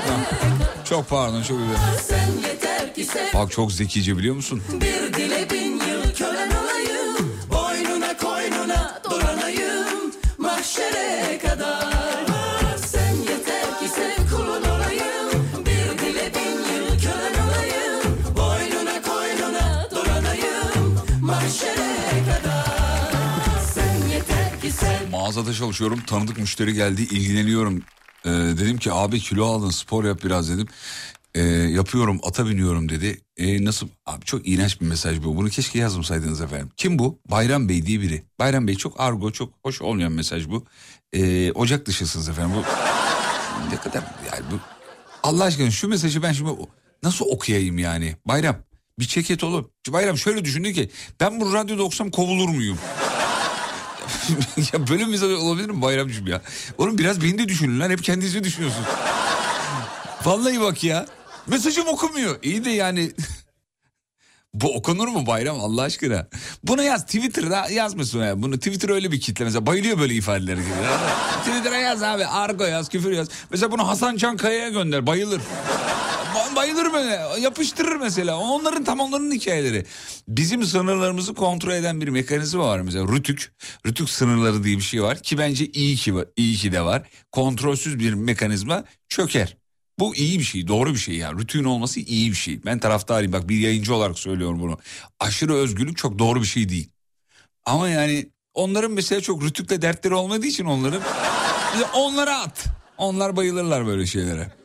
çok 0.89 1.09
pardon 1.09 1.43
çok 1.43 1.57
özür 1.59 3.07
Bak 3.33 3.51
çok 3.51 3.71
zekice 3.71 4.17
biliyor 4.17 4.35
musun? 4.35 4.63
Bir 4.81 5.13
Mağazada 25.35 25.53
çalışıyorum 25.53 25.99
tanıdık 26.07 26.37
müşteri 26.37 26.73
geldi 26.73 27.01
ilgileniyorum. 27.01 27.83
Ee, 28.25 28.29
dedim 28.29 28.77
ki 28.77 28.91
abi 28.91 29.19
kilo 29.19 29.45
aldın 29.45 29.69
spor 29.69 30.03
yap 30.03 30.19
biraz 30.23 30.49
dedim. 30.49 30.67
Ee, 31.35 31.41
yapıyorum 31.47 32.19
ata 32.23 32.49
biniyorum 32.49 32.89
dedi. 32.89 33.21
Ee, 33.37 33.65
nasıl? 33.65 33.87
Abi 34.05 34.25
çok 34.25 34.47
iğrenç 34.47 34.81
bir 34.81 34.85
mesaj 34.85 35.23
bu. 35.23 35.35
Bunu 35.35 35.49
keşke 35.49 35.79
yazmasaydınız 35.79 36.41
efendim. 36.41 36.69
Kim 36.77 36.99
bu? 36.99 37.19
Bayram 37.31 37.69
Bey 37.69 37.85
diye 37.85 38.01
biri. 38.01 38.23
Bayram 38.39 38.67
Bey 38.67 38.75
çok 38.75 38.99
argo 38.99 39.31
çok 39.31 39.53
hoş 39.63 39.81
olmayan 39.81 40.11
mesaj 40.11 40.49
bu. 40.49 40.65
Ee, 41.13 41.51
ocak 41.51 41.85
dışısınız 41.85 42.29
efendim. 42.29 42.51
Bu 42.55 42.61
ne 43.75 43.77
kadar 43.77 44.03
yani 44.31 44.51
bu 44.51 44.59
Allah 45.23 45.43
aşkına 45.43 45.71
şu 45.71 45.87
mesajı 45.87 46.23
ben 46.23 46.31
şimdi 46.31 46.51
nasıl 47.03 47.25
okuyayım 47.25 47.77
yani? 47.77 48.15
Bayram 48.25 48.55
bir 48.99 49.05
ceket 49.05 49.43
olur. 49.43 49.65
Bayram 49.89 50.17
şöyle 50.17 50.45
düşündü 50.45 50.73
ki 50.73 50.89
ben 51.19 51.41
bu 51.41 51.53
radyoda 51.53 51.83
okusam 51.83 52.11
kovulur 52.11 52.49
muyum? 52.49 52.77
ya 54.73 54.87
böyle 54.87 55.05
mesaj 55.05 55.31
olabilir 55.31 55.69
mi 55.69 55.81
Bayramcığım 55.81 56.27
ya? 56.27 56.41
Oğlum 56.77 56.97
biraz 56.97 57.21
beni 57.21 57.37
de 57.37 57.47
düşünün 57.49 57.79
lan 57.79 57.89
hep 57.89 58.03
kendinizi 58.03 58.43
düşünüyorsun. 58.43 58.83
Vallahi 60.25 60.61
bak 60.61 60.83
ya. 60.83 61.05
Mesajım 61.47 61.87
okumuyor. 61.87 62.39
İyi 62.43 62.65
de 62.65 62.69
yani 62.69 63.11
bu 64.53 64.75
okunur 64.75 65.07
mu 65.07 65.27
bayram 65.27 65.59
Allah 65.59 65.81
aşkına? 65.81 66.27
Bunu 66.63 66.83
yaz 66.83 67.05
Twitter'da 67.05 67.67
yazmasın 67.69 68.19
ya. 68.23 68.41
Bunu 68.41 68.57
Twitter 68.57 68.89
öyle 68.89 69.11
bir 69.11 69.19
kitle 69.19 69.45
mesela 69.45 69.65
bayılıyor 69.65 69.99
böyle 69.99 70.13
ifadeleri 70.13 70.59
gibi. 70.59 70.73
Twitter'a 71.45 71.77
yaz 71.77 72.03
abi 72.03 72.25
argo 72.25 72.63
yaz 72.63 72.89
küfür 72.89 73.11
yaz. 73.11 73.27
Mesela 73.49 73.71
bunu 73.71 73.87
Hasan 73.87 74.17
Can 74.17 74.37
Kaya'ya 74.37 74.69
gönder 74.69 75.07
bayılır. 75.07 75.41
Ba- 76.35 76.55
Bayılır 76.55 76.93
böyle 76.93 77.41
yapıştırır 77.41 77.95
mesela 77.95 78.37
onların 78.37 78.83
tam 78.83 78.99
onların 78.99 79.31
hikayeleri. 79.31 79.85
Bizim 80.27 80.63
sınırlarımızı 80.65 81.33
kontrol 81.33 81.71
eden 81.73 82.01
bir 82.01 82.07
mekanizma 82.07 82.65
var 82.67 82.79
mesela 82.79 83.07
rütük. 83.07 83.53
Rütük 83.85 84.09
sınırları 84.09 84.63
diye 84.63 84.77
bir 84.77 84.81
şey 84.81 85.03
var 85.03 85.21
ki 85.23 85.37
bence 85.37 85.65
iyi 85.65 85.95
ki 85.95 86.13
iyi 86.37 86.55
ki 86.55 86.71
de 86.71 86.81
var. 86.81 87.03
Kontrolsüz 87.31 87.99
bir 87.99 88.13
mekanizma 88.13 88.83
çöker. 89.09 89.57
Bu 89.99 90.15
iyi 90.15 90.39
bir 90.39 90.43
şey, 90.43 90.67
doğru 90.67 90.93
bir 90.93 90.99
şey 90.99 91.15
ya. 91.15 91.33
Rütüğün 91.33 91.63
olması 91.63 91.99
iyi 91.99 92.31
bir 92.31 92.35
şey. 92.35 92.65
Ben 92.65 92.79
taraftarıyım. 92.79 93.33
Bak 93.33 93.49
bir 93.49 93.57
yayıncı 93.57 93.95
olarak 93.95 94.19
söylüyorum 94.19 94.59
bunu. 94.59 94.77
Aşırı 95.19 95.53
özgürlük 95.53 95.97
çok 95.97 96.19
doğru 96.19 96.41
bir 96.41 96.47
şey 96.47 96.69
değil. 96.69 96.89
Ama 97.65 97.89
yani 97.89 98.29
onların 98.53 98.91
mesela 98.91 99.21
çok 99.21 99.43
rütükle 99.43 99.81
dertleri 99.81 100.13
olmadığı 100.13 100.45
için 100.47 100.65
onların 100.65 101.01
onlara 101.93 102.39
at. 102.39 102.65
Onlar 102.97 103.35
bayılırlar 103.35 103.85
böyle 103.87 104.05
şeylere. 104.05 104.64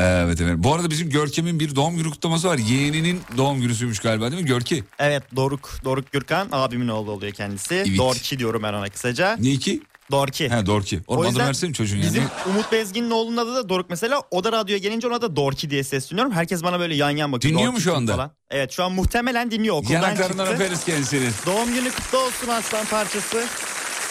Evet 0.00 0.40
evet. 0.40 0.54
Bu 0.58 0.74
arada 0.74 0.90
bizim 0.90 1.10
Görkem'in 1.10 1.60
bir 1.60 1.76
doğum 1.76 1.96
günü 1.96 2.10
kutlaması 2.10 2.48
var. 2.48 2.58
Yeğeninin 2.58 3.20
doğum 3.36 3.60
günüsüymüş 3.60 3.98
galiba 3.98 4.30
değil 4.30 4.42
mi 4.42 4.48
Görki? 4.48 4.84
Evet 4.98 5.22
Doruk, 5.36 5.70
Doruk 5.84 6.12
Gürkan 6.12 6.48
abimin 6.52 6.88
oğlu 6.88 7.10
oluyor 7.10 7.32
kendisi. 7.32 7.74
Evet. 7.74 7.98
Dorki 7.98 8.38
diyorum 8.38 8.62
ben 8.62 8.72
ona 8.72 8.88
kısaca. 8.88 9.36
Ne 9.40 9.50
iki? 9.50 9.82
Dorki. 10.10 10.50
He 10.50 10.66
Dorki. 10.66 11.00
O 11.06 11.12
Oğlum 11.12 11.20
adını 11.20 11.30
yüzden 11.30 11.48
versene 11.48 11.72
çocuğun 11.72 12.00
Bizim 12.02 12.22
yani. 12.22 12.30
Umut 12.46 12.72
Bezgin'in 12.72 13.10
oğlunun 13.10 13.36
adı 13.36 13.54
da 13.54 13.68
Doruk 13.68 13.90
mesela. 13.90 14.22
O 14.30 14.44
da 14.44 14.52
radyoya 14.52 14.78
gelince 14.78 15.08
ona 15.08 15.22
da 15.22 15.36
Dorki 15.36 15.70
diye 15.70 15.84
sesleniyorum. 15.84 16.32
Herkes 16.32 16.62
bana 16.62 16.80
böyle 16.80 16.94
yan 16.94 17.10
yan 17.10 17.32
bakıyor. 17.32 17.52
Dinliyor 17.54 17.72
Dorki 17.72 17.76
mu 17.76 17.80
şu 17.92 17.96
anda? 17.96 18.12
Falan. 18.16 18.30
Evet 18.50 18.72
şu 18.72 18.84
an 18.84 18.92
muhtemelen 18.92 19.50
dinliyor 19.50 19.76
okuldan 19.76 19.92
Yanaklarından 19.94 20.46
çıktı. 20.46 20.64
öperiz 20.64 20.84
kendisini. 20.84 21.28
Doğum 21.46 21.74
günü 21.74 21.90
kutlu 21.90 22.18
olsun 22.18 22.48
aslan 22.48 22.86
parçası. 22.86 23.44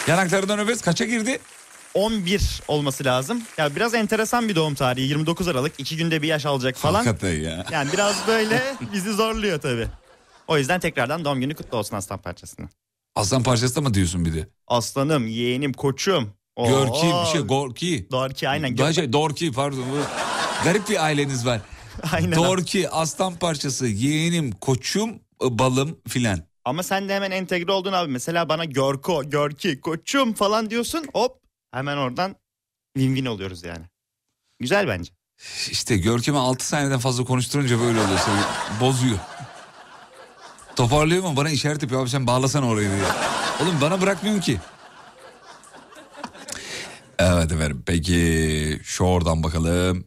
Yanaklarından 0.06 0.58
öperiz. 0.58 0.82
Kaça 0.82 1.04
girdi? 1.04 1.38
11 1.96 2.60
olması 2.68 3.04
lazım. 3.04 3.42
Ya 3.58 3.76
biraz 3.76 3.94
enteresan 3.94 4.48
bir 4.48 4.54
doğum 4.54 4.74
tarihi. 4.74 5.08
29 5.08 5.48
Aralık. 5.48 5.72
iki 5.78 5.96
günde 5.96 6.22
bir 6.22 6.28
yaş 6.28 6.46
alacak 6.46 6.76
falan. 6.76 7.04
Hakikaten 7.04 7.40
ya. 7.40 7.66
Yani 7.72 7.92
biraz 7.92 8.16
böyle 8.28 8.62
bizi 8.92 9.12
zorluyor 9.12 9.60
tabii. 9.60 9.86
O 10.48 10.58
yüzden 10.58 10.80
tekrardan 10.80 11.24
doğum 11.24 11.40
günü 11.40 11.54
kutlu 11.54 11.78
olsun 11.78 11.96
aslan 11.96 12.18
parçasını. 12.18 12.68
Aslan 13.14 13.42
parçası 13.42 13.76
da 13.76 13.80
mı 13.80 13.94
diyorsun 13.94 14.24
bir 14.24 14.34
de? 14.34 14.48
Aslanım, 14.66 15.26
yeğenim, 15.26 15.72
koçum. 15.72 16.32
Oo. 16.56 16.68
Görki 16.68 17.06
bir 17.06 17.32
şey. 17.32 17.40
Gorki. 17.40 18.08
Dorki 18.10 18.48
aynen. 18.48 18.78
Daha 18.78 18.92
şey, 18.92 19.12
Dorki 19.12 19.52
pardon. 19.52 19.84
Garip 20.64 20.88
bir 20.88 21.04
aileniz 21.04 21.46
var. 21.46 21.60
Aynen. 22.12 22.32
Dorki, 22.36 22.90
aslan 22.90 23.34
parçası, 23.34 23.86
yeğenim, 23.86 24.52
koçum, 24.52 25.10
balım 25.42 25.98
filan. 26.08 26.38
Ama 26.64 26.82
sen 26.82 27.08
de 27.08 27.14
hemen 27.14 27.30
entegre 27.30 27.72
oldun 27.72 27.92
abi. 27.92 28.10
Mesela 28.12 28.48
bana 28.48 28.64
Görko, 28.64 29.30
Görki, 29.30 29.80
koçum 29.80 30.32
falan 30.34 30.70
diyorsun. 30.70 31.04
Hop 31.14 31.45
hemen 31.72 31.96
oradan 31.96 32.36
win 32.96 33.14
win 33.14 33.26
oluyoruz 33.26 33.64
yani. 33.64 33.84
Güzel 34.60 34.88
bence. 34.88 35.12
İşte 35.70 35.96
Görkem'i 35.96 36.38
6 36.38 36.66
saniyeden 36.66 36.98
fazla 36.98 37.24
konuşturunca 37.24 37.80
böyle 37.80 38.00
oluyor. 38.00 38.18
Seni 38.18 38.40
bozuyor. 38.80 39.18
Toparlıyor 40.76 41.22
mu? 41.22 41.36
Bana 41.36 41.50
işaret 41.50 41.82
yapıyor. 41.82 42.02
Abi 42.02 42.10
sen 42.10 42.26
bağlasana 42.26 42.68
orayı 42.68 42.90
diye. 42.90 43.04
Oğlum 43.62 43.80
bana 43.80 44.00
bırakmıyorsun 44.00 44.42
ki. 44.42 44.60
Evet 47.18 47.52
efendim. 47.52 47.82
Peki 47.86 48.80
şu 48.84 49.04
oradan 49.04 49.42
bakalım. 49.42 50.04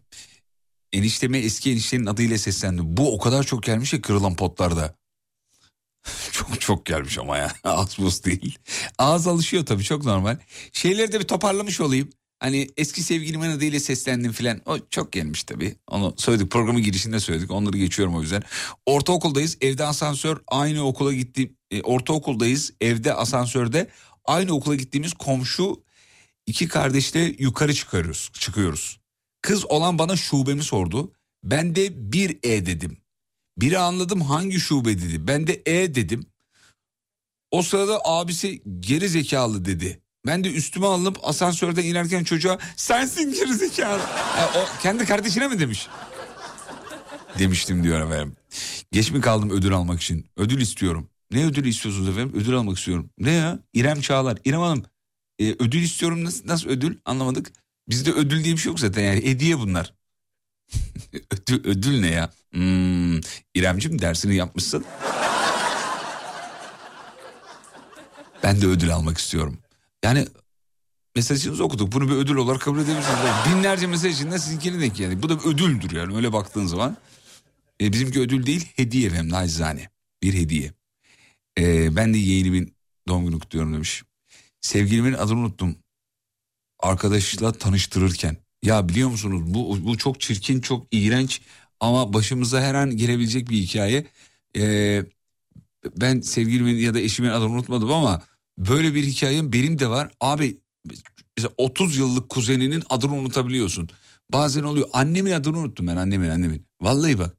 Enişteme 0.94 1.38
eski 1.40 1.72
eniştenin 1.72 2.06
adıyla 2.06 2.38
seslendi. 2.38 2.82
Bu 2.84 3.16
o 3.16 3.20
kadar 3.20 3.44
çok 3.44 3.64
gelmiş 3.64 3.94
ya 3.94 4.02
kırılan 4.02 4.36
potlarda. 4.36 4.96
çok 6.32 6.62
çok 6.62 6.86
gelmiş 6.86 7.18
ama 7.18 7.38
ya. 7.38 7.54
Az 7.64 7.98
buz 7.98 8.24
değil. 8.24 8.58
Ağız 8.98 9.28
alışıyor 9.28 9.66
tabii 9.66 9.84
çok 9.84 10.06
normal. 10.06 10.38
Şeyleri 10.74 11.12
de 11.12 11.20
bir 11.20 11.28
toparlamış 11.28 11.82
olayım. 11.82 12.10
Hani 12.40 12.70
eski 12.78 13.04
sevgilimin 13.04 13.50
adıyla 13.50 13.80
seslendim 13.80 14.32
filan. 14.32 14.62
O 14.66 14.78
çok 14.90 15.12
gelmiş 15.12 15.44
tabii. 15.44 15.76
Onu 15.88 16.14
söyledik 16.18 16.52
programın 16.52 16.82
girişinde 16.82 17.20
söyledik. 17.20 17.52
Onları 17.52 17.78
geçiyorum 17.78 18.16
o 18.16 18.22
yüzden. 18.22 18.44
Ortaokuldayız. 18.86 19.58
Evde 19.62 19.86
asansör 19.86 20.38
aynı 20.48 20.84
okula 20.84 21.14
gitti. 21.14 21.54
E, 21.72 21.82
ortaokuldayız. 21.82 22.74
Evde 22.82 23.14
asansörde 23.14 23.90
aynı 24.26 24.54
okula 24.54 24.76
gittiğimiz 24.76 25.14
komşu 25.14 25.84
iki 26.46 26.68
kardeşle 26.68 27.36
yukarı 27.40 27.74
çıkarıyoruz. 27.74 28.30
Çıkıyoruz. 28.34 29.00
Kız 29.42 29.66
olan 29.66 30.00
bana 30.00 30.16
şubemi 30.16 30.64
sordu. 30.64 31.14
Ben 31.44 31.76
de 31.76 32.12
bir 32.12 32.40
E 32.44 32.66
dedim. 32.66 32.98
Biri 33.62 33.78
anladım 33.78 34.22
hangi 34.22 34.60
şube 34.60 34.98
dedi. 34.98 35.28
Ben 35.28 35.48
de 35.48 35.62
E 35.66 35.96
dedim. 35.96 36.26
O 37.52 37.62
sırada 37.62 38.02
abisi 38.06 38.62
geri 38.80 39.10
zekalı 39.10 39.66
dedi. 39.66 40.02
Ben 40.26 40.44
de 40.44 40.54
üstüme 40.54 40.86
alınıp 40.86 41.18
asansörden 41.24 41.84
inerken 41.84 42.24
çocuğa 42.24 42.60
sensin 42.76 43.34
geri 43.34 43.54
zekalı. 43.54 44.00
Ha, 44.02 44.52
o 44.56 44.82
kendi 44.82 45.06
kardeşine 45.06 45.48
mi 45.48 45.60
demiş? 45.60 45.88
Demiştim 47.40 47.84
diyor 47.84 48.02
efendim. 48.02 48.36
Geç 48.92 49.12
mi 49.12 49.22
kaldım 49.22 49.50
ödül 49.50 49.74
almak 49.74 50.02
için? 50.02 50.26
Ödül 50.38 50.62
istiyorum. 50.62 51.10
Ne 51.32 51.46
ödülü 51.46 51.70
istiyorsunuz 51.70 52.10
efendim? 52.10 52.42
Ödül 52.42 52.56
almak 52.56 52.78
istiyorum. 52.78 53.10
Ne 53.20 53.32
ya? 53.32 53.60
İrem 53.74 54.02
Çağlar. 54.02 54.38
İrem 54.46 54.60
Hanım 54.60 54.86
e, 55.40 55.52
ödül 55.52 55.82
istiyorum 55.82 56.24
nasıl, 56.24 56.48
nasıl 56.48 56.70
ödül 56.70 56.98
anlamadık. 57.06 57.52
Bizde 57.90 58.12
ödül 58.12 58.44
diye 58.44 58.56
bir 58.56 58.60
şey 58.60 58.70
yok 58.70 58.80
zaten 58.80 59.04
yani 59.04 59.26
hediye 59.26 59.60
bunlar. 59.60 59.94
ödül, 61.32 61.66
ödül 61.70 62.00
ne 62.00 62.08
ya? 62.08 62.30
Hmm, 62.52 63.20
İremcim 63.54 64.02
dersini 64.02 64.36
yapmışsın. 64.36 64.86
Ben 68.44 68.62
de 68.62 68.66
ödül 68.66 68.94
almak 68.94 69.18
istiyorum. 69.18 69.58
Yani 70.04 70.28
mesajınızı 71.16 71.64
okuduk. 71.64 71.92
Bunu 71.92 72.10
bir 72.10 72.16
ödül 72.16 72.36
olarak 72.36 72.62
kabul 72.62 72.80
edebilirsiniz. 72.80 73.20
Binlerce 73.50 73.88
mesaj 73.88 74.14
içinden 74.14 74.38
sizinkini 74.38 74.82
denk 74.82 74.96
geldik. 74.96 75.24
Bu 75.24 75.30
da 75.30 75.40
bir 75.40 75.46
ödüldür 75.46 75.92
yani 75.96 76.16
öyle 76.16 76.34
baktığın 76.34 76.66
zaman. 76.66 76.98
E, 77.82 77.94
bizimki 77.94 78.20
ödül 78.20 78.46
değil 78.46 78.68
hediye 78.76 79.08
efendim 79.08 79.32
nacizane. 79.32 79.90
Bir 80.24 80.34
hediye. 80.34 80.74
E, 81.60 81.96
ben 81.96 82.14
de 82.14 82.18
yeğenimin 82.18 82.76
doğum 83.08 83.26
günü 83.26 83.40
kutluyorum 83.40 83.74
demiş. 83.74 84.04
Sevgilimin 84.62 85.14
adını 85.14 85.40
unuttum. 85.40 85.76
Arkadaşla 86.80 87.52
tanıştırırken. 87.52 88.38
Ya 88.64 88.90
biliyor 88.90 89.10
musunuz 89.10 89.42
bu, 89.46 89.86
bu 89.86 89.98
çok 89.98 90.20
çirkin 90.20 90.62
çok 90.62 90.88
iğrenç 90.92 91.42
ama 91.80 92.14
başımıza 92.14 92.62
her 92.62 92.76
an 92.76 92.98
gelebilecek 92.98 93.50
bir 93.50 93.58
hikaye. 93.58 94.06
E, 94.58 95.04
ben 95.98 96.22
sevgilimin 96.22 96.76
ya 96.76 96.94
da 96.94 97.00
eşimin 97.00 97.30
adını 97.30 97.50
unutmadım 97.50 97.92
ama 97.92 98.22
böyle 98.58 98.96
bir 98.96 99.04
hikayem 99.04 99.54
benim 99.54 99.80
de 99.80 99.90
var. 99.90 100.12
Abi 100.22 100.58
mesela 101.38 101.54
30 101.58 101.98
yıllık 101.98 102.30
kuzeninin 102.30 102.84
adını 102.90 103.14
unutabiliyorsun. 103.14 103.90
Bazen 104.34 104.64
oluyor. 104.64 104.88
Annemin 104.94 105.32
adını 105.32 105.58
unuttum 105.58 105.88
ben 105.88 105.96
annemin 105.96 106.30
annemin. 106.30 106.66
Vallahi 106.82 107.20
bak. 107.20 107.38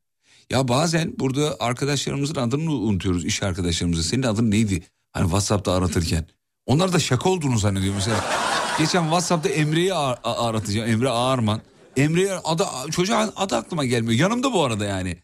Ya 0.51 0.69
bazen 0.69 1.15
burada 1.19 1.57
arkadaşlarımızın 1.61 2.35
adını 2.35 2.73
unutuyoruz 2.73 3.25
iş 3.25 3.43
arkadaşlarımızın. 3.43 4.03
Senin 4.03 4.23
adın 4.23 4.51
neydi? 4.51 4.83
Hani 5.13 5.25
WhatsApp'ta 5.25 5.73
aratırken. 5.73 6.27
Onlar 6.67 6.93
da 6.93 6.99
şaka 6.99 7.31
olduğunu 7.31 7.59
zannediyor 7.59 7.95
mesela. 7.95 8.50
Geçen 8.79 9.03
WhatsApp'ta 9.03 9.49
Emre'yi 9.49 9.95
ar- 9.95 10.19
aratacağım. 10.25 10.91
Emre 10.91 11.09
Ağarman. 11.09 11.61
Emre'ye 11.97 12.33
adı, 12.35 12.65
çocuğa 12.91 13.33
adı 13.37 13.57
aklıma 13.57 13.85
gelmiyor. 13.85 14.21
Yanımda 14.21 14.53
bu 14.53 14.65
arada 14.65 14.85
yani. 14.85 15.23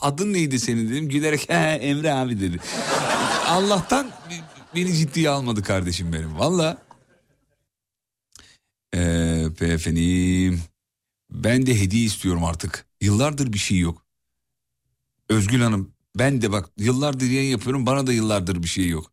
Adın 0.00 0.32
neydi 0.32 0.60
senin 0.60 0.88
dedim. 0.90 1.08
Gülerek 1.08 1.48
"He, 1.48 1.54
Emre 1.54 2.12
abi 2.12 2.40
dedi. 2.40 2.58
Allah'tan 3.46 4.10
beni 4.74 4.94
ciddiye 4.94 5.30
almadı 5.30 5.62
kardeşim 5.62 6.12
benim. 6.12 6.38
Valla. 6.38 6.82
Ee, 8.94 9.48
efendim. 9.60 10.62
Ben 11.30 11.66
de 11.66 11.80
hediye 11.80 12.04
istiyorum 12.04 12.44
artık. 12.44 12.86
Yıllardır 13.00 13.52
bir 13.52 13.58
şey 13.58 13.78
yok. 13.78 14.06
Özgül 15.28 15.60
Hanım 15.60 15.92
ben 16.18 16.42
de 16.42 16.52
bak 16.52 16.70
yıllardır 16.78 17.26
yayın 17.26 17.50
yapıyorum 17.50 17.86
bana 17.86 18.06
da 18.06 18.12
yıllardır 18.12 18.62
bir 18.62 18.68
şey 18.68 18.88
yok. 18.88 19.12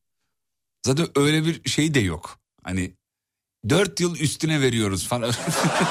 Zaten 0.86 1.08
öyle 1.16 1.46
bir 1.46 1.70
şey 1.70 1.94
de 1.94 2.00
yok. 2.00 2.40
Hani 2.66 2.94
dört 3.70 4.00
yıl 4.00 4.16
üstüne 4.16 4.62
veriyoruz 4.62 5.08
falan. 5.08 5.32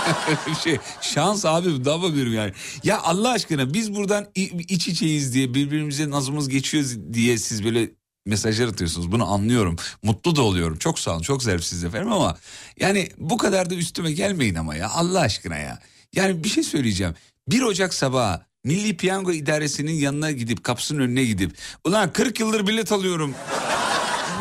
Şey. 0.64 0.78
Şans 1.00 1.44
abi 1.44 1.84
daha 1.84 2.02
bakıyorum 2.02 2.34
yani. 2.34 2.52
Ya 2.84 3.02
Allah 3.02 3.30
aşkına 3.30 3.74
biz 3.74 3.94
buradan 3.94 4.26
iç 4.34 4.88
içeyiz 4.88 5.34
diye 5.34 5.54
birbirimize 5.54 6.10
nazımız 6.10 6.48
geçiyor 6.48 6.84
diye 7.12 7.38
siz 7.38 7.64
böyle 7.64 7.90
mesajlar 8.26 8.68
atıyorsunuz. 8.68 9.12
Bunu 9.12 9.32
anlıyorum. 9.32 9.76
Mutlu 10.02 10.36
da 10.36 10.42
oluyorum. 10.42 10.78
Çok 10.78 10.98
sağ 10.98 11.12
olun. 11.12 11.22
Çok 11.22 11.42
zevksiz 11.42 11.84
efendim 11.84 12.12
ama 12.12 12.36
yani 12.80 13.08
bu 13.18 13.36
kadar 13.36 13.70
da 13.70 13.74
üstüme 13.74 14.12
gelmeyin 14.12 14.54
ama 14.54 14.74
ya 14.76 14.90
Allah 14.90 15.20
aşkına 15.20 15.58
ya. 15.58 15.78
Yani 16.14 16.44
bir 16.44 16.48
şey 16.48 16.62
söyleyeceğim. 16.62 17.14
1 17.48 17.62
Ocak 17.62 17.94
sabahı 17.94 18.40
Milli 18.64 18.96
Piyango 18.96 19.32
İdaresi'nin 19.32 19.92
yanına 19.92 20.30
gidip 20.30 20.64
kapısının 20.64 21.00
önüne 21.00 21.24
gidip 21.24 21.56
ulan 21.84 22.12
40 22.12 22.40
yıldır 22.40 22.66
bilet 22.66 22.92
alıyorum. 22.92 23.34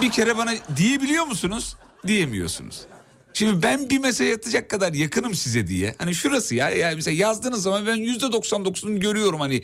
Bir 0.01 0.11
kere 0.11 0.37
bana 0.37 0.51
diyebiliyor 0.77 1.25
musunuz? 1.25 1.75
Diyemiyorsunuz. 2.07 2.81
Şimdi 3.33 3.63
ben 3.63 3.89
bir 3.89 3.99
mesaj 3.99 4.31
atacak 4.31 4.69
kadar 4.69 4.93
yakınım 4.93 5.35
size 5.35 5.67
diye. 5.67 5.95
Hani 5.97 6.15
şurası 6.15 6.55
ya 6.55 6.69
yani 6.69 6.95
mesela 6.95 7.15
yazdığınız 7.17 7.63
zaman 7.63 7.85
ben 7.85 7.95
yüzde 7.95 8.25
99'unu 8.25 8.99
görüyorum 8.99 9.39
hani 9.39 9.63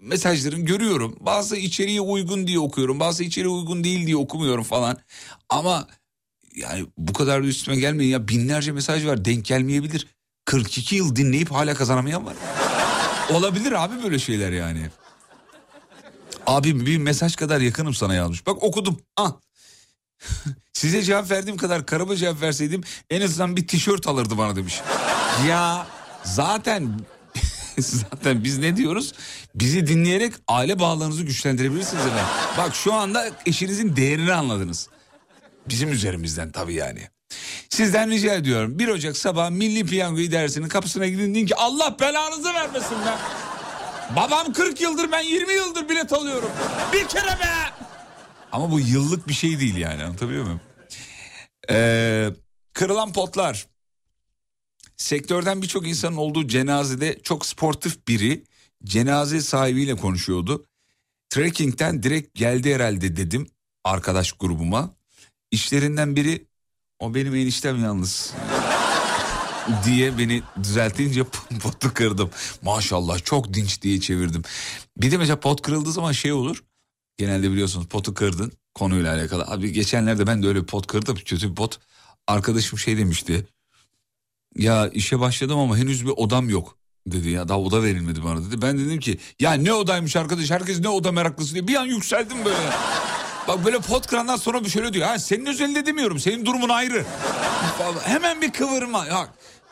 mesajların 0.00 0.64
görüyorum. 0.64 1.16
Bazı 1.20 1.56
içeriğe 1.56 2.00
uygun 2.00 2.46
diye 2.46 2.58
okuyorum. 2.58 3.00
Bazı 3.00 3.24
içeriğe 3.24 3.54
uygun 3.54 3.84
değil 3.84 4.06
diye 4.06 4.16
okumuyorum 4.16 4.64
falan. 4.64 4.96
Ama 5.48 5.86
yani 6.56 6.86
bu 6.98 7.12
kadar 7.12 7.42
da 7.42 7.46
üstüme 7.46 7.76
gelmeyin 7.76 8.10
ya 8.10 8.28
binlerce 8.28 8.72
mesaj 8.72 9.06
var 9.06 9.24
denk 9.24 9.44
gelmeyebilir. 9.44 10.06
42 10.44 10.96
yıl 10.96 11.16
dinleyip 11.16 11.50
hala 11.50 11.74
kazanamayan 11.74 12.26
var. 12.26 12.34
Olabilir 13.30 13.84
abi 13.84 14.02
böyle 14.02 14.18
şeyler 14.18 14.52
yani. 14.52 14.90
Abi 16.46 16.86
bir 16.86 16.98
mesaj 16.98 17.36
kadar 17.36 17.60
yakınım 17.60 17.94
sana 17.94 18.14
yazmış. 18.14 18.46
Bak 18.46 18.62
okudum. 18.62 19.00
Ah. 19.16 19.32
Size 20.72 21.02
cevap 21.02 21.30
verdiğim 21.30 21.56
kadar 21.56 21.86
karıma 21.86 22.16
cevap 22.16 22.40
verseydim 22.40 22.80
en 23.10 23.20
azından 23.20 23.56
bir 23.56 23.66
tişört 23.66 24.06
alırdı 24.06 24.38
bana 24.38 24.56
demiş. 24.56 24.80
ya 25.48 25.86
zaten 26.24 27.00
zaten 27.78 28.44
biz 28.44 28.58
ne 28.58 28.76
diyoruz? 28.76 29.12
Bizi 29.54 29.86
dinleyerek 29.86 30.32
aile 30.48 30.78
bağlarınızı 30.78 31.22
güçlendirebilirsiniz 31.22 32.06
efendim. 32.06 32.26
Bak 32.58 32.74
şu 32.74 32.94
anda 32.94 33.30
eşinizin 33.46 33.96
değerini 33.96 34.32
anladınız. 34.32 34.88
Bizim 35.68 35.92
üzerimizden 35.92 36.50
tabii 36.52 36.74
yani. 36.74 37.08
Sizden 37.70 38.10
rica 38.10 38.34
ediyorum 38.34 38.78
1 38.78 38.88
Ocak 38.88 39.16
sabah 39.16 39.50
Milli 39.50 39.86
Piyango 39.86 40.20
İdaresi'nin 40.20 40.68
kapısına 40.68 41.06
gidin 41.06 41.34
deyin 41.34 41.46
ki 41.46 41.56
Allah 41.56 41.96
belanızı 42.00 42.54
vermesin 42.54 42.98
be. 42.98 43.14
Babam 44.16 44.52
40 44.52 44.80
yıldır 44.80 45.12
ben 45.12 45.20
20 45.20 45.52
yıldır 45.52 45.88
bilet 45.88 46.12
alıyorum. 46.12 46.50
Bir 46.92 47.08
kere 47.08 47.26
be. 47.26 47.89
Ama 48.52 48.70
bu 48.70 48.80
yıllık 48.80 49.28
bir 49.28 49.34
şey 49.34 49.60
değil 49.60 49.76
yani 49.76 50.04
anlatabiliyor 50.04 50.44
muyum? 50.44 50.60
Ee, 51.70 52.30
kırılan 52.72 53.12
potlar. 53.12 53.66
Sektörden 54.96 55.62
birçok 55.62 55.88
insanın 55.88 56.16
olduğu 56.16 56.48
cenazede 56.48 57.18
çok 57.22 57.46
sportif 57.46 58.08
biri 58.08 58.44
cenaze 58.84 59.40
sahibiyle 59.40 59.96
konuşuyordu. 59.96 60.66
Trekking'den 61.30 62.02
direkt 62.02 62.34
geldi 62.34 62.74
herhalde 62.74 63.16
dedim 63.16 63.46
arkadaş 63.84 64.32
grubuma. 64.32 64.94
İşlerinden 65.50 66.16
biri 66.16 66.46
o 66.98 67.14
benim 67.14 67.34
eniştem 67.34 67.84
yalnız 67.84 68.34
diye 69.84 70.18
beni 70.18 70.42
düzeltince 70.62 71.24
potu 71.62 71.94
kırdım. 71.94 72.30
Maşallah 72.62 73.24
çok 73.24 73.54
dinç 73.54 73.82
diye 73.82 74.00
çevirdim. 74.00 74.42
Bir 74.96 75.10
de 75.10 75.18
mesela 75.18 75.40
pot 75.40 75.62
kırıldığı 75.62 75.92
zaman 75.92 76.12
şey 76.12 76.32
olur. 76.32 76.64
Genelde 77.20 77.50
biliyorsunuz 77.50 77.86
potu 77.86 78.14
kırdın 78.14 78.52
konuyla 78.74 79.14
alakalı. 79.14 79.44
Abi 79.44 79.72
geçenlerde 79.72 80.26
ben 80.26 80.42
de 80.42 80.48
öyle 80.48 80.60
bir 80.62 80.66
pot 80.66 80.86
kırdım 80.86 81.16
kötü 81.16 81.50
bir 81.50 81.54
pot. 81.54 81.78
Arkadaşım 82.26 82.78
şey 82.78 82.98
demişti. 82.98 83.46
Ya 84.56 84.88
işe 84.88 85.20
başladım 85.20 85.58
ama 85.58 85.76
henüz 85.76 86.06
bir 86.06 86.10
odam 86.16 86.48
yok 86.48 86.78
dedi 87.06 87.30
ya 87.30 87.48
daha 87.48 87.60
oda 87.60 87.82
verilmedi 87.82 88.24
bana 88.24 88.44
dedi. 88.44 88.62
Ben 88.62 88.78
dedim 88.78 89.00
ki 89.00 89.18
ya 89.40 89.52
ne 89.52 89.72
odaymış 89.72 90.16
arkadaş 90.16 90.50
herkes 90.50 90.80
ne 90.80 90.88
oda 90.88 91.12
meraklısı 91.12 91.54
diye 91.54 91.68
bir 91.68 91.74
an 91.74 91.86
yükseldim 91.86 92.44
böyle. 92.44 92.70
Bak 93.48 93.64
böyle 93.64 93.78
pot 93.78 94.06
kırandan 94.06 94.36
sonra 94.36 94.64
bir 94.64 94.70
şöyle 94.70 94.92
diyor. 94.92 95.06
Ha 95.08 95.18
senin 95.18 95.46
özelinde 95.46 95.86
demiyorum. 95.86 96.20
Senin 96.20 96.46
durumun 96.46 96.68
ayrı. 96.68 97.04
Hemen 98.04 98.42
bir 98.42 98.52
kıvırma. 98.52 99.06
Ya 99.06 99.28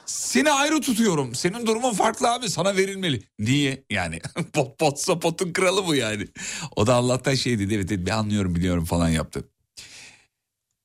seni 0.08 0.50
ayrı 0.50 0.80
tutuyorum. 0.80 1.34
Senin 1.34 1.66
durumun 1.66 1.92
farklı 1.92 2.32
abi. 2.32 2.50
Sana 2.50 2.76
verilmeli. 2.76 3.22
Niye? 3.38 3.84
Yani 3.90 4.20
pot 4.52 4.78
potsa 4.78 5.18
potun 5.18 5.52
kralı 5.52 5.86
bu 5.86 5.94
yani. 5.94 6.28
O 6.76 6.86
da 6.86 6.94
Allah'tan 6.94 7.34
şey 7.34 7.58
dedi. 7.58 7.74
Evet, 7.74 7.90
ben 8.06 8.12
anlıyorum 8.12 8.54
biliyorum 8.54 8.84
falan 8.84 9.08
yaptı. 9.08 9.48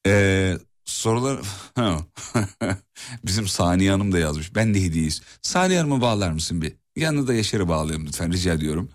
Ee, 0.07 0.57
sorular... 0.85 1.39
Bizim 3.25 3.47
Saniye 3.47 3.91
Hanım 3.91 4.11
da 4.11 4.19
yazmış. 4.19 4.55
Ben 4.55 4.73
de 4.73 4.83
hediyeyiz. 4.83 5.21
Saniye 5.41 5.79
Hanım'ı 5.79 6.01
bağlar 6.01 6.31
mısın 6.31 6.61
bir? 6.61 6.73
Yanına 6.95 7.27
da 7.27 7.33
Yaşar'ı 7.33 7.69
bağlayalım 7.69 8.05
lütfen 8.05 8.33
rica 8.33 8.53
ediyorum. 8.53 8.89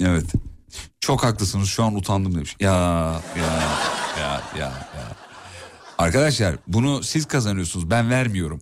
Evet. 0.00 0.26
Çok 1.00 1.24
haklısınız 1.24 1.68
şu 1.68 1.84
an 1.84 1.94
utandım 1.94 2.34
demiş. 2.34 2.56
Ya 2.60 2.72
ya 3.36 3.62
ya 4.20 4.42
ya 4.58 4.66
ya. 4.96 5.16
Arkadaşlar 5.98 6.56
bunu 6.66 7.02
siz 7.02 7.26
kazanıyorsunuz 7.26 7.90
ben 7.90 8.10
vermiyorum. 8.10 8.60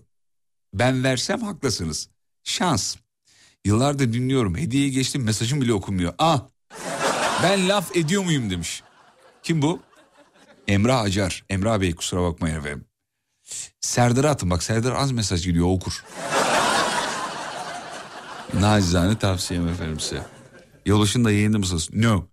Ben 0.73 1.03
versem 1.03 1.41
haklısınız. 1.41 2.09
Şans. 2.43 2.95
Yıllardır 3.65 4.13
dinliyorum 4.13 4.57
hediye 4.57 4.89
geçtim 4.89 5.23
mesajım 5.23 5.61
bile 5.61 5.73
okunmuyor. 5.73 6.13
Ah 6.17 6.47
ben 7.43 7.69
laf 7.69 7.95
ediyor 7.97 8.23
muyum 8.23 8.49
demiş. 8.49 8.83
Kim 9.43 9.61
bu? 9.61 9.79
Emrah 10.67 11.01
Acar. 11.01 11.43
Emrah 11.49 11.81
Bey 11.81 11.95
kusura 11.95 12.21
bakmayın 12.21 12.59
efendim. 12.59 12.85
Serdar'a 13.81 14.29
atın 14.29 14.49
bak 14.49 14.63
Serdar 14.63 14.91
az 14.91 15.11
mesaj 15.11 15.45
gidiyor 15.45 15.67
okur. 15.67 16.03
Nacizane 18.53 19.17
tavsiyem 19.19 19.67
efendim 19.67 19.99
size. 19.99 20.25
Yılbaşında 20.85 21.31
yayında 21.31 21.57
mısınız? 21.57 21.89
No. 21.93 22.25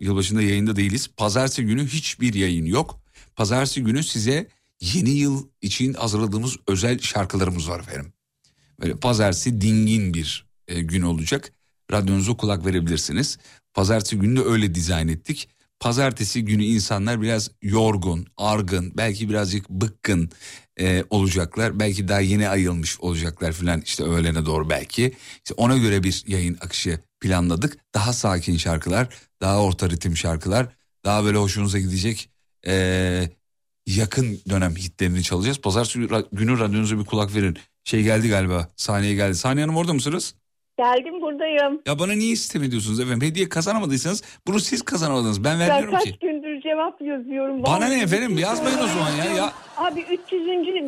Yılbaşında 0.00 0.42
yayında 0.42 0.76
değiliz. 0.76 1.10
Pazartesi 1.16 1.64
günü 1.66 1.86
hiçbir 1.86 2.34
yayın 2.34 2.64
yok. 2.66 3.00
Pazartesi 3.36 3.84
günü 3.84 4.02
size 4.02 4.48
yeni 4.80 5.10
yıl 5.10 5.48
için 5.62 5.94
hazırladığımız 5.94 6.56
özel 6.68 6.98
şarkılarımız 6.98 7.68
var 7.68 7.80
efendim. 7.80 8.12
Böyle 8.80 8.96
pazartesi 8.96 9.60
dingin 9.60 10.14
bir 10.14 10.46
e, 10.68 10.80
gün 10.80 11.02
olacak. 11.02 11.52
Radyonuza 11.92 12.36
kulak 12.36 12.66
verebilirsiniz. 12.66 13.38
Pazartesi 13.74 14.16
günü 14.16 14.40
de 14.40 14.44
öyle 14.44 14.74
dizayn 14.74 15.08
ettik. 15.08 15.48
Pazartesi 15.80 16.44
günü 16.44 16.64
insanlar 16.64 17.22
biraz 17.22 17.50
yorgun, 17.62 18.26
argın, 18.36 18.92
belki 18.96 19.28
birazcık 19.28 19.70
bıkkın 19.70 20.30
e, 20.80 21.04
olacaklar. 21.10 21.80
Belki 21.80 22.08
daha 22.08 22.20
yeni 22.20 22.48
ayılmış 22.48 23.00
olacaklar 23.00 23.52
filan 23.52 23.80
işte 23.80 24.04
öğlene 24.04 24.46
doğru 24.46 24.70
belki. 24.70 25.14
İşte 25.36 25.54
ona 25.56 25.76
göre 25.76 26.02
bir 26.02 26.24
yayın 26.26 26.58
akışı 26.60 27.00
planladık. 27.20 27.76
Daha 27.94 28.12
sakin 28.12 28.56
şarkılar, 28.56 29.08
daha 29.40 29.62
orta 29.62 29.90
ritim 29.90 30.16
şarkılar, 30.16 30.68
daha 31.04 31.24
böyle 31.24 31.38
hoşunuza 31.38 31.78
gidecek 31.78 32.30
e, 32.66 33.30
yakın 33.86 34.38
dönem 34.50 34.76
hitlerini 34.76 35.22
çalacağız. 35.22 35.60
Pazartesi 35.60 35.98
günü 36.32 36.58
radyonuza 36.58 36.98
bir 36.98 37.04
kulak 37.04 37.34
verin. 37.34 37.58
Şey 37.84 38.02
geldi 38.02 38.28
galiba. 38.28 38.68
Sahneye 38.76 39.14
geldi. 39.14 39.34
Saniye 39.34 39.64
Hanım 39.66 39.76
orada 39.76 39.92
mısınız? 39.92 40.34
Geldim 40.78 41.20
buradayım. 41.20 41.80
Ya 41.86 41.98
bana 41.98 42.12
niye 42.12 42.36
sistem 42.36 42.62
ediyorsunuz 42.62 43.00
efendim? 43.00 43.28
Hediye 43.28 43.48
kazanamadıysanız 43.48 44.22
bunu 44.46 44.60
siz 44.60 44.82
kazanamadınız. 44.82 45.44
Ben 45.44 45.52
Ya 45.52 45.58
vermiyorum 45.58 45.94
kaç 45.94 46.04
ki. 46.04 46.18
gündür 46.20 46.60
cevap 46.62 47.00
yazıyorum. 47.02 47.62
Bana 47.62 47.72
Vallahi 47.76 47.90
ne 47.90 48.02
efendim? 48.02 48.38
Yazmayın 48.38 48.78
o 48.78 48.86
zaman 48.86 49.10
ya. 49.10 49.24
ya. 49.24 49.52
Abi 49.76 50.00
300. 50.00 50.20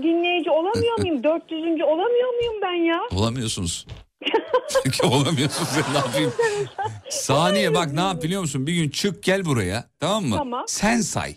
dinleyici 0.02 0.51
olamıyor 0.51 0.98
muyum? 0.98 1.24
400. 1.24 1.60
olamıyor 1.62 2.28
muyum 2.39 2.55
ben 2.62 2.85
ya? 2.85 3.01
Olamıyorsunuz. 3.10 3.86
Çünkü 4.85 5.06
olamıyorsunuz 5.06 5.69
ben 5.77 5.94
ne 5.94 5.98
yapayım? 5.98 6.32
Saniye 7.10 7.74
bak 7.74 7.93
ne 7.93 8.01
yap 8.01 8.23
biliyor 8.23 8.40
musun? 8.40 8.66
Bir 8.66 8.73
gün 8.74 8.89
çık 8.90 9.23
gel 9.23 9.44
buraya 9.44 9.85
tamam 10.01 10.24
mı? 10.24 10.36
Tamam. 10.36 10.64
Sen 10.66 11.01
say. 11.01 11.36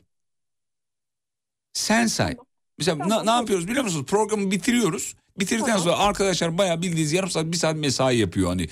Sen 1.76 2.08
say. 2.08 2.36
Mesela 2.78 3.06
ne, 3.06 3.26
ne 3.26 3.32
yapıyoruz 3.32 3.68
biliyor 3.68 3.84
musunuz? 3.84 4.06
Programı 4.06 4.52
bitiriyoruz. 4.52 5.16
Bitirdikten 5.40 5.78
sonra 5.78 5.98
arkadaşlar 5.98 6.58
bayağı 6.58 6.82
bildiğiniz 6.82 7.14
yarım 7.14 7.30
saat 7.30 7.46
bir 7.46 7.58
saat 7.58 7.76
mesai 7.76 8.18
yapıyor 8.18 8.50
hani. 8.50 8.68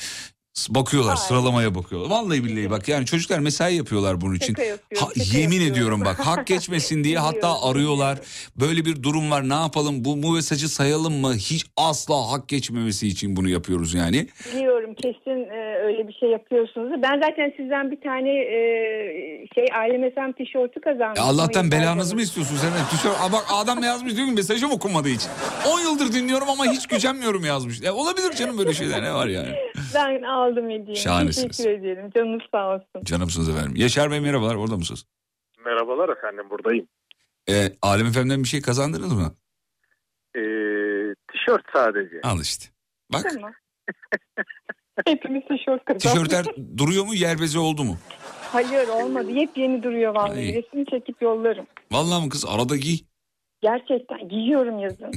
Bakıyorlar 0.70 1.16
sıralamaya 1.16 1.76
bakıyorlar. 1.76 2.10
Vallahi 2.10 2.44
billahi 2.44 2.70
bak 2.72 2.88
yani 2.88 3.06
çocuklar 3.06 3.40
mesai 3.40 3.76
yapıyorlar 3.76 4.22
bunun 4.22 4.36
için. 4.36 4.48
Şaka 4.54 4.64
yapıyorum, 4.64 5.08
Ha- 5.08 5.24
şaka 5.24 5.38
yemin 5.38 5.54
yapıyorum. 5.56 5.74
ediyorum 5.74 6.02
bak 6.06 6.20
hak 6.20 6.48
geçmesin 6.54 7.04
diye 7.04 7.18
hatta 7.20 7.62
arıyorlar. 7.64 8.20
Böyle 8.60 8.86
bir 8.86 9.04
durum 9.04 9.32
var 9.32 9.50
ne 9.50 9.54
yapalım 9.54 10.06
bu, 10.06 10.24
bu 10.24 10.32
mesajı 10.32 10.70
sayalım 10.70 11.14
mı? 11.14 11.34
Hiç 11.36 11.66
asla 11.78 12.32
hak 12.32 12.48
geçmemesi 12.48 13.08
için 13.08 13.36
bunu 13.36 13.50
yapıyoruz 13.50 13.94
yani. 13.94 14.28
Biliyorum 14.56 14.94
kesin 14.96 15.50
e, 15.50 15.76
öyle 15.84 16.08
bir 16.08 16.14
şey 16.14 16.30
yapıyorsunuz. 16.30 17.02
Ben 17.04 17.22
zaten 17.22 17.54
sizden 17.58 17.92
bir 17.92 18.02
tane 18.02 18.30
e, 18.30 18.58
şey 19.56 19.66
Aile 19.80 19.98
Mesam 19.98 20.32
tişörtü 20.34 20.82
kazandım. 20.82 21.14
Ya 21.18 21.24
Allah'tan 21.24 21.72
belanızı 21.72 22.16
mı 22.16 22.22
istiyorsun 22.22 22.56
sen? 22.56 22.72
Tişört, 22.98 23.18
Aa 23.22 23.32
bak 23.32 23.46
adam 23.54 23.82
da 23.82 23.86
yazmış 23.86 24.16
diyor 24.16 24.28
ki 24.28 24.34
mesajım 24.34 24.72
okunmadı 24.72 25.08
hiç. 25.10 25.22
10 25.74 25.80
yıldır 25.80 26.14
dinliyorum 26.14 26.50
ama 26.50 26.66
hiç 26.66 26.88
gücenmiyorum 26.88 27.46
yazmış. 27.46 27.82
Ya 27.82 27.94
olabilir 27.94 28.32
canım 28.32 28.58
böyle 28.58 28.74
şeyler 28.74 29.04
ne 29.04 29.14
var 29.14 29.28
yani. 29.28 29.50
Ben 29.96 30.22
aldım 30.44 30.66
hediyemi. 30.70 30.98
Şahanesiniz. 30.98 31.58
Teşekkür 31.58 31.80
ederim. 31.80 32.10
Canınız 32.16 32.42
sağ 32.52 32.76
olsun. 32.76 33.04
Canımsınız 33.04 33.50
efendim. 33.50 33.74
Yaşar 33.76 34.12
Bey 34.12 34.20
merhabalar 34.20 34.56
orada 34.56 34.78
mısınız? 34.78 35.06
Merhabalar 35.66 36.10
efendim 36.10 36.50
buradayım. 36.50 36.88
Ee, 37.50 37.72
Alem 37.82 38.06
Efem'den 38.08 38.44
bir 38.44 38.48
şey 38.48 38.62
kazandınız 38.62 39.14
mı? 39.14 39.36
Ee, 40.36 40.40
tişört 41.32 41.64
sadece. 41.74 42.22
Al 42.24 42.42
işte. 42.42 42.66
Bak 43.14 43.26
Tamam. 43.34 43.52
Hepimiz 45.06 45.42
tişört 45.48 45.86
kazandık. 45.86 46.02
tişörtler 46.02 46.46
duruyor 46.78 47.06
mu 47.06 47.14
yer 47.14 47.40
bezi 47.42 47.60
oldu 47.60 47.84
mu? 47.84 47.98
Hayır 48.52 48.88
olmadı. 48.88 49.32
Yepyeni 49.32 49.84
duruyor 49.84 50.16
vallahi. 50.16 50.40
Ay. 50.40 50.54
Resmini 50.54 50.86
çekip 50.86 51.22
yollarım. 51.22 51.66
Vallahi 51.92 52.24
mı 52.24 52.30
kız 52.30 52.46
arada 52.46 52.76
giy. 52.76 52.98
Gerçekten 53.62 54.30
giyiyorum 54.30 54.80
yazın. 54.80 55.12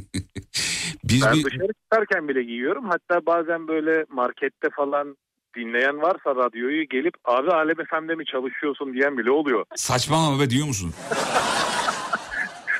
Biz 1.09 1.23
ben 1.23 1.33
bir... 1.33 1.45
dışarı 1.45 1.73
çıkarken 1.83 2.28
bile 2.28 2.43
giyiyorum. 2.43 2.85
Hatta 2.85 3.27
bazen 3.27 3.69
böyle 3.69 4.05
markette 4.09 4.69
falan 4.77 5.16
dinleyen 5.57 6.03
varsa 6.03 6.37
radyoyu 6.37 6.85
gelip 6.85 7.15
abi 7.24 7.51
Alem 7.51 7.77
FM'de 7.77 8.15
mi 8.15 8.24
çalışıyorsun 8.24 8.95
diyen 8.95 9.19
bile 9.19 9.31
oluyor. 9.31 9.65
Saçmalama 9.74 10.41
be 10.41 10.51
diyor 10.51 10.66
musun? 10.66 10.95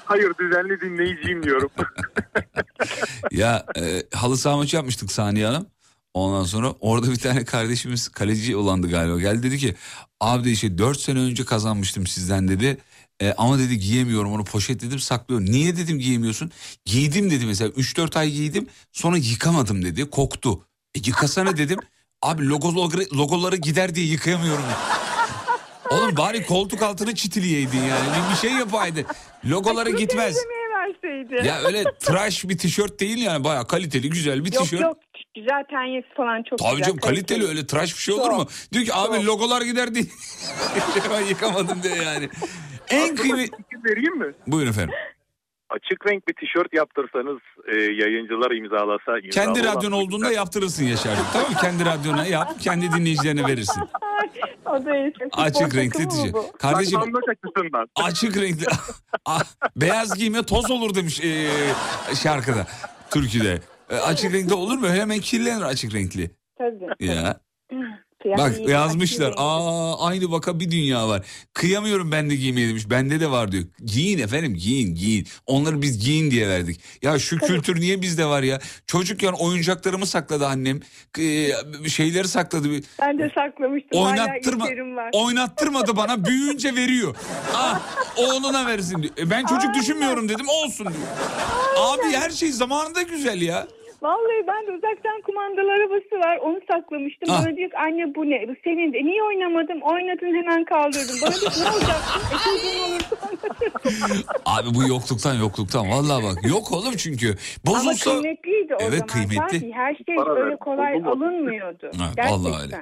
Hayır 0.05 0.33
düzenli 0.41 0.81
dinleyiciyim 0.81 1.43
diyorum. 1.43 1.71
Ya 3.31 3.67
e, 3.79 4.03
halı 4.15 4.37
saha 4.37 4.57
maçı 4.57 4.77
yapmıştık 4.77 5.13
Saniye 5.13 5.47
Hanım. 5.47 5.67
Ondan 6.15 6.43
sonra 6.43 6.73
orada 6.81 7.11
bir 7.11 7.17
tane 7.17 7.45
kardeşimiz 7.45 8.09
kaleci 8.09 8.57
olandı 8.57 8.91
galiba. 8.91 9.21
Geldi 9.21 9.43
dedi 9.43 9.59
ki 9.59 9.75
abi 10.21 10.45
dedi 10.45 10.51
işte 10.51 10.79
4 10.79 11.01
sene 11.01 11.19
önce 11.19 11.45
kazanmıştım 11.45 12.07
sizden 12.07 12.49
dedi. 12.49 12.79
E, 13.23 13.33
ama 13.37 13.59
dedi 13.59 13.79
giyemiyorum 13.79 14.33
onu 14.33 14.45
poşetledim 14.45 14.99
saklıyorum. 14.99 15.47
Niye 15.47 15.77
dedim 15.77 15.99
giyemiyorsun? 15.99 16.51
Giydim 16.85 17.31
dedi 17.31 17.47
mesela 17.47 17.71
3-4 17.71 18.19
ay 18.19 18.31
giydim 18.31 18.67
sonra 18.93 19.17
yıkamadım 19.17 19.85
dedi 19.85 20.11
koktu. 20.11 20.67
E, 20.95 20.99
yıkasana 21.07 21.57
dedim. 21.57 21.79
Abi 22.23 22.49
logoları, 22.49 23.17
logoları 23.17 23.57
gider 23.57 23.95
diye 23.95 24.07
yıkayamıyorum. 24.07 24.65
Oğlum 25.91 26.17
bari 26.17 26.47
koltuk 26.47 26.83
altını 26.83 27.15
çitileyeydin 27.15 27.79
yani. 27.79 28.09
Bir, 28.31 28.37
şey 28.37 28.51
yapaydın. 28.51 29.05
Logoları 29.45 29.91
gitmez. 29.91 30.35
Temizlemeye 30.35 30.67
verseydi. 30.69 31.49
Ya 31.49 31.61
öyle 31.61 31.85
tıraş 32.01 32.45
bir 32.45 32.59
tişört 32.59 33.01
değil 33.01 33.19
yani 33.19 33.45
bayağı 33.45 33.67
kaliteli 33.67 34.11
güzel 34.11 34.45
bir 34.45 34.53
Yok 34.53 34.63
tişört. 34.65 34.83
yok 34.83 34.97
güzel 35.35 35.65
penyesi 35.71 36.09
falan 36.17 36.43
çok 36.51 36.59
Tabii 36.59 36.71
güzel. 36.71 36.85
canım 36.85 36.99
kaliteli 36.99 37.47
öyle 37.47 37.67
tıraş 37.67 37.95
bir 37.95 38.01
şey 38.01 38.15
olur 38.15 38.31
mu? 38.31 38.47
Diyor 38.73 38.85
ki 38.85 38.95
abi 38.95 39.25
logolar 39.27 39.63
gider 39.63 39.95
diye. 39.95 40.05
yıkamadım 41.29 41.83
diye 41.83 41.95
yani. 41.97 42.29
En 42.91 43.17
kıymet... 43.17 43.51
Fikir 43.57 43.91
vereyim 43.91 44.19
mi? 44.19 44.35
Buyurun 44.47 44.71
efendim. 44.71 44.95
Açık 45.71 46.07
renk 46.07 46.29
bir 46.29 46.35
tişört 46.35 46.75
yaptırsanız 46.75 47.39
e, 47.69 47.77
yayıncılar 47.77 48.51
imzalasa. 48.51 49.19
imzalı 49.19 49.31
Kendi 49.31 49.65
radyon 49.65 49.93
olduğunda 49.93 50.31
yaptırırsın 50.31 50.85
Yaşar. 50.85 51.13
mı? 51.13 51.25
Kendi 51.61 51.85
radyona 51.85 52.27
yap. 52.27 52.61
Kendi 52.61 52.93
dinleyicilerine 52.93 53.47
verirsin. 53.47 53.83
O 54.67 54.85
da 54.85 54.97
iyi. 54.97 55.13
Futbol 55.13 55.43
Açık 55.43 55.75
renkli 55.75 56.09
tişört. 56.09 56.59
Kardeşim 56.59 57.01
açık 57.97 58.37
renkli. 58.37 58.67
Beyaz 59.77 60.19
giyme 60.19 60.43
toz 60.43 60.71
olur 60.71 60.95
demiş 60.95 61.21
ee, 61.25 61.49
şarkıda. 62.15 62.67
Türküde. 63.11 63.61
E, 63.91 63.97
açık 63.97 64.33
renkli 64.33 64.55
olur 64.55 64.79
mu? 64.79 64.89
Hemen 64.89 65.19
kirlenir 65.19 65.63
açık 65.63 65.95
renkli. 65.95 66.31
Tabii. 66.59 67.07
Ya. 67.07 67.41
Siyah 68.27 68.39
Bak 68.39 68.69
yazmışlar. 68.69 69.35
Aa 69.37 70.07
aynı 70.07 70.31
vaka 70.31 70.61
bir 70.61 70.71
dünya 70.71 71.09
var. 71.09 71.27
Kıyamıyorum 71.55 72.13
ben 72.13 72.31
de 72.31 72.37
giymeye 72.37 72.69
demiş. 72.69 72.91
Bende 72.91 73.21
de 73.21 73.31
var 73.31 73.53
diyor. 73.53 73.65
Giyin 73.85 74.19
efendim 74.19 74.55
giyin 74.55 74.95
giyin. 74.95 75.27
Onları 75.47 75.83
biz 75.83 76.05
giyin 76.05 76.31
diye 76.31 76.49
verdik. 76.49 76.81
Ya 77.03 77.19
şu 77.19 77.39
kültür 77.39 77.81
niye 77.81 78.03
bizde 78.03 78.27
var 78.27 78.43
ya? 78.43 78.61
Çocukken 78.87 79.33
oyuncaklarımı 79.33 80.07
sakladı 80.07 80.47
annem. 80.47 80.81
Ee, 81.19 81.49
şeyleri 81.89 82.29
sakladı. 82.29 82.69
Ben 83.01 83.19
de 83.19 83.31
saklamıştım. 83.35 84.01
Oynattırma, 84.01 84.67
oynattırmadı 85.13 85.97
bana 85.97 86.25
büyüyünce 86.25 86.75
veriyor. 86.75 87.17
Ah, 87.55 87.81
oğluna 88.17 88.67
versin 88.67 89.03
diyor. 89.03 89.15
E, 89.19 89.31
ben 89.31 89.47
çocuk 89.47 89.75
düşünmüyorum 89.75 90.29
dedim 90.29 90.49
olsun 90.49 90.87
diyor. 90.87 91.07
Abi 91.79 92.13
her 92.17 92.31
şey 92.31 92.53
zamanında 92.53 93.03
güzel 93.03 93.43
ya. 93.43 93.67
Vallahi 94.07 94.43
ben 94.47 94.67
de 94.67 94.71
uzaktan 94.73 95.19
kumandalı 95.27 95.71
arabası 95.73 96.15
var. 96.25 96.37
Onu 96.37 96.59
saklamıştım. 96.71 97.29
Ah. 97.33 97.45
Bana 97.45 97.57
diyor 97.57 97.71
ki 97.71 97.77
anne 97.79 98.15
bu 98.15 98.23
ne? 98.31 98.49
Bu 98.49 98.53
senin 98.65 98.93
de. 98.93 98.99
Niye 99.05 99.23
oynamadım? 99.23 99.83
Oynadın 99.83 100.35
hemen 100.39 100.65
kaldırdım. 100.65 101.17
Bana 101.23 101.35
diyor 101.41 101.53
ki, 101.53 101.61
ne 101.61 101.71
olacak? 101.71 101.97
E 102.35 102.37
çocuğun 102.45 102.81
olursa 102.85 103.17
Abi 104.47 104.75
bu 104.75 104.89
yokluktan 104.89 105.35
yokluktan 105.35 105.91
vallahi 105.91 106.25
bak 106.25 106.51
yok 106.51 106.73
oğlum 106.73 106.97
çünkü. 106.97 107.29
Ama 107.67 107.77
Bozulsa 107.79 108.11
kıymetliydi 108.11 108.75
o 108.75 108.79
Evet, 108.81 108.93
zaman. 108.99 109.07
kıymetli. 109.07 109.73
Her 109.73 109.95
şey 109.95 110.17
Para 110.17 110.45
öyle 110.45 110.57
kolay 110.57 110.95
alınmıyordu. 110.97 111.87
Ha, 111.99 112.05
Gerçekten. 112.17 112.31
vallahi 112.45 112.63
öyle. 112.63 112.77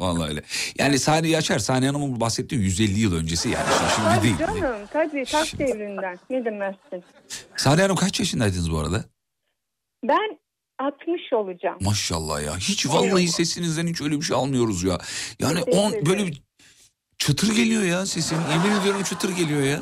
Vallahi, 0.00 0.28
öyle. 0.30 0.42
Yani 0.78 0.98
Saniye 0.98 1.32
Yaşar, 1.32 1.58
Saniye 1.58 1.90
Hanım'ın 1.90 2.20
bahsettiği 2.20 2.60
150 2.60 3.00
yıl 3.00 3.16
öncesi 3.16 3.48
yani. 3.48 3.64
Şimdi 3.96 4.08
Tabii 4.08 4.22
değil. 4.22 4.38
canım. 4.38 4.80
Tabii 4.92 5.24
taş 5.24 5.58
devrinden. 5.58 6.18
Ne 6.30 6.44
demezsin. 6.44 7.04
Saniye 7.56 7.82
Hanım 7.82 7.96
kaç 7.96 8.20
yaşındaydınız 8.20 8.72
bu 8.72 8.78
arada? 8.78 9.04
Ben 10.04 10.38
60 10.78 11.32
olacağım. 11.32 11.78
Maşallah 11.80 12.42
ya. 12.42 12.56
Hiç 12.56 12.86
vallahi 12.88 13.28
sesinizden 13.28 13.86
hiç 13.86 14.00
öyle 14.02 14.16
bir 14.16 14.22
şey 14.22 14.36
almıyoruz 14.36 14.84
ya. 14.84 14.98
Yani 15.40 15.64
Teşekkür 15.64 15.78
on 15.78 15.92
böyle 16.06 16.26
bir 16.26 16.42
çıtır 17.18 17.56
geliyor 17.56 17.82
ya 17.82 18.06
sesin. 18.06 18.36
Yemin 18.50 18.80
ediyorum 18.80 19.02
çıtır 19.02 19.36
geliyor 19.36 19.62
ya. 19.62 19.80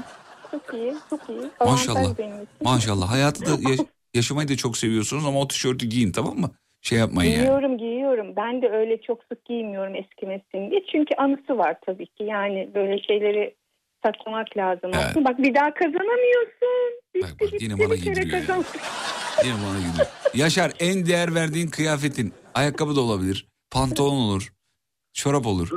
Çok 0.50 0.74
iyi. 0.74 0.94
Çok 1.10 1.28
iyi. 1.28 1.40
Maşallah. 1.60 2.00
Avantaj 2.00 2.18
benim 2.18 2.34
için. 2.36 2.48
Maşallah. 2.62 3.10
Hayatı 3.10 3.46
da 3.46 3.50
yaş- 3.70 3.86
yaşamayı 4.14 4.48
da 4.48 4.56
çok 4.56 4.76
seviyorsunuz 4.76 5.26
ama 5.26 5.40
o 5.40 5.48
tişörtü 5.48 5.86
giyin 5.86 6.12
tamam 6.12 6.38
mı? 6.38 6.50
Şey 6.80 6.98
yapmayın 6.98 7.30
yani. 7.30 7.40
Giyiyorum 7.40 7.78
giyiyorum. 7.78 8.36
Ben 8.36 8.62
de 8.62 8.68
öyle 8.68 9.00
çok 9.02 9.20
sık 9.32 9.44
giymiyorum 9.44 9.94
eskimesin 9.94 10.70
diye. 10.70 10.80
Çünkü 10.92 11.14
anısı 11.14 11.58
var 11.58 11.76
tabii 11.86 12.06
ki. 12.06 12.24
Yani 12.24 12.70
böyle 12.74 13.02
şeyleri 13.02 13.54
saklamak 14.06 14.56
lazım. 14.56 14.90
Evet. 14.94 14.96
Aslında 14.96 15.28
Bak 15.28 15.38
bir 15.38 15.54
daha 15.54 15.74
kazanamıyorsun. 15.74 17.00
Bitti 17.14 17.22
Bak, 17.22 17.30
bak, 17.40 17.52
bitti 17.52 17.64
yine 17.64 17.78
bana 17.78 17.94
giydiriyor 17.94 18.48
ya. 18.48 18.62
Yine 19.44 19.54
bana 19.54 19.78
gidiyor. 19.78 20.06
Yaşar 20.34 20.72
en 20.80 21.06
değer 21.06 21.34
verdiğin 21.34 21.68
kıyafetin 21.68 22.34
ayakkabı 22.54 22.96
da 22.96 23.00
olabilir. 23.00 23.46
Pantolon 23.70 24.16
olur. 24.16 24.52
Çorap 25.12 25.46
olur. 25.46 25.68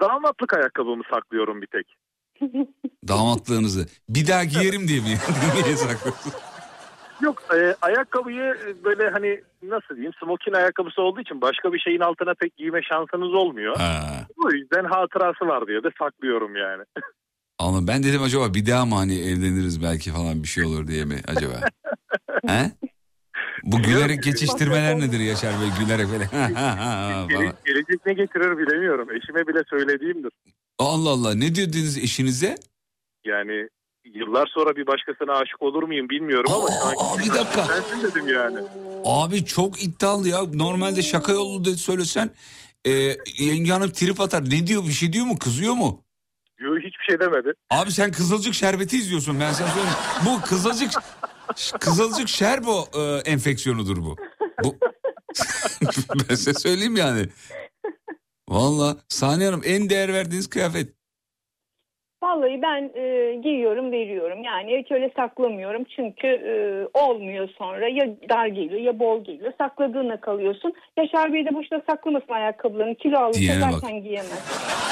Damatlık 0.00 0.54
ayakkabımı 0.54 1.02
saklıyorum 1.10 1.62
bir 1.62 1.66
tek. 1.66 1.96
Damatlığınızı. 3.08 3.86
Bir 4.08 4.28
daha 4.28 4.44
giyerim 4.44 4.88
diye 4.88 5.00
mi? 5.00 5.06
Niye 5.64 5.76
saklıyorsun? 5.76 6.32
Yok 7.20 7.42
e, 7.54 7.74
ayakkabıyı 7.82 8.56
böyle 8.84 9.08
hani 9.10 9.40
nasıl 9.62 9.94
diyeyim 9.94 10.12
smokin 10.20 10.52
ayakkabısı 10.52 11.02
olduğu 11.02 11.20
için 11.20 11.40
başka 11.40 11.72
bir 11.72 11.78
şeyin 11.78 12.00
altına 12.00 12.34
pek 12.34 12.56
giyme 12.56 12.82
şansınız 12.82 13.34
olmuyor. 13.34 13.76
Ha. 13.76 14.00
O 14.44 14.50
yüzden 14.50 14.84
hatırası 14.84 15.46
var 15.46 15.66
diye 15.66 15.82
de 15.82 15.88
saklıyorum 15.98 16.56
yani. 16.56 16.82
Ama 17.58 17.86
ben 17.86 18.02
dedim 18.02 18.22
acaba 18.22 18.54
bir 18.54 18.66
daha 18.66 18.86
mı 18.86 18.94
hani 18.94 19.14
evleniriz 19.20 19.82
belki 19.82 20.10
falan 20.10 20.42
bir 20.42 20.48
şey 20.48 20.64
olur 20.64 20.86
diye 20.88 21.04
mi 21.04 21.20
acaba? 21.28 21.60
He? 22.46 22.70
Bu 23.62 23.82
gülerek 23.82 24.22
geçiştirmeler 24.22 25.00
nedir 25.00 25.20
Yaşar 25.20 25.54
Bey? 25.60 25.68
Gülerek 25.80 26.06
böyle. 26.12 26.24
Gele- 27.28 27.52
gelecek 27.66 28.06
ne 28.06 28.12
getirir 28.12 28.58
bilemiyorum. 28.58 29.08
Eşime 29.10 29.46
bile 29.48 29.58
söylediğimdir. 29.70 30.30
Allah 30.78 31.10
Allah 31.10 31.34
ne 31.34 31.54
diyordunuz 31.54 31.98
eşinize? 31.98 32.56
Yani 33.24 33.68
yıllar 34.04 34.50
sonra 34.54 34.76
bir 34.76 34.86
başkasına 34.86 35.32
aşık 35.32 35.62
olur 35.62 35.82
muyum 35.82 36.08
bilmiyorum 36.08 36.52
ama 36.52 36.68
sanki 36.68 37.04
aa, 37.04 37.18
bir 37.18 37.38
dakika. 37.38 37.64
sensin 37.64 38.02
dedim 38.10 38.28
yani. 38.28 38.58
Abi 39.04 39.44
çok 39.44 39.82
iddialı 39.82 40.28
ya. 40.28 40.42
Normalde 40.54 41.02
şaka 41.02 41.32
yolu 41.32 41.64
de 41.64 41.74
söylesen 41.74 42.30
e, 42.86 42.90
yenge 43.38 43.72
hanım 43.72 43.90
trip 43.90 44.20
atar. 44.20 44.44
Ne 44.50 44.66
diyor 44.66 44.84
bir 44.84 44.92
şey 44.92 45.12
diyor 45.12 45.26
mu 45.26 45.38
kızıyor 45.38 45.74
mu? 45.74 46.04
Yo, 46.58 46.76
hiçbir 46.76 47.04
şey 47.08 47.20
demedi. 47.20 47.52
Abi 47.70 47.90
sen 47.90 48.10
Kızılcık 48.10 48.54
şerbeti 48.54 48.96
izliyorsun 48.96 49.40
ben 49.40 49.52
sana 49.52 49.68
söyleyeyim. 49.68 49.96
Bu 50.26 50.40
Kızılcık 50.40 50.90
Kızılcık 51.80 52.28
şerbo 52.28 52.84
e, 52.98 53.30
enfeksiyonudur 53.30 53.96
bu. 53.96 54.16
bu... 54.64 54.74
ben 56.30 56.34
size 56.34 56.54
söyleyeyim 56.54 56.96
yani. 56.96 57.26
Valla 58.48 58.96
Saniye 59.08 59.48
Hanım 59.48 59.62
en 59.64 59.90
değer 59.90 60.12
verdiğiniz 60.12 60.48
kıyafet. 60.50 60.98
Vallahi 62.22 62.62
ben 62.62 62.82
e, 63.00 63.34
giyiyorum 63.42 63.92
veriyorum. 63.92 64.42
Yani 64.44 64.78
hiç 64.82 64.92
öyle 64.92 65.12
saklamıyorum. 65.16 65.84
Çünkü 65.96 66.26
e, 66.26 66.52
olmuyor 66.98 67.48
sonra. 67.58 67.88
Ya 67.88 68.06
dar 68.28 68.46
geliyor 68.46 68.80
ya 68.80 68.98
bol 68.98 69.24
geliyor. 69.24 69.52
Sakladığına 69.58 70.20
kalıyorsun. 70.20 70.72
Yaşar 70.96 71.32
Bey 71.32 71.46
de 71.46 71.54
boşuna 71.54 71.82
saklamasın 71.90 72.32
ayakkabılarını. 72.32 72.94
Kilo 72.94 73.18
alırsa 73.18 73.40
Diyene 73.40 73.62
bak. 73.62 73.72
zaten 73.72 74.02
giyemez. 74.02 74.44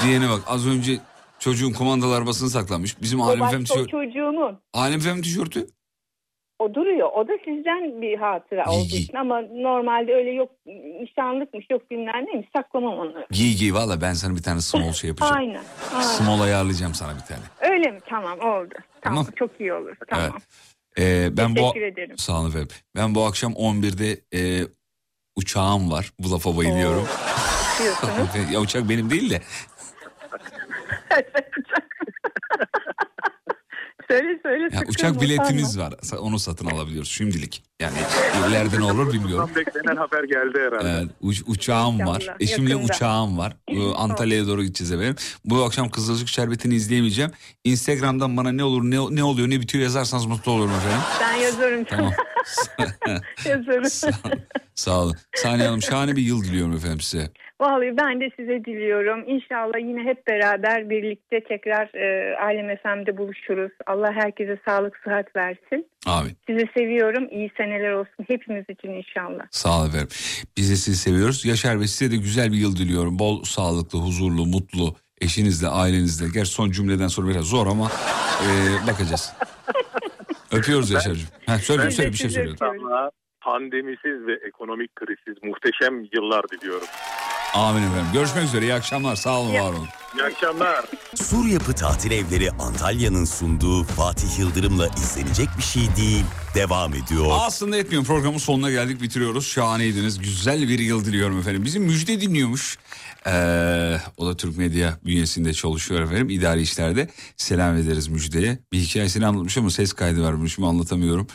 Diyene 0.04 0.28
bak 0.28 0.40
az 0.46 0.68
önce 0.68 0.92
çocuğun 1.38 1.72
kumandalı 1.72 2.16
arabasını 2.16 2.50
saklamış. 2.50 3.02
Bizim 3.02 3.20
O 3.20 3.24
Alem 3.24 3.48
Fem, 3.48 3.60
o 3.60 3.64
tişört... 3.64 3.88
çocuğunun. 3.88 4.58
Alem 4.74 5.00
Fem 5.00 5.22
tişörtü. 5.22 5.66
O 6.58 6.74
duruyor. 6.74 7.08
O 7.14 7.28
da 7.28 7.32
sizden 7.44 8.02
bir 8.02 8.18
hatıra 8.18 8.64
Giy, 8.64 8.74
olduğu 8.78 8.96
için. 8.96 9.16
Ama 9.16 9.40
normalde 9.40 10.14
öyle 10.14 10.30
yok 10.30 10.50
nişanlıkmış 11.00 11.66
yok 11.70 11.90
bilmem 11.90 12.26
neymiş. 12.26 12.48
Saklamam 12.56 12.98
onları. 12.98 13.26
Giy 13.30 13.54
giy 13.56 13.72
valla 13.72 14.00
ben 14.00 14.12
sana 14.12 14.36
bir 14.36 14.42
tane 14.42 14.60
small 14.60 14.92
şey 14.92 15.08
yapacağım. 15.08 15.34
Aynen. 15.36 15.62
aynen. 15.92 16.02
Small 16.02 16.40
ayarlayacağım 16.40 16.94
sana 16.94 17.14
bir 17.14 17.20
tane. 17.20 17.72
Öyle 17.72 17.90
mi? 17.90 17.98
Tamam 18.08 18.38
oldu. 18.40 18.74
Tamam. 19.00 19.24
Tamam. 19.24 19.26
Çok 19.36 19.60
iyi 19.60 19.72
olur. 19.72 19.96
Tamam. 20.10 20.30
Evet. 20.32 20.42
Ee, 20.98 21.36
ben 21.36 21.50
bu 21.50 21.60
Teşekkür 21.60 21.82
ederim. 21.82 22.18
Sağ 22.18 22.40
olun 22.40 22.48
efendim. 22.48 22.68
Ben 22.96 23.14
bu 23.14 23.24
akşam 23.24 23.52
11'de 23.52 24.20
e, 24.38 24.66
uçağım 25.36 25.90
var. 25.90 26.12
Bu 26.18 26.32
lafa 26.32 26.56
bayılıyorum. 26.56 27.08
Ya 28.52 28.60
uçak 28.60 28.88
benim 28.88 29.10
değil 29.10 29.30
de. 29.30 29.42
Söyle 34.10 34.38
söyle. 34.42 34.68
Ya 34.72 34.80
uçak 34.88 35.20
biletimiz 35.20 35.78
var. 35.78 35.94
Onu 36.18 36.38
satın 36.38 36.66
alabiliyoruz 36.66 37.10
şimdilik. 37.10 37.62
Yani 37.80 37.96
ileride 38.48 38.80
ne 38.80 38.84
olur 38.84 39.12
bilmiyorum. 39.12 39.50
Beklenen 39.56 39.96
haber 39.96 40.24
geldi 40.24 40.58
herhalde. 40.60 40.90
Evet, 40.98 41.10
uç- 41.20 41.42
uçağım 41.46 42.06
var. 42.06 42.26
Eşimle 42.40 42.70
yakında. 42.70 42.92
uçağım 42.94 43.38
var. 43.38 43.56
Antalya'ya 43.96 44.46
doğru 44.46 44.62
gideceğiz 44.64 44.92
efendim. 44.92 45.16
Bu 45.44 45.64
akşam 45.64 45.88
Kızılcık 45.90 46.28
Şerbeti'ni 46.28 46.74
izleyemeyeceğim. 46.74 47.30
Instagram'dan 47.64 48.36
bana 48.36 48.52
ne 48.52 48.64
olur 48.64 48.82
ne, 48.82 49.16
ne 49.16 49.24
oluyor 49.24 49.50
ne 49.50 49.60
bitiyor 49.60 49.84
yazarsanız 49.84 50.26
mutlu 50.26 50.52
olurum 50.52 50.72
efendim. 50.74 51.00
Ben 51.20 51.34
yazarım. 51.34 51.84
Tamam. 51.84 52.12
yazarım. 53.44 54.12
Sağ 54.74 55.00
olun. 55.00 55.16
Saniye 55.36 55.66
Hanım 55.68 55.82
şahane 55.82 56.16
bir 56.16 56.22
yıl 56.22 56.44
diliyorum 56.44 56.76
efendim 56.76 57.00
size. 57.00 57.30
Vallahi 57.60 57.96
ben 57.96 58.20
de 58.20 58.30
size 58.36 58.64
diliyorum. 58.64 59.24
İnşallah 59.26 59.78
yine 59.78 60.02
hep 60.02 60.26
beraber 60.26 60.90
birlikte 60.90 61.44
tekrar 61.44 61.94
e, 61.94 62.36
Alem 62.36 62.76
FM'de 62.76 63.16
buluşuruz. 63.16 63.72
Allah 63.86 64.12
herkese 64.12 64.58
sağlık 64.68 64.96
sıhhat 65.04 65.36
versin. 65.36 65.86
Amin. 66.06 66.32
Sizi 66.46 66.68
seviyorum. 66.76 67.28
İyi 67.30 67.50
seneler 67.56 67.92
olsun 67.92 68.24
hepimiz 68.28 68.64
için 68.68 68.88
inşallah. 68.88 69.44
Sağ 69.50 69.78
olun 69.78 69.88
efendim. 69.88 70.08
Biz 70.56 70.70
de 70.70 70.76
sizi 70.76 70.96
seviyoruz. 70.96 71.44
Yaşar 71.44 71.80
Bey 71.80 71.86
size 71.86 72.10
de 72.10 72.16
güzel 72.16 72.52
bir 72.52 72.56
yıl 72.56 72.76
diliyorum. 72.76 73.18
Bol 73.18 73.42
sağlıklı, 73.42 73.98
huzurlu, 73.98 74.46
mutlu 74.46 74.94
eşinizle, 75.20 75.68
ailenizle. 75.68 76.26
Gerçi 76.34 76.50
son 76.50 76.70
cümleden 76.70 77.08
sonra 77.08 77.28
biraz 77.28 77.44
zor 77.44 77.66
ama 77.66 77.86
e, 78.44 78.48
bakacağız. 78.86 79.32
Öpüyoruz 80.52 80.90
Yaşar'cığım. 80.90 81.28
Ha, 81.46 81.58
söyle, 81.58 81.90
söyle 81.90 82.12
bir 82.12 82.16
şey. 82.16 82.44
İnşallah 82.44 83.10
pandemisiz 83.40 84.26
ve 84.26 84.34
ekonomik 84.48 84.96
krizsiz 84.96 85.42
muhteşem 85.42 86.04
yıllar 86.12 86.48
diliyorum. 86.48 86.88
Amin 87.56 87.82
efendim. 87.82 88.06
Görüşmek 88.12 88.44
üzere. 88.44 88.64
İyi 88.64 88.74
akşamlar. 88.74 89.16
Sağ 89.16 89.40
olun, 89.40 89.54
var 89.54 89.72
olun. 89.72 89.88
İyi 90.14 90.22
akşamlar. 90.22 90.84
Sur 91.14 91.46
Yapı 91.46 91.72
Tatil 91.72 92.10
Evleri 92.10 92.50
Antalya'nın 92.50 93.24
sunduğu 93.24 93.84
Fatih 93.84 94.38
Yıldırım'la 94.38 94.88
izlenecek 94.88 95.48
bir 95.58 95.62
şey 95.62 95.82
değil. 95.96 96.24
Devam 96.54 96.94
ediyor. 96.94 97.26
Aslında 97.30 97.76
etmiyorum. 97.76 98.06
Programın 98.06 98.38
sonuna 98.38 98.70
geldik. 98.70 99.02
Bitiriyoruz. 99.02 99.46
Şahaneydiniz. 99.46 100.18
Güzel 100.18 100.68
bir 100.68 100.78
yıl 100.78 101.04
diliyorum 101.04 101.38
efendim. 101.38 101.64
Bizim 101.64 101.82
Müjde 101.82 102.20
dinliyormuş. 102.20 102.78
Ee, 103.26 103.98
o 104.16 104.26
da 104.26 104.36
Türk 104.36 104.56
Medya 104.58 104.98
bünyesinde 105.04 105.52
çalışıyor 105.52 106.00
efendim. 106.00 106.30
İdari 106.30 106.62
işlerde. 106.62 107.10
Selam 107.36 107.76
ederiz 107.76 108.08
Müjde'ye. 108.08 108.58
Bir 108.72 108.78
hikayesini 108.78 109.26
anlatmış 109.26 109.58
ama 109.58 109.70
ses 109.70 109.92
kaydı 109.92 110.24
vermiş 110.24 110.58
mi 110.58 110.66
anlatamıyorum. 110.66 111.26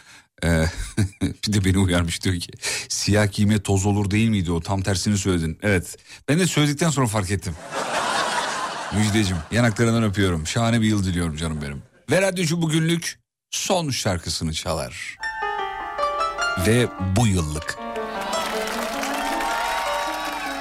Ee, 0.44 0.66
bir 1.22 1.54
de 1.54 1.66
beni 1.66 1.78
uyarmış 1.78 2.24
diyor 2.24 2.36
ki 2.36 2.52
siyah 2.90 3.32
giyme 3.32 3.62
toz 3.62 3.86
olur 3.86 4.12
değil 4.12 4.30
miydi 4.30 4.52
o 4.52 4.62
tam 4.62 4.82
tersini 4.82 5.18
söyledin. 5.18 5.60
Evet 5.62 5.98
ben 6.28 6.40
de 6.40 6.48
söyledikten 6.48 6.90
sonra 6.90 7.08
fark 7.08 7.32
ettim. 7.32 7.56
Müjdeciğim 8.96 9.42
yanaklarından 9.52 10.04
öpüyorum. 10.04 10.48
Şahane 10.48 10.82
bir 10.82 10.88
yıl 10.88 11.04
diliyorum 11.04 11.36
canım 11.36 11.62
benim. 11.62 11.84
Ve 12.12 12.22
radyocu 12.22 12.62
bugünlük 12.62 13.20
son 13.52 13.90
şarkısını 13.90 14.54
çalar. 14.54 15.18
Ve 16.68 16.88
bu 17.16 17.28
yıllık. 17.28 17.78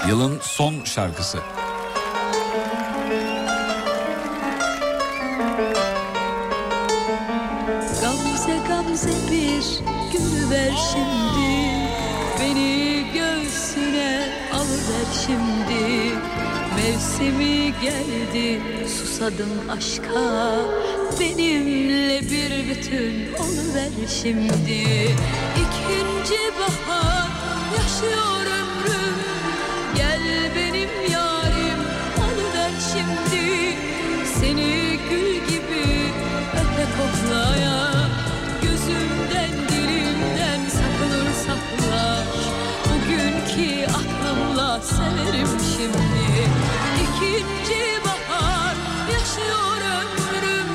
Yılın 0.09 0.41
son 0.43 0.85
şarkısı. 0.85 1.39
Gamze 8.01 8.59
gamze 8.69 9.11
bir 9.31 9.40
gülüver 10.21 10.73
şimdi. 10.93 11.71
Beni 12.41 13.05
göğsüne 13.15 14.29
alıver 14.53 15.07
şimdi. 15.27 16.15
Mevsimi 16.77 17.73
geldi 17.83 18.61
susadım 18.89 19.71
aşka. 19.71 20.55
Benimle 21.21 22.21
bir 22.21 22.71
bütün 22.71 23.33
oluver 23.35 23.91
şimdi. 24.23 24.83
İkinci 25.63 26.41
bahar 26.59 27.29
yaşıyor 27.77 28.47
ömrüm. 28.47 29.17
Gel 29.97 30.21
benim 30.57 31.13
yarim 31.13 31.81
oluver 32.19 32.73
şimdi. 32.93 33.77
Seni 34.41 34.99
gül 35.11 35.35
gibi 35.35 36.13
öpe 36.55 36.85
koklaya 36.97 37.90
şimdi. 45.81 46.49
İkinci 47.03 48.05
bahar 48.05 48.77
yaşıyor 49.13 49.81
ömrüm. 50.01 50.67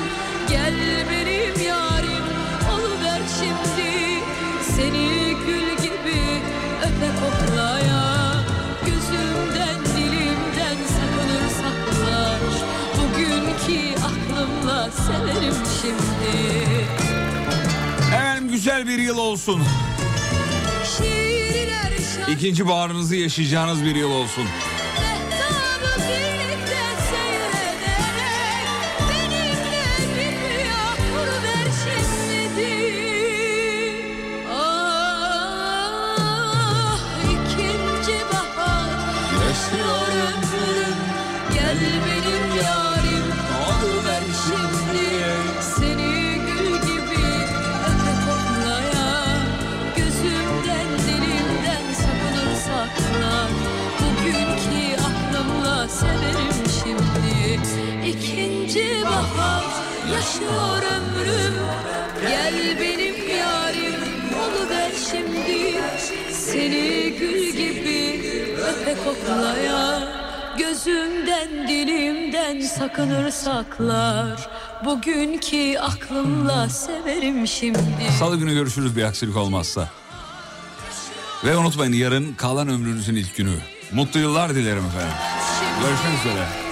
Gel 0.50 0.74
benim 1.10 1.66
yarim 1.68 2.24
oluver 2.72 3.20
şimdi. 3.38 4.22
Seni 4.76 5.36
gül 5.46 5.82
gibi 5.82 6.40
öpe 6.82 7.10
koklaya. 7.20 8.32
Gözümden 8.86 9.80
dilimden 9.96 10.76
sakınır 10.96 11.48
saklar 11.50 12.40
Bugünkü 12.96 13.94
aklımla 14.00 14.90
severim 14.90 15.54
şimdi. 15.82 16.36
Efendim 18.08 18.50
güzel 18.50 18.86
bir 18.88 18.98
yıl 18.98 19.18
olsun. 19.18 19.62
İkinci 22.28 22.68
baharınızı 22.68 23.16
yaşayacağınız 23.16 23.84
bir 23.84 23.94
yıl 23.94 24.10
olsun. 24.10 24.44
geçiyor 60.46 60.82
ömrüm 60.82 61.54
Gel 62.28 62.80
benim 62.80 63.38
yarim 63.38 64.00
oluver 64.40 64.90
şimdi 65.10 65.80
Seni 66.32 67.14
gül 67.18 67.52
gibi 67.52 68.24
öpe 68.58 68.94
koklaya 69.04 70.02
Gözümden 70.58 71.68
dilimden 71.68 72.60
sakınır 72.60 73.30
saklar. 73.30 74.48
Bugünkü 74.84 75.78
aklımla 75.78 76.68
severim 76.68 77.46
şimdi. 77.46 78.12
Salı 78.18 78.36
günü 78.36 78.54
görüşürüz 78.54 78.96
bir 78.96 79.02
aksilik 79.02 79.36
olmazsa. 79.36 79.88
Ve 81.44 81.56
unutmayın 81.56 81.92
yarın 81.92 82.34
kalan 82.34 82.68
ömrünüzün 82.68 83.16
ilk 83.16 83.36
günü. 83.36 83.54
Mutlu 83.92 84.20
yıllar 84.20 84.54
dilerim 84.54 84.84
efendim. 84.86 85.16
Görüşmek 85.80 86.20
üzere. 86.20 86.65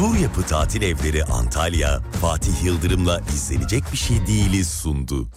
Sur 0.00 0.16
Yapı 0.16 0.42
Tatil 0.42 0.82
Evleri 0.82 1.24
Antalya, 1.24 2.00
Fatih 2.20 2.64
Yıldırım'la 2.64 3.20
izlenecek 3.34 3.84
bir 3.92 3.96
şey 3.96 4.26
değiliz 4.26 4.68
sundu. 4.68 5.28